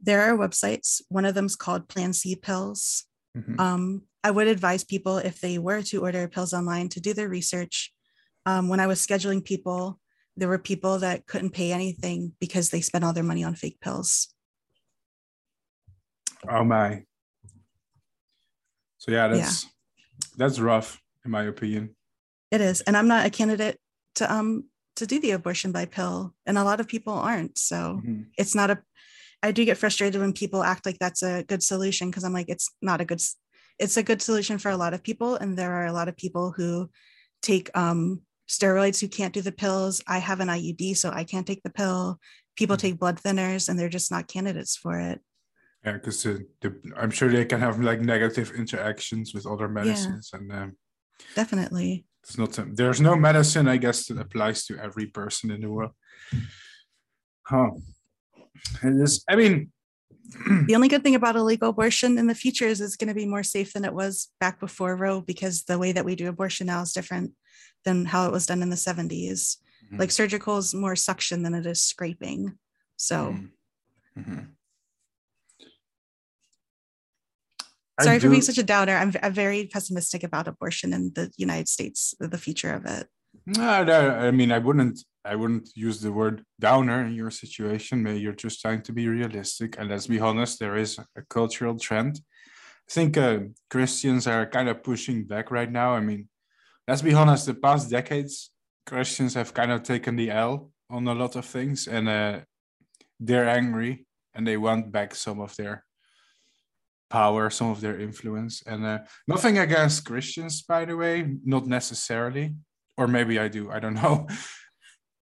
[0.00, 1.02] There are websites.
[1.08, 3.04] One of them is called Plan C Pills.
[3.36, 3.60] Mm-hmm.
[3.60, 7.28] Um, I would advise people if they were to order pills online to do their
[7.28, 7.92] research.
[8.46, 10.00] Um, when I was scheduling people,
[10.36, 13.80] there were people that couldn't pay anything because they spent all their money on fake
[13.80, 14.32] pills.
[16.48, 17.02] Oh my.
[18.98, 19.70] So yeah, that's yeah.
[20.36, 21.96] that's rough in my opinion.
[22.50, 23.78] It is, and I'm not a candidate
[24.16, 24.64] to um
[24.96, 27.58] to do the abortion by pill, and a lot of people aren't.
[27.58, 28.22] So mm-hmm.
[28.36, 28.78] it's not a.
[29.42, 32.48] I do get frustrated when people act like that's a good solution because I'm like,
[32.48, 33.20] it's not a good.
[33.78, 36.16] It's a good solution for a lot of people, and there are a lot of
[36.16, 36.90] people who
[37.42, 40.02] take um steroids who can't do the pills.
[40.08, 42.18] I have an IUD, so I can't take the pill.
[42.56, 42.88] People mm-hmm.
[42.88, 45.20] take blood thinners, and they're just not candidates for it.
[45.84, 46.26] Yeah, because
[46.96, 50.76] I'm sure they can have like negative interactions with other medicines, yeah, and um,
[51.36, 52.76] definitely it's not.
[52.76, 55.92] There's no medicine, I guess, that applies to every person in the world.
[57.46, 57.70] Huh.
[58.82, 59.24] Is.
[59.28, 59.70] I mean,
[60.66, 63.26] the only good thing about illegal abortion in the future is it's going to be
[63.26, 66.66] more safe than it was back before Roe because the way that we do abortion
[66.66, 67.32] now is different
[67.84, 69.56] than how it was done in the 70s.
[69.86, 69.98] Mm-hmm.
[69.98, 72.58] Like surgical is more suction than it is scraping.
[72.96, 73.36] So.
[74.16, 74.20] Mm-hmm.
[74.20, 74.44] mm-hmm.
[78.00, 78.94] Sorry for being such a downer.
[78.94, 83.08] I'm, I'm very pessimistic about abortion in the United States, the future of it.
[83.44, 88.02] No, no, I mean, I wouldn't, I wouldn't use the word downer in your situation.
[88.02, 89.76] Maybe you're just trying to be realistic.
[89.78, 92.20] And let's be honest, there is a cultural trend.
[92.88, 95.92] I think uh, Christians are kind of pushing back right now.
[95.92, 96.28] I mean,
[96.86, 98.50] let's be honest, the past decades,
[98.86, 102.40] Christians have kind of taken the L on a lot of things, and uh,
[103.20, 105.84] they're angry and they want back some of their
[107.10, 108.62] power, some of their influence.
[108.66, 112.54] And uh, nothing against Christians, by the way, not necessarily.
[112.96, 114.26] Or maybe I do, I don't know.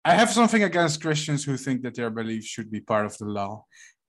[0.04, 3.24] I have something against Christians who think that their beliefs should be part of the
[3.24, 3.64] law.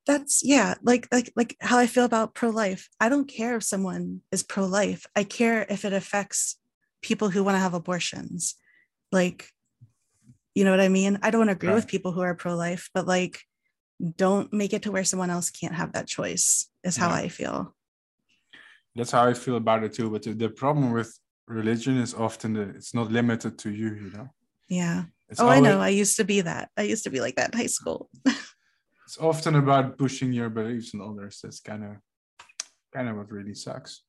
[0.06, 2.88] that's yeah like like like how i feel about pro-life.
[3.00, 5.02] I don't care if someone is pro-life.
[5.20, 6.58] I care if it affects
[7.02, 8.54] people who want to have abortions.
[9.10, 9.50] Like
[10.54, 11.18] you know what i mean?
[11.26, 11.74] I don't agree right.
[11.74, 13.34] with people who are pro-life but like
[14.24, 17.24] don't make it to where someone else can't have that choice is how yeah.
[17.24, 17.74] i feel.
[18.94, 21.10] That's how i feel about it too but the, the problem with
[21.48, 24.28] religion is often that it's not limited to you you know?
[24.68, 24.98] Yeah
[25.28, 25.80] it's oh always, i know.
[25.80, 26.70] I used to be that.
[26.76, 28.10] I used to be like that in high school.
[29.06, 31.38] It's often about pushing your beliefs on others.
[31.40, 31.92] That's kind of
[32.92, 34.02] kind of what really sucks.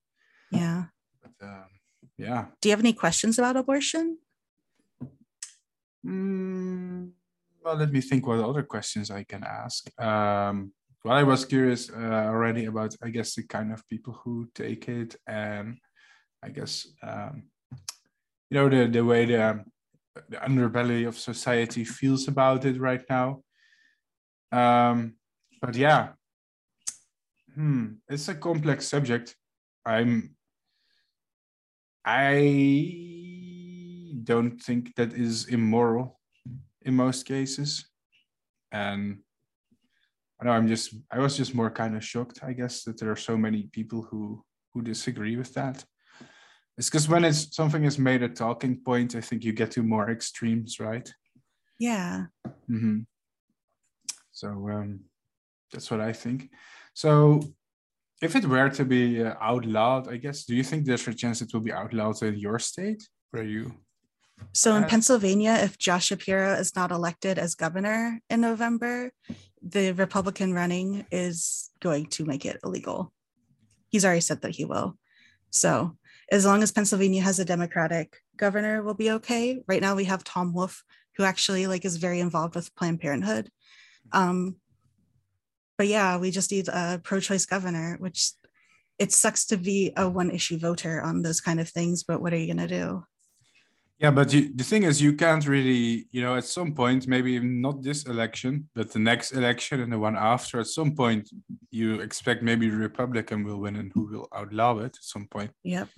[0.49, 0.85] Yeah.
[1.21, 1.69] But, um,
[2.17, 2.45] yeah.
[2.59, 4.17] Do you have any questions about abortion?
[6.03, 7.11] Mm,
[7.63, 9.89] well let me think what other questions i can ask.
[10.01, 10.71] Um,
[11.03, 14.87] well i was curious uh, already about i guess the kind of people who take
[14.89, 15.77] it and
[16.43, 17.43] i guess um,
[18.49, 19.63] you know the the way the,
[20.29, 23.41] the underbelly of society feels about it right now
[24.51, 25.15] um,
[25.61, 26.09] but yeah,
[27.53, 29.35] hmm, it's a complex subject.
[29.85, 30.35] I'm,
[32.05, 32.93] I
[34.23, 36.19] don't think that is immoral
[36.83, 37.89] in most cases,
[38.71, 39.19] and
[40.39, 43.11] I know I'm just, I was just more kind of shocked, I guess, that there
[43.11, 45.83] are so many people who who disagree with that.
[46.77, 49.83] It's because when it's something is made a talking point, I think you get to
[49.83, 51.11] more extremes, right?
[51.79, 52.25] Yeah.
[52.69, 52.99] Mm-hmm.
[54.31, 54.99] So um,
[55.71, 56.51] that's what I think.
[56.93, 57.41] So
[58.21, 61.41] if it were to be uh, outlawed, I guess, do you think there's a chance
[61.41, 63.73] it will be outlawed in your state where you?
[64.53, 69.11] So in Pennsylvania, if Josh Shapiro is not elected as governor in November,
[69.63, 73.11] the Republican running is going to make it illegal.
[73.89, 74.95] He's already said that he will.
[75.49, 75.97] So
[76.31, 79.61] as long as Pennsylvania has a Democratic governor, we'll be okay.
[79.67, 80.83] Right now we have Tom Wolf,
[81.15, 83.49] who actually like is very involved with Planned Parenthood.
[84.11, 84.57] Um,
[85.77, 88.31] but yeah, we just need a pro-choice governor, which
[88.99, 92.03] it sucks to be a one-issue voter on those kind of things.
[92.03, 93.05] But what are you gonna do?
[93.99, 97.39] Yeah, but you, the thing is, you can't really, you know, at some point, maybe
[97.39, 101.27] not this election, but the next election and the one after, at some point,
[101.71, 105.49] you expect maybe the Republican will win and who will outlaw it at some point.
[105.63, 105.89] Yep.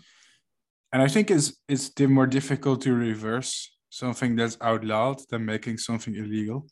[0.91, 6.15] And I think it's it's more difficult to reverse something that's outlawed than making something
[6.15, 6.67] illegal.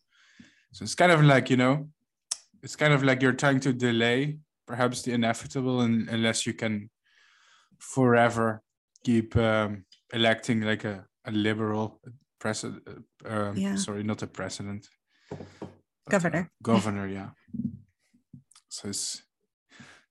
[0.73, 1.89] So it's kind of like, you know,
[2.64, 6.89] it's kind of like you're trying to delay perhaps the inevitable and, unless you can
[7.80, 8.61] forever
[9.03, 12.02] keep um, electing like a, a liberal
[12.39, 12.84] president.
[12.88, 13.76] Uh, um, yeah.
[13.76, 14.88] Sorry, not a president.
[16.10, 16.52] Governor.
[16.64, 17.30] governor, yeah.
[18.69, 19.23] So it's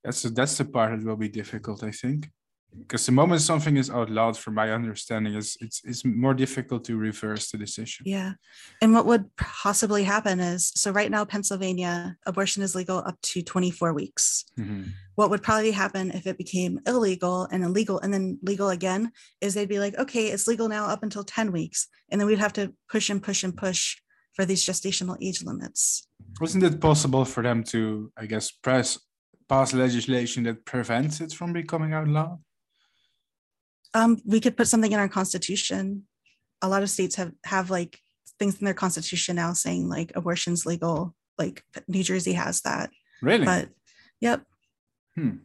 [0.02, 2.30] that's that's the part that will be difficult, I think
[2.78, 6.84] because the moment something is out loud from my understanding is it's it's more difficult
[6.84, 8.04] to reverse the decision.
[8.06, 8.32] Yeah.
[8.80, 13.42] And what would possibly happen is so right now pennsylvania abortion is legal up to
[13.42, 14.44] 24 weeks.
[14.58, 14.90] Mm-hmm.
[15.16, 19.54] what would probably happen if it became illegal and illegal and then legal again is
[19.54, 21.88] they'd be like okay it's legal now up until 10 weeks.
[22.10, 23.96] And then we'd have to push and push and push
[24.34, 26.06] for these gestational age limits.
[26.40, 28.98] Wasn't it possible for them to i guess press
[29.48, 32.38] pass legislation that prevents it from becoming outlawed
[33.96, 36.02] um, we could put something in our constitution.
[36.60, 37.98] A lot of states have have like
[38.38, 41.14] things in their constitution now saying like abortion's legal.
[41.38, 42.90] Like New Jersey has that.
[43.22, 43.46] Really?
[43.46, 43.70] But
[44.20, 44.42] yep.
[45.14, 45.36] Hmm.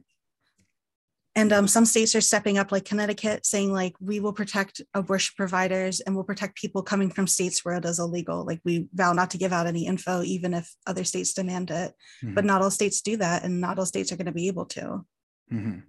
[1.34, 5.34] And um, some states are stepping up, like Connecticut, saying like we will protect abortion
[5.38, 8.46] providers and we'll protect people coming from states where it is illegal.
[8.46, 11.94] Like we vow not to give out any info, even if other states demand it.
[12.22, 12.34] Mm-hmm.
[12.34, 14.66] But not all states do that, and not all states are going to be able
[14.66, 15.06] to.
[15.54, 15.80] Mm-hmm.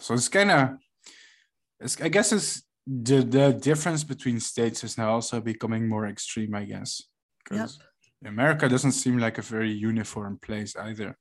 [0.00, 0.70] So it's kind of
[2.00, 6.54] I guess it's the the difference between states is now also becoming more extreme.
[6.54, 7.02] I guess
[7.44, 7.78] because
[8.22, 8.32] yep.
[8.32, 11.16] America doesn't seem like a very uniform place either.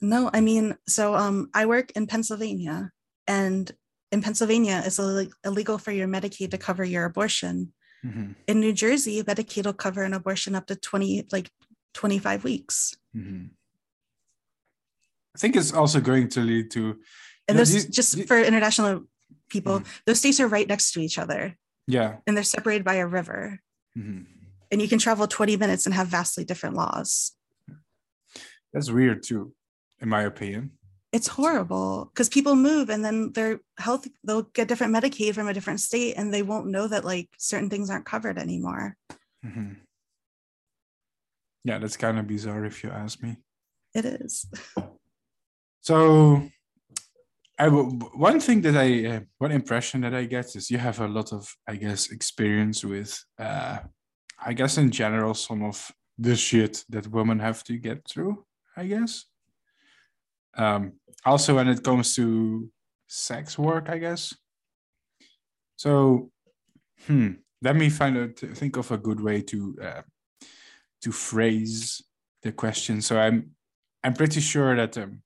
[0.00, 2.90] No, I mean, so um, I work in Pennsylvania,
[3.26, 3.70] and
[4.10, 7.72] in Pennsylvania, it's illegal for your Medicaid to cover your abortion.
[8.04, 8.32] Mm-hmm.
[8.48, 11.50] In New Jersey, Medicaid will cover an abortion up to 20, like
[11.94, 12.94] 25 weeks.
[13.16, 13.46] Mm-hmm.
[15.34, 16.98] I think it's also going to lead to.
[17.48, 19.04] And those, just for international
[19.52, 19.92] people mm-hmm.
[20.06, 21.56] those states are right next to each other.
[21.86, 22.16] Yeah.
[22.26, 23.60] And they're separated by a river.
[23.96, 24.22] Mm-hmm.
[24.70, 27.32] and you can travel 20 minutes and have vastly different laws.
[28.72, 29.52] That's weird too
[30.00, 30.72] in my opinion.
[31.12, 35.52] It's horrible because people move and then their health they'll get different medicaid from a
[35.52, 38.96] different state and they won't know that like certain things aren't covered anymore.
[39.44, 39.72] Mm-hmm.
[41.64, 43.36] yeah that's kind of bizarre if you ask me.
[43.94, 44.46] It is.
[45.82, 46.48] So
[47.62, 51.06] I, one thing that I, uh, one impression that I get is you have a
[51.06, 53.78] lot of, I guess, experience with, uh,
[54.44, 58.44] I guess, in general, some of the shit that women have to get through.
[58.76, 59.26] I guess.
[60.56, 60.94] Um,
[61.24, 62.68] also, when it comes to
[63.06, 64.34] sex work, I guess.
[65.76, 66.32] So,
[67.06, 70.02] hmm, let me find out, think of a good way to uh,
[71.02, 72.02] to phrase
[72.42, 73.02] the question.
[73.02, 73.50] So I'm
[74.02, 75.22] I'm pretty sure that um,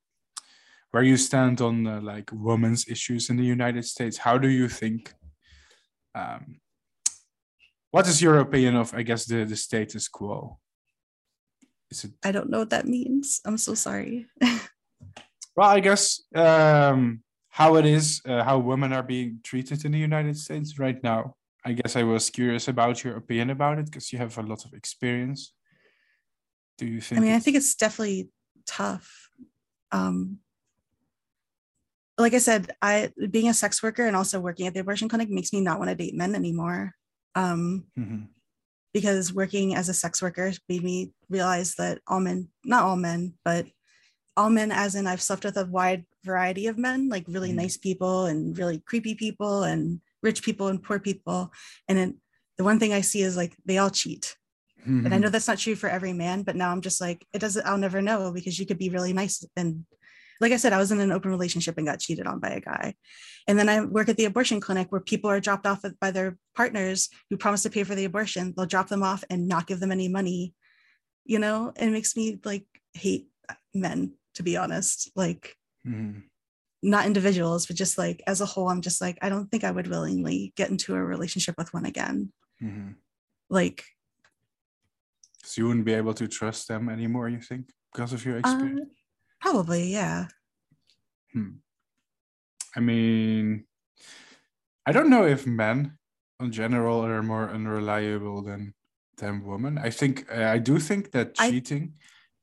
[0.97, 4.67] where you stand on uh, like women's issues in the United States, how do you
[4.67, 5.13] think?
[6.15, 6.59] Um,
[7.91, 10.59] what is your opinion of, I guess, the the status quo?
[11.91, 12.13] Is it?
[12.25, 13.43] I don't know what that means.
[13.45, 14.27] I'm so sorry.
[15.55, 17.21] well, I guess um,
[17.51, 21.35] how it is, uh, how women are being treated in the United States right now.
[21.63, 24.65] I guess I was curious about your opinion about it because you have a lot
[24.65, 25.53] of experience.
[26.79, 27.21] Do you think?
[27.21, 28.31] I mean, I think it's definitely
[28.65, 29.29] tough.
[29.93, 30.41] Um,
[32.19, 35.29] like I said, I being a sex worker and also working at the abortion clinic
[35.31, 36.93] makes me not want to date men anymore.
[37.35, 38.25] Um, mm-hmm
[38.97, 43.35] because working as a sex worker made me realize that all men, not all men,
[43.45, 43.67] but
[44.39, 47.57] all men, as in I've slept with a wide variety of men, like really mm
[47.57, 51.53] nice people and really creepy people and rich people and poor people.
[51.89, 52.21] And then
[52.57, 54.35] the one thing I see is like they all cheat.
[54.81, 55.05] Mm-hmm.
[55.05, 57.39] And I know that's not true for every man, but now I'm just like, it
[57.39, 59.85] doesn't, I'll never know because you could be really nice and
[60.41, 62.61] like I said, I was in an open relationship and got cheated on by a
[62.61, 62.95] guy.
[63.49, 66.37] And then I work at the abortion clinic where people are dropped off by their
[66.55, 68.53] partners who promise to pay for the abortion.
[68.57, 70.55] They'll drop them off and not give them any money.
[71.25, 73.29] You know, it makes me like hate
[73.75, 75.11] men, to be honest.
[75.17, 75.57] Like,
[75.87, 76.21] mm-hmm.
[76.83, 79.71] not individuals, but just like as a whole, I'm just like, I don't think I
[79.71, 82.33] would willingly get into a relationship with one again.
[82.63, 82.93] Mm-hmm.
[83.49, 83.85] Like,
[85.45, 88.39] so you wouldn't be able to trust them anymore, you think, because of your uh,
[88.41, 88.81] experience?
[88.81, 88.85] Uh,
[89.41, 90.27] Probably, yeah.
[91.33, 91.61] Hmm.
[92.75, 93.65] I mean,
[94.87, 95.99] I don't know if men
[96.41, 98.75] in general are more unreliable than
[99.19, 99.79] than women.
[99.79, 101.95] I think uh, I do think that cheating.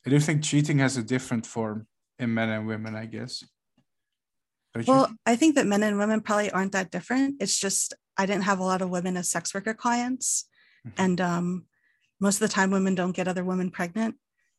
[0.06, 1.88] I, I, do think cheating has a different form
[2.20, 2.96] in men and women.
[2.96, 3.44] I guess.
[4.74, 7.36] Don't well, I think that men and women probably aren't that different.
[7.40, 10.46] It's just I didn't have a lot of women as sex worker clients,
[10.86, 11.02] mm-hmm.
[11.02, 11.66] and um,
[12.20, 14.16] most of the time women don't get other women pregnant,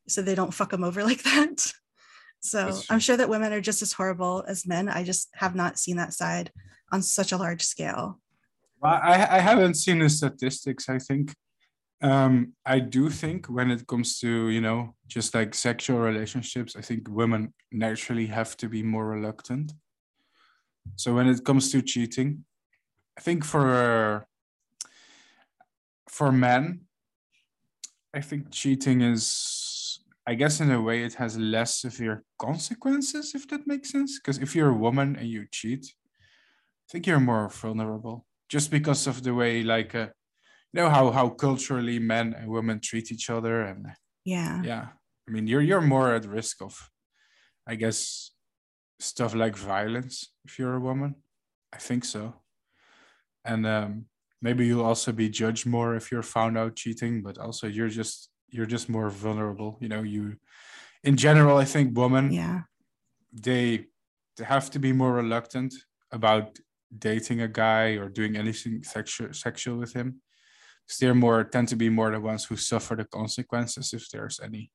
[0.07, 1.73] so they don't fuck them over like that.
[2.45, 4.87] So I'm sure that women are just as horrible as men.
[4.87, 6.51] I just have not seen that side
[6.91, 8.19] on such a large scale.
[8.81, 11.33] Well, I, I haven't seen the statistics, I think.
[12.01, 16.81] Um, I do think when it comes to, you know, just like sexual relationships, I
[16.81, 19.73] think women naturally have to be more reluctant.
[20.97, 22.45] So when it comes to cheating,
[23.17, 24.27] I think for
[26.09, 26.81] for men,
[28.13, 29.64] I think cheating is
[30.27, 34.19] I guess in a way it has less severe consequences, if that makes sense.
[34.19, 39.07] Because if you're a woman and you cheat, I think you're more vulnerable just because
[39.07, 40.07] of the way, like, uh,
[40.73, 43.87] you know how how culturally men and women treat each other, and
[44.23, 44.87] yeah, yeah.
[45.27, 46.89] I mean, you're you're more at risk of,
[47.65, 48.31] I guess,
[48.99, 51.15] stuff like violence if you're a woman.
[51.71, 52.41] I think so,
[53.45, 54.05] and um,
[54.41, 57.23] maybe you'll also be judged more if you're found out cheating.
[57.23, 60.35] But also, you're just you're just more vulnerable you know you
[61.03, 62.61] in general i think women yeah.
[63.31, 63.85] they
[64.37, 65.73] they have to be more reluctant
[66.11, 66.57] about
[66.97, 70.21] dating a guy or doing anything sexual sexual with him
[70.85, 74.39] because they're more tend to be more the ones who suffer the consequences if there's
[74.39, 74.71] any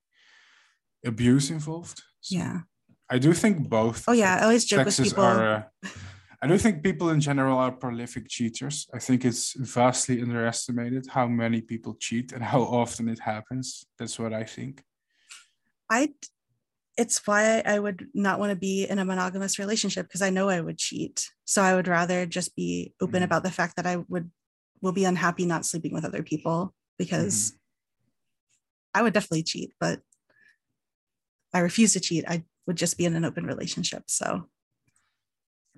[1.05, 2.03] abuse involved.
[2.21, 2.61] So yeah.
[3.09, 4.39] I do think both oh yeah.
[4.41, 5.89] I always joke with people are, uh,
[6.43, 8.89] I don't think people in general are prolific cheaters.
[8.95, 13.85] I think it's vastly underestimated how many people cheat and how often it happens.
[13.99, 14.83] That's what I think.
[15.91, 16.15] I
[16.97, 20.49] it's why I would not want to be in a monogamous relationship because I know
[20.49, 21.29] I would cheat.
[21.45, 23.25] So I would rather just be open mm-hmm.
[23.25, 24.31] about the fact that I would
[24.83, 29.01] will be unhappy not sleeping with other people because mm-hmm.
[29.01, 30.01] I would definitely cheat, but
[31.53, 32.25] I refuse to cheat.
[32.27, 34.05] I would just be in an open relationship.
[34.07, 34.49] So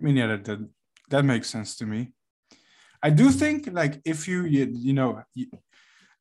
[0.03, 0.69] mean, yeah, that, that,
[1.11, 2.13] that makes sense to me.
[3.03, 5.47] I do think like if you you, you know you,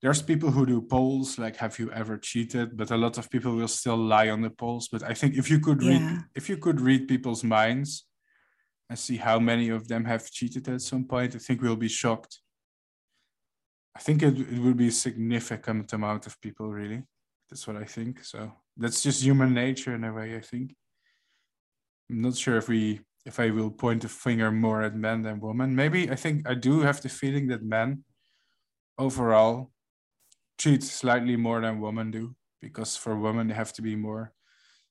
[0.01, 2.75] there's people who do polls like have you ever cheated?
[2.75, 4.87] But a lot of people will still lie on the polls.
[4.91, 6.19] But i think if you could read yeah.
[6.35, 8.07] if you could read people's minds
[8.89, 11.87] and see how many of them have cheated at some point i think we'll be
[11.87, 12.39] shocked.
[13.95, 17.03] I think it, it would be a significant amount of people really.
[17.49, 18.23] That's what i think.
[18.23, 20.75] So that's just human nature in a way i think.
[22.09, 25.39] I'm not sure if we if I will point the finger more at men than
[25.39, 25.75] women.
[25.75, 28.03] Maybe I think I do have the feeling that men
[28.97, 29.71] overall
[30.57, 34.33] cheat slightly more than women do because for women they have to be more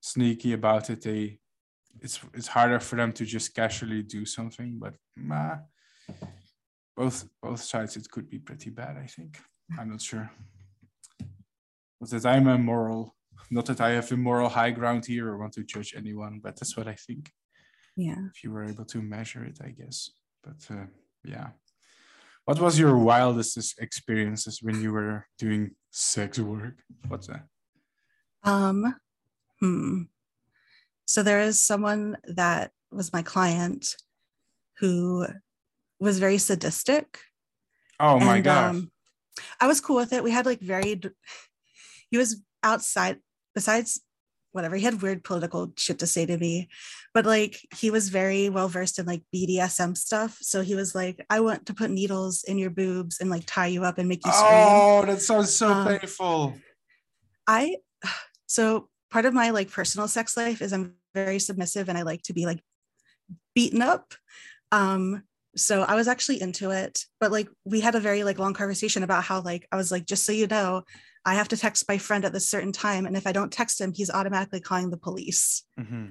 [0.01, 1.03] sneaky about it.
[1.03, 1.39] They
[2.01, 5.57] it's it's harder for them to just casually do something, but nah,
[6.97, 8.97] both both sides it could be pretty bad.
[8.97, 9.39] I think
[9.79, 10.31] I'm not sure,
[12.01, 13.17] but that I'm a moral
[13.51, 16.57] not that I have a moral high ground here or want to judge anyone, but
[16.57, 17.33] that's what I think.
[18.01, 18.29] Yeah.
[18.35, 20.11] If you were able to measure it, I guess.
[20.43, 20.87] But uh,
[21.25, 21.49] yeah.
[22.47, 26.83] What was your wildest experiences when you were doing sex work?
[27.07, 27.45] What's that?
[28.43, 28.97] Um,
[29.61, 30.03] hmm.
[31.05, 33.97] So there is someone that was my client
[34.79, 35.27] who
[36.01, 37.19] was very sadistic.
[38.01, 38.71] Oh my and, gosh.
[38.71, 38.91] Um,
[39.61, 40.25] I was cool with it.
[40.25, 41.01] We had like very,
[42.11, 43.19] he was outside,
[43.55, 44.01] besides
[44.53, 46.69] whatever, he had weird political shit to say to me,
[47.15, 50.39] but like he was very well versed in like BDSM stuff.
[50.41, 53.67] So he was like, I want to put needles in your boobs and like tie
[53.67, 54.53] you up and make you scream.
[54.53, 56.55] Oh, that sounds so um, painful.
[57.47, 57.77] I,
[58.47, 62.23] so part of my like personal sex life is I'm very submissive and I like
[62.23, 62.61] to be like
[63.55, 64.15] beaten up.
[64.73, 65.25] Um,
[65.57, 69.03] so I was actually into it, but like we had a very like long conversation
[69.03, 70.85] about how like I was like, just so you know,
[71.25, 73.81] I have to text my friend at this certain time, and if I don't text
[73.81, 75.65] him, he's automatically calling the police.
[75.79, 76.07] Mm-hmm.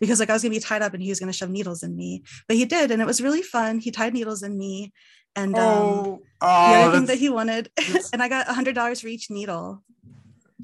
[0.00, 1.96] Because like I was gonna be tied up and he was gonna shove needles in
[1.96, 3.78] me, but he did, and it was really fun.
[3.78, 4.92] He tied needles in me,
[5.34, 7.70] and um, oh, oh, the other thing that he wanted,
[8.12, 9.82] and I got a hundred dollars for each needle.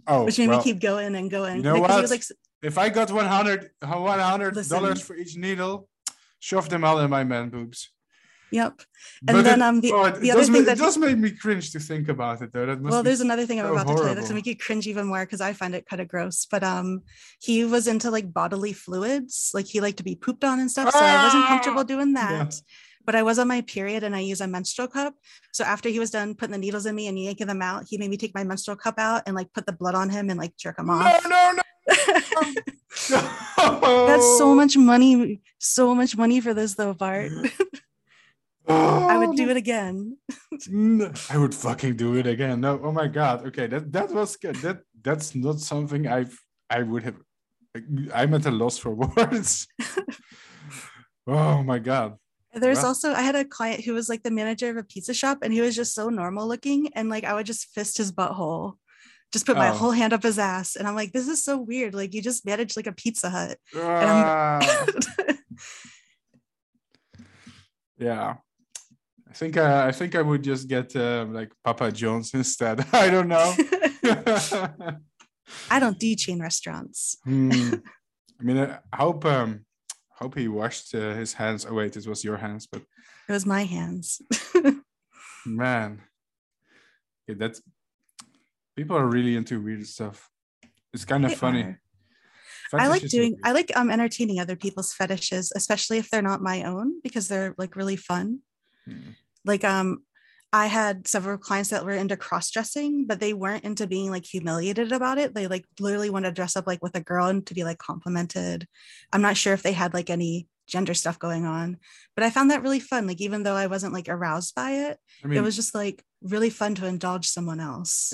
[0.06, 1.56] Oh, which made well, me keep going and going.
[1.56, 1.90] You know what?
[1.92, 2.22] He was like,
[2.62, 3.72] if I got 100
[4.68, 5.88] dollars for each needle,
[6.40, 7.90] shove them all in my man boobs.
[8.50, 8.82] Yep.
[9.26, 11.18] And but then it, um the, oh, the other thing make, that it does make
[11.18, 12.76] me cringe to think about it though.
[12.80, 13.94] well, there's another thing I'm about horrible.
[13.94, 16.00] to tell you that's gonna make you cringe even more because I find it kind
[16.00, 16.46] of gross.
[16.50, 17.02] But um
[17.40, 20.92] he was into like bodily fluids, like he liked to be pooped on and stuff.
[20.92, 21.20] So ah!
[21.20, 21.84] I wasn't comfortable ah!
[21.84, 22.54] doing that.
[22.54, 22.60] Yeah.
[23.06, 25.14] But I was on my period and I use a menstrual cup.
[25.52, 27.98] So after he was done putting the needles in me and yanking them out, he
[27.98, 30.38] made me take my menstrual cup out and like put the blood on him and
[30.38, 31.22] like jerk him off.
[31.24, 31.62] No, no, no.
[34.06, 37.30] That's so much money, so much money for this though, Bart.
[38.68, 40.16] I would do it again.
[41.30, 42.60] I would fucking do it again.
[42.60, 43.46] No, oh my god.
[43.46, 44.56] Okay, that that was good.
[44.56, 46.38] That that's not something I've
[46.70, 47.16] I would have.
[48.14, 49.66] I'm at a loss for words.
[51.26, 52.16] oh my god.
[52.54, 52.86] There's well.
[52.86, 55.52] also I had a client who was like the manager of a pizza shop, and
[55.52, 58.74] he was just so normal looking, and like I would just fist his butthole
[59.34, 59.72] just put my oh.
[59.72, 62.46] whole hand up his ass and i'm like this is so weird like you just
[62.46, 64.64] managed like a pizza hut uh,
[67.98, 68.36] yeah
[69.34, 73.10] i think uh, i think i would just get uh, like papa john's instead i
[73.10, 73.54] don't know
[75.70, 77.82] i don't do chain restaurants mm.
[78.40, 79.64] i mean i hope um
[80.20, 82.82] hope he washed uh, his hands oh wait it was your hands but
[83.28, 84.22] it was my hands
[85.44, 86.00] man
[87.26, 87.62] yeah, that's
[88.76, 90.28] people are really into weird stuff.
[90.92, 91.76] It's kind of they funny.
[92.72, 96.64] I like doing I like um entertaining other people's fetishes, especially if they're not my
[96.64, 98.40] own, because they're like really fun.
[98.84, 99.12] Hmm.
[99.44, 100.04] Like um
[100.52, 104.92] I had several clients that were into cross-dressing, but they weren't into being like humiliated
[104.92, 105.34] about it.
[105.34, 107.78] They like literally want to dress up like with a girl and to be like
[107.78, 108.68] complimented.
[109.12, 111.78] I'm not sure if they had like any gender stuff going on,
[112.14, 113.08] but I found that really fun.
[113.08, 116.04] Like even though I wasn't like aroused by it, I mean, it was just like
[116.22, 118.12] really fun to indulge someone else.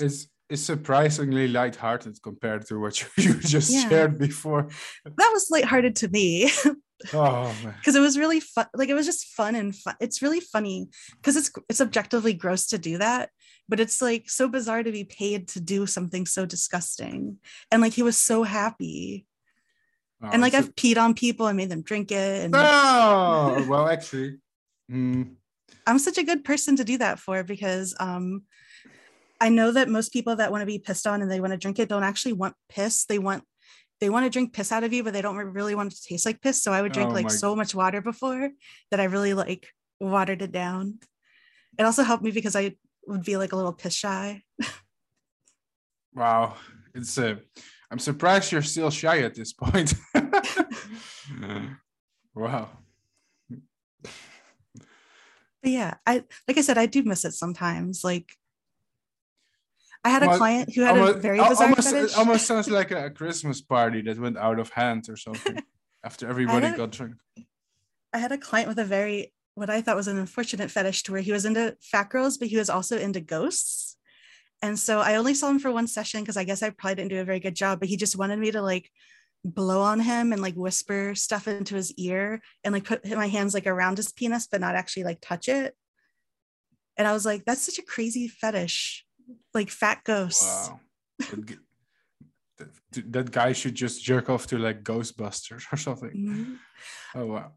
[0.51, 3.89] Is surprisingly lighthearted compared to what you, just yeah.
[3.89, 4.67] shared before.
[5.05, 6.51] That was lighthearted to me.
[7.13, 10.39] oh because it was really fun like it was just fun and fun it's really
[10.39, 10.87] funny
[11.17, 13.31] because it's it's objectively gross to do that
[13.67, 17.37] but it's like so bizarre to be paid to do something so disgusting
[17.71, 19.25] and like he was so happy
[20.23, 23.89] oh, and like I've peed on people and made them drink it and oh well
[23.89, 24.37] actually
[24.91, 25.33] mm.
[25.87, 28.43] I'm such a good person to do that for because um
[29.41, 31.57] I know that most people that want to be pissed on and they want to
[31.57, 33.05] drink it don't actually want piss.
[33.05, 33.43] They want
[33.99, 36.03] they want to drink piss out of you, but they don't really want it to
[36.03, 36.61] taste like piss.
[36.61, 38.51] So I would drink oh like so much water before
[38.91, 39.67] that I really like
[39.99, 40.99] watered it down.
[41.79, 42.75] It also helped me because I
[43.07, 44.43] would be like a little piss shy.
[46.13, 46.55] wow.
[46.93, 47.35] It's a uh,
[47.89, 49.95] I'm surprised you're still shy at this point.
[52.35, 52.69] wow.
[53.49, 54.11] But
[55.63, 58.03] yeah, I like I said, I do miss it sometimes.
[58.03, 58.35] Like
[60.03, 62.17] I had a client who had almost, a very bizarre almost, fetish.
[62.17, 65.59] almost sounds like a Christmas party that went out of hand or something
[66.03, 67.15] after everybody a, got drunk.
[68.13, 71.11] I had a client with a very what I thought was an unfortunate fetish to
[71.11, 73.97] where he was into fat girls, but he was also into ghosts.
[74.61, 77.09] And so I only saw him for one session because I guess I probably didn't
[77.09, 78.89] do a very good job, but he just wanted me to like
[79.43, 83.53] blow on him and like whisper stuff into his ear and like put my hands
[83.53, 85.75] like around his penis, but not actually like touch it.
[86.97, 89.05] And I was like, that's such a crazy fetish
[89.53, 90.69] like fat ghosts.
[90.69, 90.79] Wow.
[92.93, 96.09] that guy should just jerk off to like Ghostbusters or something.
[96.11, 96.53] Mm-hmm.
[97.19, 97.51] Oh wow.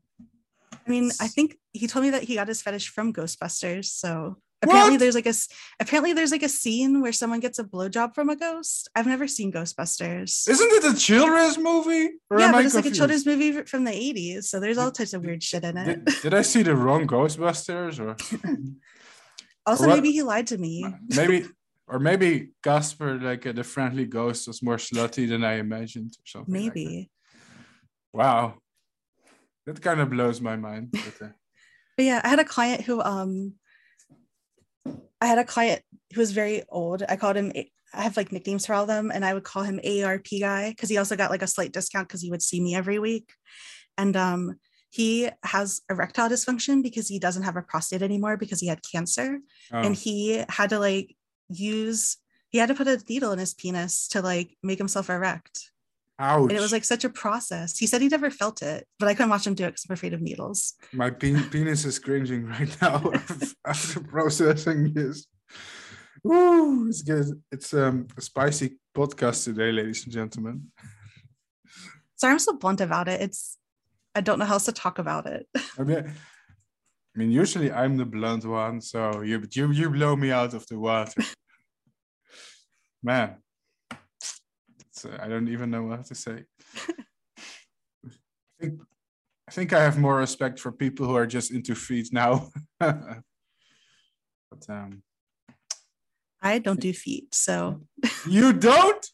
[0.87, 4.37] I mean, I think he told me that he got his fetish from Ghostbusters, so
[4.63, 5.01] Apparently What?
[5.01, 5.35] there's like a
[5.79, 8.89] apparently there's like a scene where someone gets a blowjob from a ghost.
[8.95, 10.49] I've never seen Ghostbusters.
[10.49, 12.13] Isn't it a children's movie?
[12.31, 14.45] Or yeah, but I it's like a children's movie from the 80s.
[14.45, 16.05] So there's all types of weird shit in it.
[16.07, 18.17] Did, did I see the wrong Ghostbusters or
[19.67, 20.87] also, what- maybe he lied to me.
[21.15, 21.45] maybe
[21.87, 26.27] or maybe Casper, like uh, the friendly ghost, was more slutty than I imagined or
[26.27, 26.55] something.
[26.55, 26.75] like.
[26.75, 27.11] Maybe.
[28.13, 28.55] Wow.
[29.67, 30.93] That kind of blows my mind.
[30.93, 31.31] But, uh,
[31.97, 33.55] But yeah, I had a client who um
[35.21, 35.83] I had a client
[36.13, 37.05] who was very old.
[37.09, 37.53] I called him
[37.93, 40.71] I have like nicknames for all of them and I would call him AARP guy
[40.71, 43.33] because he also got like a slight discount because he would see me every week.
[43.97, 44.59] And um
[44.91, 49.41] he has erectile dysfunction because he doesn't have a prostate anymore because he had cancer
[49.73, 51.17] oh, and he had to like
[51.49, 52.17] use
[52.51, 55.73] he had to put a needle in his penis to like make himself erect.
[56.21, 56.43] ouch.
[56.51, 57.77] And it was like such a process.
[57.79, 59.95] He said he never felt it, but I couldn't watch him do it because I'm
[59.95, 60.75] afraid of needles.
[60.93, 63.11] my pen- penis is cringing right now
[63.67, 65.27] after processing this.
[66.27, 67.27] Ooh, it's good.
[67.51, 70.71] It's um, a spicy podcast today, ladies and gentlemen.
[72.17, 73.59] sorry i'm so blunt about it it's
[74.15, 75.47] i don't know how else to talk about it
[75.79, 76.13] I mean,
[77.15, 80.67] I mean, usually I'm the blunt one, so you you you blow me out of
[80.67, 81.23] the water,
[83.03, 83.37] man.
[83.93, 86.45] Uh, I don't even know what to say.
[88.07, 88.11] I
[88.61, 88.81] think
[89.49, 92.51] I think I have more respect for people who are just into feet now.
[94.55, 95.03] but um,
[96.43, 97.81] i don't do feet so
[98.29, 99.07] you don't?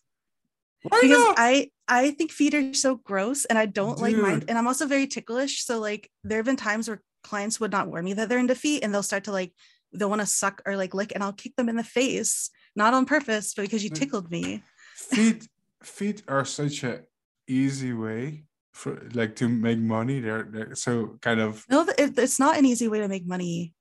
[0.83, 1.35] Why because not?
[1.39, 4.87] i i think feet are so gross and i don't like mine and i'm also
[4.87, 8.29] very ticklish so like there have been times where clients would not warn me that
[8.29, 9.53] they're in defeat and they'll start to like
[9.93, 12.95] they'll want to suck or like lick and i'll kick them in the face not
[12.95, 14.63] on purpose but because you tickled me
[14.95, 15.49] feet
[15.83, 17.03] feet are such a
[17.49, 20.21] easy way for like to make money.
[20.21, 23.75] They're, they're so kind of no it, it's not an easy way to make money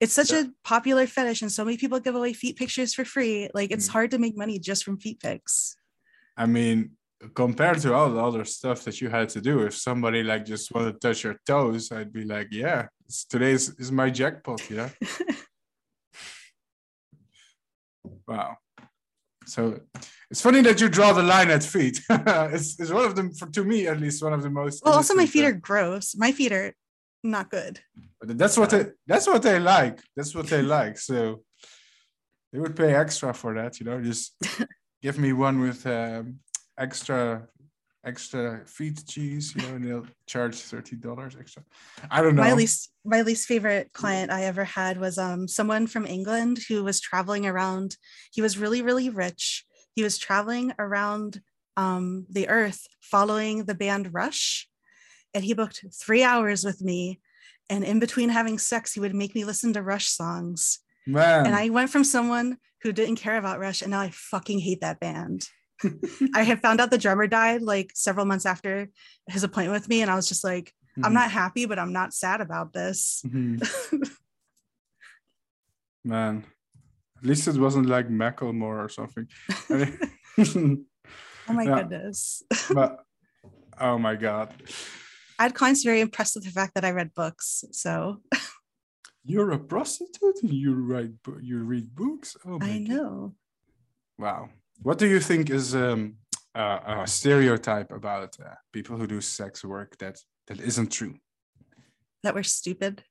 [0.00, 0.40] it's such Yeah.
[0.42, 3.88] a popular fetish and so many people give away feet pictures for free like it's
[3.88, 3.92] Mm.
[3.92, 5.76] hard to make money just from feet pics
[6.36, 6.96] I mean,
[7.34, 10.72] compared to all the other stuff that you had to do, if somebody like just
[10.72, 14.76] wanted to touch your toes, I'd be like, yeah, it's, today's is my jackpot, you
[14.76, 14.90] know?
[18.28, 18.56] wow.
[19.46, 19.80] So
[20.30, 22.00] it's funny that you draw the line at feet.
[22.10, 24.84] it's, it's one of them, for to me at least, one of the most.
[24.84, 26.74] well also my feet are gross my feet are
[27.22, 27.80] not good
[28.20, 30.00] But that's what they that's what they like.
[30.16, 30.98] That's what they like.
[30.98, 31.42] So
[32.52, 34.00] they would pay extra for that, you know.
[34.00, 34.36] Just
[35.02, 36.38] give me one with um,
[36.78, 37.48] extra
[38.04, 41.62] extra feet cheese, you know, and they'll charge thirty dollars extra.
[42.10, 42.42] I don't know.
[42.42, 46.84] my least my least favorite client I ever had was um someone from England who
[46.84, 47.96] was traveling around.
[48.32, 49.64] He was really really rich.
[49.94, 51.40] He was traveling around
[51.76, 54.68] um the earth following the band Rush,
[55.32, 57.20] and he booked three hours with me.
[57.70, 60.80] And in between having sex, he would make me listen to Rush songs.
[61.06, 64.58] Man, And I went from someone who didn't care about Rush, and now I fucking
[64.58, 65.48] hate that band.
[66.34, 68.88] I had found out the drummer died like several months after
[69.28, 70.72] his appointment with me, and I was just like,
[71.02, 71.14] I'm Mhm.
[71.14, 73.22] not happy, but I'm not sad about this.
[73.26, 73.58] Mhm.
[76.04, 76.44] man.
[77.18, 79.26] At least it wasn't like Macklemore or something.
[81.46, 81.74] Oh my Yeah.
[81.82, 82.42] goodness.
[82.72, 83.04] but
[83.80, 84.54] oh my god.
[85.38, 87.64] I had clients very impressed with the fact that I read books.
[87.72, 88.22] So
[89.24, 92.36] You're a prostitute and you write you read books?
[92.44, 92.88] Oh my I God.
[92.88, 93.34] know.
[94.18, 94.48] Wow.
[94.82, 96.16] What do you think is um,
[96.54, 101.14] uh, a stereotype about uh, people who do sex work that that isn't true?
[102.22, 103.04] That we're stupid.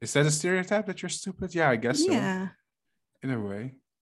[0.00, 1.54] Is that a stereotype that you're stupid?
[1.54, 2.10] Yeah, I guess so.
[2.10, 2.48] Yeah.
[3.22, 3.74] In a way,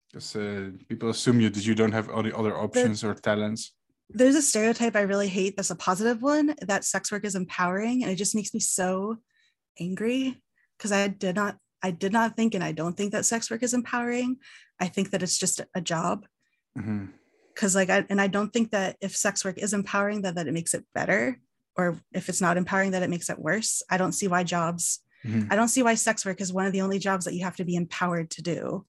[0.08, 3.74] because uh, people assume you that you don't have any other options or talents.
[4.08, 8.02] There's a stereotype I really hate that's a positive one that sex work is empowering.
[8.02, 9.16] And it just makes me so
[9.78, 10.40] angry
[10.78, 13.62] because I did not I did not think and I don't think that sex work
[13.62, 14.38] is empowering.
[14.80, 16.26] I think that it's just a job.
[16.76, 17.12] Mhm.
[17.54, 20.48] Cause like I and I don't think that if sex work is empowering that that
[20.48, 21.38] it makes it better
[21.76, 23.82] or if it's not empowering that it makes it worse.
[23.90, 25.50] I don't see why jobs Mhm.
[25.50, 27.56] I don't see why sex work is one of the only jobs that you have
[27.56, 28.86] to be empowered to do.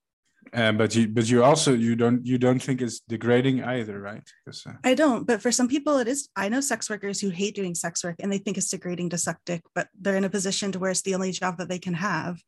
[0.55, 4.23] Uh, but you but you also you don't you don't think it's degrading either, right?
[4.45, 6.29] 'Cause, uh, I don't, but for some people it is.
[6.33, 9.17] I know sex workers who hate doing sex work and they think it's degrading to
[9.17, 11.79] suck dick, but they're in a position to where it's the only job that they
[11.79, 12.39] can have.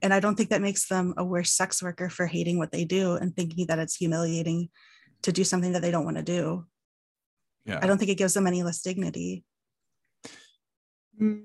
[0.00, 2.84] And I don't think that makes them a worse sex worker for hating what they
[2.84, 4.68] do and thinking that it's humiliating
[5.22, 6.66] to do something that they don't want to do.
[7.64, 7.80] yeah.
[7.82, 9.42] I don't think it gives them any less dignity.
[11.20, 11.42] Mm,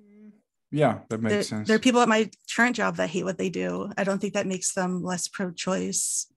[0.72, 1.68] yeah, that makes There, sense.
[1.68, 3.92] there are people at my current job that hate what they do.
[3.98, 6.28] I don't think that makes them less pro-choice.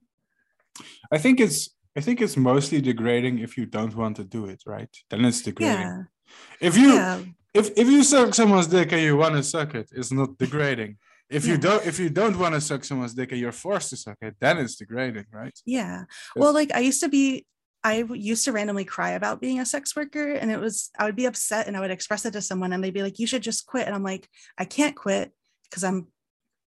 [1.11, 4.61] I think it's I think it's mostly degrading if you don't want to do it,
[4.65, 4.93] right?
[5.09, 5.79] Then it's degrading.
[5.79, 6.03] Yeah,
[6.59, 7.19] If you yeah.
[7.53, 10.97] if if you suck someone's dick and you want to suck it, it's not degrading.
[11.39, 13.97] if you don't if you don't want to suck someone's dick and you're forced to
[14.05, 15.97] suck it then it's degrading right yeah
[16.39, 17.25] well like i used to be
[17.85, 21.15] i used to randomly cry about being a sex worker and it was i would
[21.15, 23.43] be upset and i would express it to someone and they'd be like you should
[23.43, 25.31] just quit and i'm like i can't quit
[25.69, 26.07] because i'm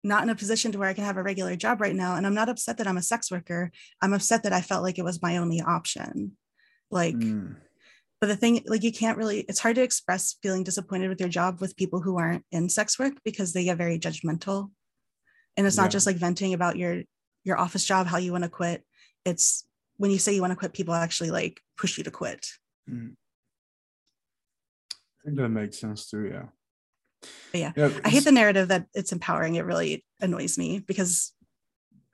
[0.04, 2.26] not in a position to where i can have a regular job right now and
[2.26, 3.70] i'm not upset that i'm a sex worker
[4.00, 6.36] i'm upset that i felt like it was my only option
[6.90, 7.56] like mm.
[8.20, 11.28] but the thing like you can't really it's hard to express feeling disappointed with your
[11.28, 14.70] job with people who aren't in sex work because they get very judgmental
[15.56, 15.82] and it's yeah.
[15.82, 17.02] not just like venting about your
[17.42, 18.84] your office job how you want to quit
[19.24, 19.67] it's
[19.98, 22.46] when you say you want to quit people actually like push you to quit
[22.90, 23.12] mm.
[24.92, 26.46] i think that makes sense too yeah
[27.52, 31.32] but yeah, yeah i hate the narrative that it's empowering it really annoys me because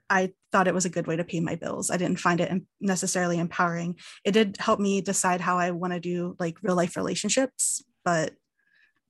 [0.09, 1.89] I thought it was a good way to pay my bills.
[1.89, 3.97] I didn't find it necessarily empowering.
[4.23, 8.33] It did help me decide how I want to do like real life relationships, but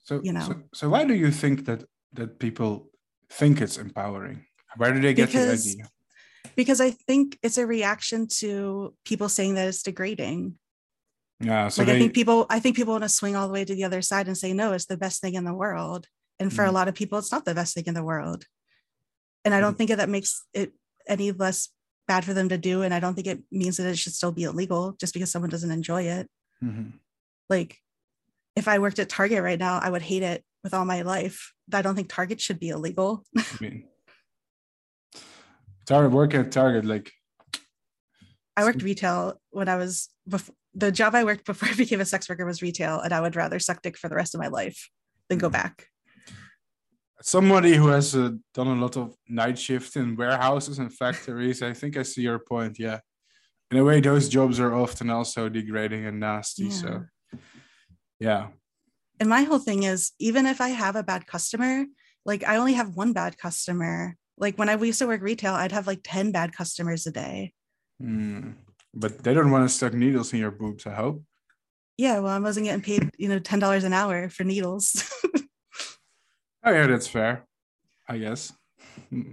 [0.04, 0.42] so you know.
[0.42, 1.84] So, so, why do you think that
[2.14, 2.90] that people
[3.30, 4.46] think it's empowering?
[4.78, 5.90] Where do they get because, the idea?
[6.56, 10.56] Because I think it's a reaction to people saying that it's degrading.
[11.40, 11.68] Yeah.
[11.68, 13.66] So like they, I think people I think people want to swing all the way
[13.66, 16.08] to the other side and say, no, it's the best thing in the world.
[16.40, 16.70] And for mm.
[16.70, 18.46] a lot of people, it's not the best thing in the world.
[19.44, 19.78] And I don't mm.
[19.78, 20.74] think that makes it
[21.08, 21.70] any less
[22.08, 22.84] bad for them to do.
[22.84, 25.50] And I don't think it means that it should still be illegal just because someone
[25.50, 26.30] doesn't enjoy it.
[26.64, 26.98] Mm-hmm.
[27.50, 27.78] Like
[28.56, 31.54] if I worked at Target right now, I would hate it with all my life.
[31.72, 33.24] I don't think Target should be illegal.
[33.38, 33.86] I mean,
[35.86, 37.12] Target work at Target, like
[38.58, 42.06] I worked retail when I was before the job I worked before I became a
[42.06, 44.48] sex worker was retail, and I would rather suck dick for the rest of my
[44.48, 44.90] life
[45.30, 45.54] than go mm-hmm.
[45.54, 45.88] back
[47.26, 51.74] somebody who has uh, done a lot of night shift in warehouses and factories i
[51.74, 53.00] think i see your point yeah
[53.72, 56.70] in a way those jobs are often also degrading and nasty yeah.
[56.82, 57.04] so
[58.20, 58.48] yeah
[59.20, 61.86] and my whole thing is even if i have a bad customer
[62.26, 65.72] like i only have one bad customer like when i used to work retail i'd
[65.72, 67.54] have like 10 bad customers a day
[68.02, 68.54] mm.
[68.94, 71.24] but they don't want to stuck needles in your boobs i hope
[71.98, 75.04] yeah well i wasn't getting paid you know $10 an hour for needles
[76.66, 77.46] Oh yeah, that's fair,
[78.10, 78.52] I guess.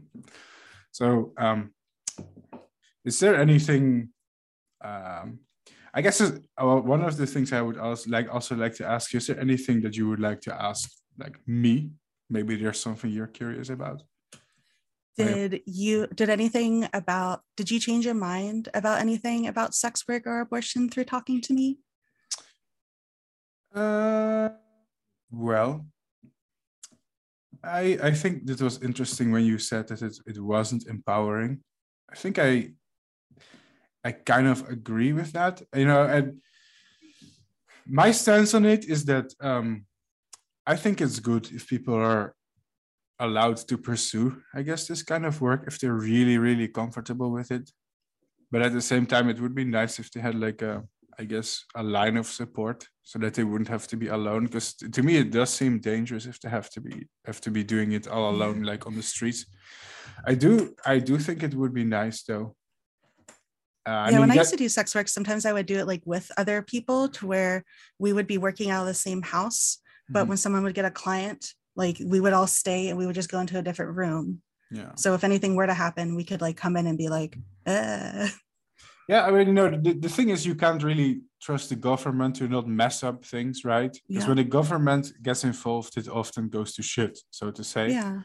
[0.94, 1.72] So, um,
[3.02, 4.10] is there anything?
[4.84, 5.38] Um,
[5.94, 9.10] I guess uh, one of the things I would also like also like to ask
[9.10, 11.92] you: Is there anything that you would like to ask, like me?
[12.28, 14.02] Maybe there's something you're curious about.
[15.16, 17.42] Did you did anything about?
[17.56, 21.52] Did you change your mind about anything about sex work or abortion through talking to
[21.52, 21.78] me?
[23.74, 24.50] Uh,
[25.30, 25.86] well,
[27.62, 31.62] I I think that was interesting when you said that it, it wasn't empowering.
[32.10, 32.72] I think I
[34.04, 35.62] I kind of agree with that.
[35.74, 36.40] You know, and
[37.86, 39.86] my stance on it is that um,
[40.66, 42.34] I think it's good if people are
[43.26, 47.50] allowed to pursue, I guess, this kind of work if they're really, really comfortable with
[47.50, 47.70] it.
[48.50, 50.84] But at the same time, it would be nice if they had like a
[51.18, 54.44] I guess, a line of support so that they wouldn't have to be alone.
[54.44, 57.64] Because to me, it does seem dangerous if they have to be have to be
[57.64, 59.46] doing it all alone, like on the streets.
[60.26, 62.56] I do, I do think it would be nice though.
[63.84, 65.78] Uh, yeah, I mean, when I used to do sex work, sometimes I would do
[65.78, 67.64] it like with other people to where
[67.98, 69.78] we would be working out of the same house.
[70.08, 70.28] But mm-hmm.
[70.30, 73.30] when someone would get a client, like we would all stay and we would just
[73.30, 74.42] go into a different room.
[74.70, 74.92] Yeah.
[74.96, 78.28] So if anything were to happen, we could like come in and be like, uh.
[79.08, 82.36] Yeah, I mean, you know, the, the thing is, you can't really trust the government
[82.36, 83.92] to not mess up things, right?
[84.08, 84.28] Because yeah.
[84.28, 87.90] when the government gets involved, it often goes to shit, so to say.
[87.90, 88.20] Yeah.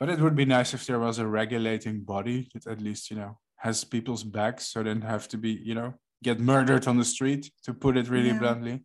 [0.00, 3.16] But it would be nice if there was a regulating body that at least, you
[3.16, 6.98] know, has people's backs, so they don't have to be, you know, get murdered on
[6.98, 8.38] the street, to put it really yeah.
[8.38, 8.84] bluntly.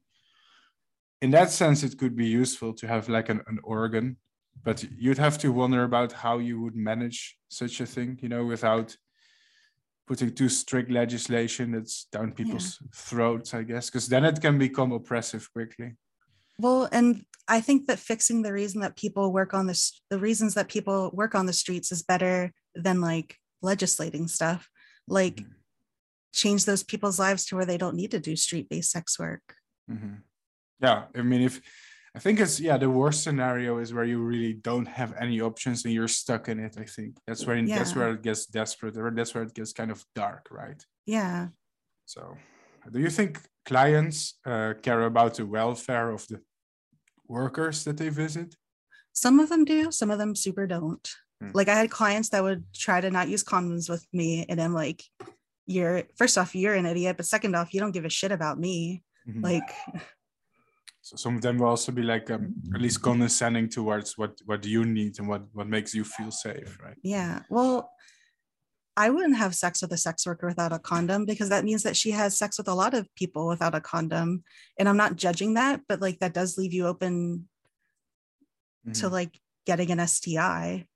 [1.22, 4.18] In that sense, it could be useful to have like an, an organ,
[4.64, 8.45] but you'd have to wonder about how you would manage such a thing, you know,
[8.45, 8.95] without
[10.07, 12.88] putting too strict legislation that's down people's yeah.
[12.93, 15.95] throats, I guess, because then it can become oppressive quickly.
[16.60, 20.53] Well, and I think that fixing the reason that people work on this, the reasons
[20.56, 24.69] that people work on the streets is better than like legislating stuff.
[25.07, 25.52] Like mm-hmm.
[26.34, 29.56] change those people's lives to where they don't need to do street based sex work.
[29.89, 30.15] Mm-hmm.
[30.82, 31.03] Yeah.
[31.16, 31.62] I mean, if
[32.14, 35.86] I think it's yeah, the worst scenario is where you really don't have any options
[35.86, 36.76] and you're stuck in it.
[36.78, 37.78] I think that's where yeah.
[37.78, 40.86] that's where it gets desperate, or that's where it gets kind of dark, right?
[41.06, 41.48] Yeah.
[42.06, 42.36] So,
[42.91, 46.41] do you think clients uh, care about the welfare of the
[47.28, 48.56] workers that they visit?
[49.14, 49.91] Some of them do.
[49.91, 51.08] Some of them super don't.
[51.40, 51.52] Hmm.
[51.53, 54.74] Like I had clients that would try to not use condoms with me, and I'm
[54.74, 55.02] like,
[55.66, 58.60] "You're first off, you're an idiot, but second off, you don't give a shit about
[58.60, 59.45] me." Mm-hmm.
[59.45, 59.72] Like
[61.12, 64.64] So some of them will also be like um, at least condescending towards what what
[64.66, 66.96] you need and what what makes you feel safe, right?
[67.04, 67.42] Yeah.
[67.50, 67.92] Well,
[68.96, 71.98] I wouldn't have sex with a sex worker without a condom because that means that
[71.98, 74.46] she has sex with a lot of people without a condom.
[74.80, 77.50] And I'm not judging that, but like that does leave you open
[78.88, 78.94] mm-hmm.
[78.94, 80.38] to like getting an STI.
[80.40, 80.88] I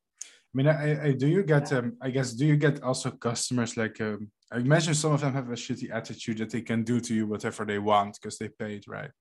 [0.54, 1.80] mean, I, I do you get yeah.
[1.80, 5.34] um, I guess do you get also customers like um, I imagine some of them
[5.34, 8.48] have a shitty attitude that they can do to you whatever they want because they
[8.48, 9.12] paid, right?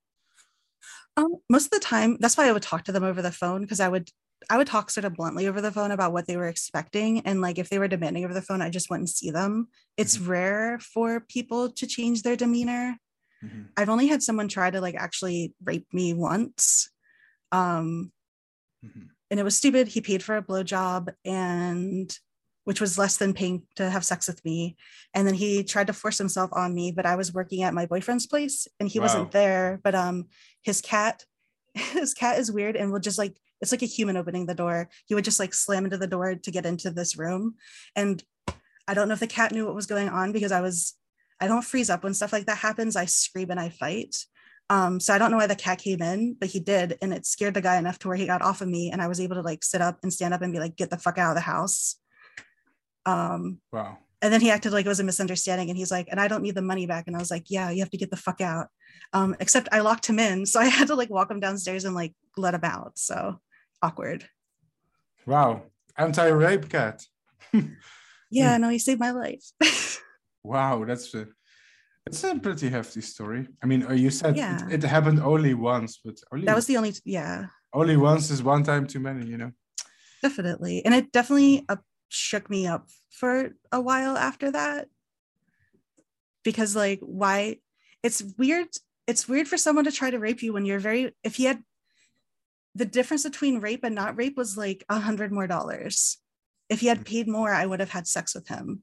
[1.17, 3.63] Um, most of the time, that's why I would talk to them over the phone
[3.63, 4.11] because I would
[4.51, 7.21] I would talk sort of bluntly over the phone about what they were expecting.
[7.21, 9.69] And like if they were demanding over the phone, I just wouldn't see them.
[9.97, 10.31] It's mm-hmm.
[10.31, 12.99] rare for people to change their demeanor.
[13.43, 13.63] Mm-hmm.
[13.77, 16.91] I've only had someone try to like actually rape me once.
[17.53, 18.13] Um,
[18.85, 19.07] mm-hmm.
[19.31, 19.89] and it was stupid.
[19.89, 22.17] He paid for a blowjob and
[22.65, 24.77] which was less than paying to have sex with me.
[25.15, 27.87] And then he tried to force himself on me, but I was working at my
[27.87, 29.05] boyfriend's place and he wow.
[29.05, 29.81] wasn't there.
[29.83, 30.27] But um
[30.63, 31.25] his cat,
[31.75, 34.89] his cat is weird and will just like it's like a human opening the door.
[35.07, 37.55] He would just like slam into the door to get into this room.
[37.97, 38.23] And
[38.87, 40.95] I don't know if the cat knew what was going on because I was,
[41.41, 42.97] I don't freeze up when stuff like that happens.
[42.97, 44.17] I scream and I fight.
[44.71, 46.99] Um, so I don't know why the cat came in, but he did.
[47.01, 49.09] And it scared the guy enough to where he got off of me and I
[49.09, 51.19] was able to like sit up and stand up and be like, get the fuck
[51.19, 51.97] out of the house.
[53.07, 53.99] Um, wow.
[54.23, 55.69] And then he acted like it was a misunderstanding.
[55.69, 57.07] And he's like, and I don't need the money back.
[57.07, 58.69] And I was like, yeah, you have to get the fuck out.
[59.13, 60.47] Um, except I locked him in.
[60.55, 62.99] So I had to like walk him downstairs and like let him out.
[62.99, 63.39] So
[63.83, 64.27] awkward.
[65.27, 65.65] Wow.
[65.97, 67.05] Anti rape cat.
[68.31, 70.01] yeah, no, he saved my life.
[70.43, 71.29] wow, that's a
[72.07, 73.49] it's a pretty hefty story.
[73.63, 74.67] I mean, uh, you said yeah.
[74.69, 77.47] it, it, happened only once, but only that was the only yeah.
[77.73, 79.53] Only once is one time too many, you know.
[80.23, 81.77] Definitely, and it definitely uh,
[82.09, 84.89] shook me up for a while after that
[86.43, 87.59] because, like, why?
[88.03, 88.69] It's weird.
[89.07, 91.13] It's weird for someone to try to rape you when you're very.
[91.23, 91.63] If he had
[92.75, 96.19] the difference between rape and not rape was like a hundred more dollars.
[96.69, 97.05] If he had mm.
[97.05, 98.83] paid more, I would have had sex with him.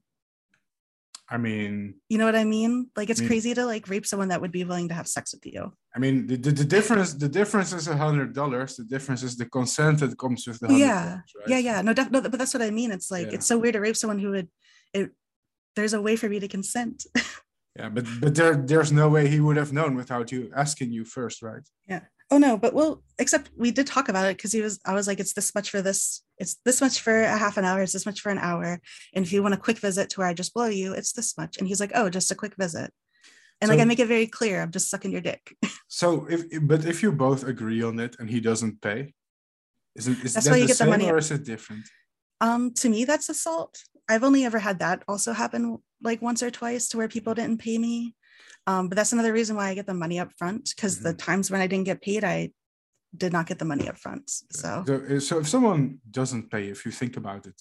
[1.32, 2.90] I mean, you know what I mean?
[2.94, 5.08] Like it's I mean, crazy to like rape someone that would be willing to have
[5.08, 5.72] sex with you.
[5.96, 8.76] I mean, the, the, the difference the difference is a hundred dollars.
[8.76, 11.48] The difference is the consent that comes with the yeah, right?
[11.48, 11.80] yeah, yeah.
[11.80, 12.92] No, def- no, but that's what I mean.
[12.92, 13.36] It's like yeah.
[13.36, 14.48] it's so weird to rape someone who would.
[14.92, 15.12] It
[15.74, 17.06] there's a way for me to consent.
[17.78, 21.06] yeah, but but there there's no way he would have known without you asking you
[21.06, 21.66] first, right?
[21.88, 22.02] Yeah
[22.32, 25.06] oh no but well except we did talk about it because he was i was
[25.06, 27.94] like it's this much for this it's this much for a half an hour it's
[27.94, 28.80] this much for an hour.
[29.14, 31.38] And if you want a quick visit to where i just blow you it's this
[31.38, 31.56] much.
[31.58, 32.90] And he's like oh just a quick visit.
[33.60, 35.56] And so, like i make it very clear i'm just sucking your dick.
[35.88, 36.40] So if
[36.70, 39.12] but if you both agree on it and he doesn't pay
[39.94, 41.10] is it is that's that why you get the money.
[41.10, 41.84] or is it different?
[42.40, 43.74] Um to me that's assault.
[44.08, 47.58] I've only ever had that also happen like once or twice to where people didn't
[47.58, 48.14] pay me.
[48.66, 51.08] Um, but that's another reason why I get the money up front because mm-hmm.
[51.08, 52.50] the times when I didn't get paid, I
[53.16, 54.30] did not get the money up front.
[54.30, 54.84] So.
[54.86, 57.60] so, uh, so if someone doesn't pay, if you think about it,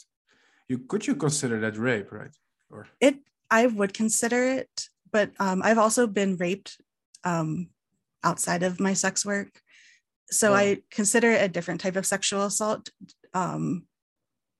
[0.68, 2.36] you could you consider that rape, right?
[2.70, 3.18] Or it,
[3.50, 6.78] I would consider it, but um, I've also been raped
[7.24, 7.68] um,
[8.24, 9.62] outside of my sex work,
[10.30, 10.56] so oh.
[10.56, 12.90] I consider it a different type of sexual assault.
[13.34, 13.86] Um,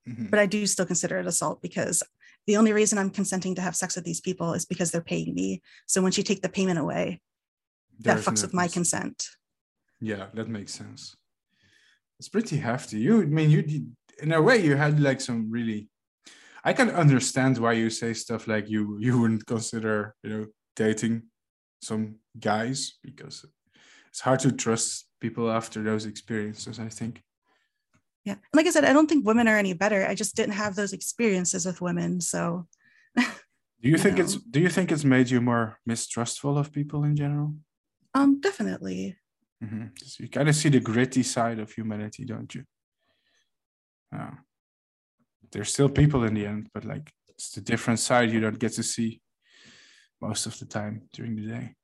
[0.06, 0.26] mm-hmm.
[0.26, 2.02] But I do still consider it assault because
[2.46, 5.34] the only reason I'm consenting to have sex with these people is because they're paying
[5.34, 5.62] me.
[5.86, 7.20] So once you take the payment away,
[8.00, 9.28] that fucks with my consent.
[10.02, 11.16] Yeah, that makes sense.
[12.18, 12.98] It's pretty hefty.
[12.98, 15.88] You, I mean, you, did, in a way, you had like some really.
[16.64, 20.46] I can understand why you say stuff like you you wouldn't consider you know
[20.76, 21.22] dating
[21.80, 23.44] some guys because
[24.08, 26.78] it's hard to trust people after those experiences.
[26.78, 27.22] I think
[28.24, 30.74] yeah like i said i don't think women are any better i just didn't have
[30.74, 32.66] those experiences with women so
[33.16, 33.24] do
[33.80, 34.24] you think know.
[34.24, 37.54] it's do you think it's made you more mistrustful of people in general
[38.14, 39.16] um definitely
[39.62, 39.84] mm-hmm.
[39.96, 42.64] so you kind of see the gritty side of humanity don't you
[44.12, 44.34] yeah
[45.52, 48.72] there's still people in the end but like it's the different side you don't get
[48.72, 49.20] to see
[50.20, 51.74] most of the time during the day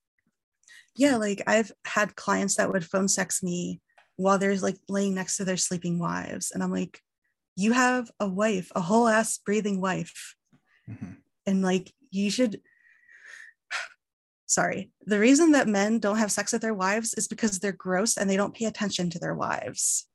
[0.96, 3.80] yeah like i've had clients that would phone sex me
[4.18, 6.50] while they're like laying next to their sleeping wives.
[6.52, 7.00] And I'm like,
[7.56, 10.34] you have a wife, a whole ass breathing wife.
[10.90, 11.12] Mm-hmm.
[11.46, 12.60] And like, you should.
[14.48, 14.90] Sorry.
[15.04, 18.28] The reason that men don't have sex with their wives is because they're gross and
[18.28, 20.06] they don't pay attention to their wives.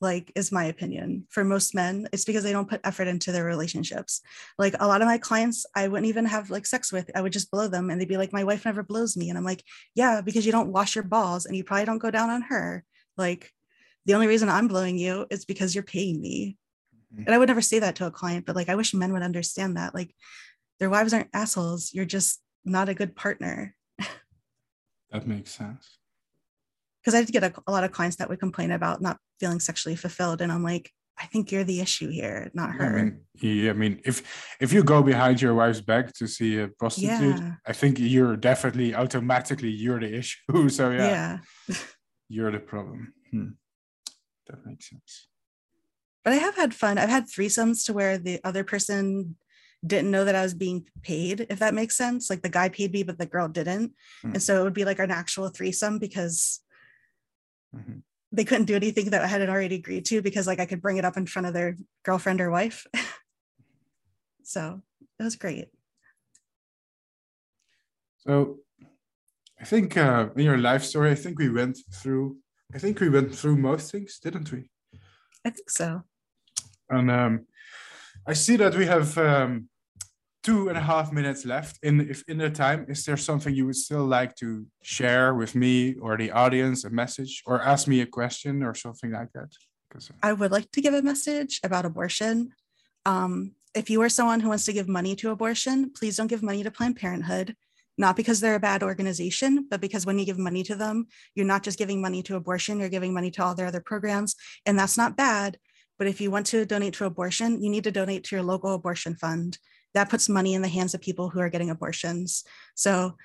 [0.00, 1.26] Like is my opinion.
[1.30, 4.20] For most men it's because they don't put effort into their relationships.
[4.56, 7.10] Like a lot of my clients i wouldn't even have like sex with.
[7.16, 9.30] I would just blow them and they'd be like my wife never blows me.
[9.30, 9.64] And i'm like
[9.96, 12.84] yeah because you don't wash your balls and you probably don't go down on her.
[13.16, 13.50] Like
[14.04, 16.56] the only reason i'm blowing you is because you're paying me.
[17.12, 17.24] Mm-hmm.
[17.26, 19.22] and i would never say that to a client but like i wish men would
[19.22, 19.92] understand that.
[19.92, 20.14] Like
[20.78, 21.90] their wives aren't assholes.
[21.92, 23.74] You're just not a good partner
[25.12, 25.98] that makes sense
[27.00, 29.60] because I did get a, a lot of clients that would complain about not feeling
[29.60, 32.98] sexually fulfilled, and I'm like, I think you're the issue here, not her.
[32.98, 34.22] I mean, yeah, I mean, if
[34.60, 37.52] if you go behind your wife's back to see a prostitute, Yeah.
[37.64, 40.68] I think you're definitely automatically you're the issue.
[40.68, 41.38] So yeah,
[41.68, 41.76] yeah.
[42.28, 43.14] you're the problem.
[43.30, 43.50] Hmm.
[44.48, 45.28] That makes sense.
[46.24, 46.98] but I have had fun.
[46.98, 49.36] I've had threesomes to where the other person
[49.84, 52.30] didn't know that I was being paid, if that makes sense.
[52.30, 53.92] Like the guy paid me, but the girl didn't.
[54.22, 54.32] Hmm.
[54.32, 56.60] And so it would be like an actual threesome because
[57.74, 58.02] Mhm.
[58.32, 60.96] they couldn't do anything that I hadn't already agreed to because like I could bring
[60.96, 62.86] it up in front of their girlfriend or wife.
[64.42, 64.82] so
[65.18, 65.68] it was great.
[68.18, 68.60] So
[69.60, 72.38] I think uh, in your life story, I think we went through.
[72.74, 74.70] I think we went through most things, didn't we?
[75.44, 76.02] I think so.
[76.90, 77.46] And um,
[78.26, 79.68] I see that we have um,
[80.42, 81.78] two and a half minutes left.
[81.82, 85.54] In if in the time, is there something you would still like to share with
[85.54, 89.50] me or the audience, a message, or ask me a question or something like that?
[89.88, 92.52] Because I would like to give a message about abortion.
[93.04, 96.42] Um, if you are someone who wants to give money to abortion, please don't give
[96.42, 97.54] money to Planned Parenthood,
[97.98, 101.46] not because they're a bad organization, but because when you give money to them, you're
[101.46, 104.34] not just giving money to abortion, you're giving money to all their other programs.
[104.64, 105.58] And that's not bad.
[105.98, 108.74] But if you want to donate to abortion, you need to donate to your local
[108.74, 109.58] abortion fund.
[109.94, 112.44] That puts money in the hands of people who are getting abortions.
[112.74, 113.16] So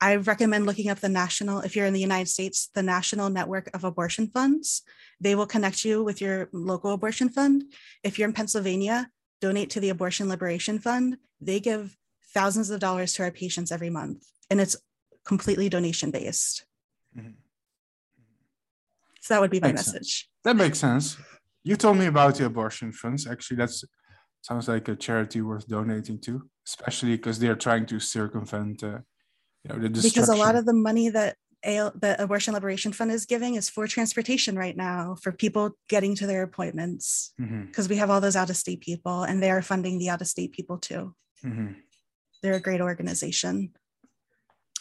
[0.00, 3.70] I recommend looking up the national, if you're in the United States, the National Network
[3.74, 4.82] of Abortion Funds.
[5.20, 7.64] They will connect you with your local abortion fund.
[8.04, 9.10] If you're in Pennsylvania,
[9.40, 11.16] donate to the Abortion Liberation Fund.
[11.40, 11.96] They give
[12.34, 14.76] thousands of dollars to our patients every month, and it's
[15.24, 16.64] completely donation based.
[17.16, 17.34] Mhm.
[19.20, 19.94] So that would be my Makes sense.
[19.94, 20.30] message.
[20.44, 21.16] that makes sense.
[21.64, 23.26] You told me about the abortion funds.
[23.26, 23.84] Actually, that's
[24.42, 28.98] sounds like a charity worth donating to, especially because they're trying to circumvent, uh,
[29.64, 33.10] you know, the Because a lot of the money that AL, the Abortion Liberation Fund
[33.10, 37.32] is giving is for transportation right now for people getting to their appointments.
[37.66, 40.20] Because we have all those out of state people, and they are funding the out
[40.20, 41.14] of state people too.
[41.44, 41.76] mhm.
[42.42, 43.72] They're a great organization.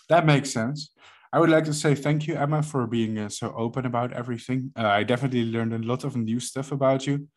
[0.09, 0.91] That makes sense.
[1.33, 4.71] I would like to say thank you, Emma, for being uh, so open about everything.
[4.77, 7.27] Uh, I definitely learned a lot of new stuff about you.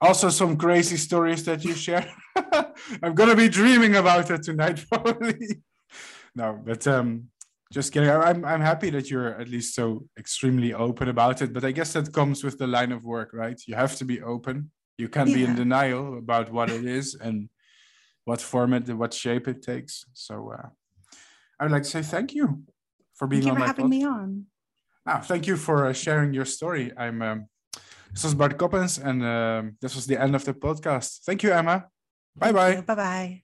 [0.00, 2.10] Also, some crazy stories that you share.
[3.02, 5.62] I'm gonna be dreaming about it tonight, probably.
[6.34, 7.28] no, but um,
[7.70, 8.10] just kidding.
[8.10, 11.52] I'm I'm happy that you're at least so extremely open about it.
[11.52, 13.60] But I guess that comes with the line of work, right?
[13.66, 14.70] You have to be open.
[14.98, 17.48] You can't be in denial about what it is and
[18.24, 20.04] what format, and what shape it takes.
[20.14, 20.68] So uh,
[21.60, 22.64] I would like to say thank you
[23.22, 24.46] for being Thank you for having me on.
[25.06, 26.90] Ah, thank you for uh, sharing your story.
[26.96, 27.46] I'm um,
[28.12, 31.22] this was Bart Coppens, and um, this was the end of the podcast.
[31.22, 31.86] Thank you, Emma.
[32.34, 32.80] Bye bye.
[32.80, 33.42] Bye bye.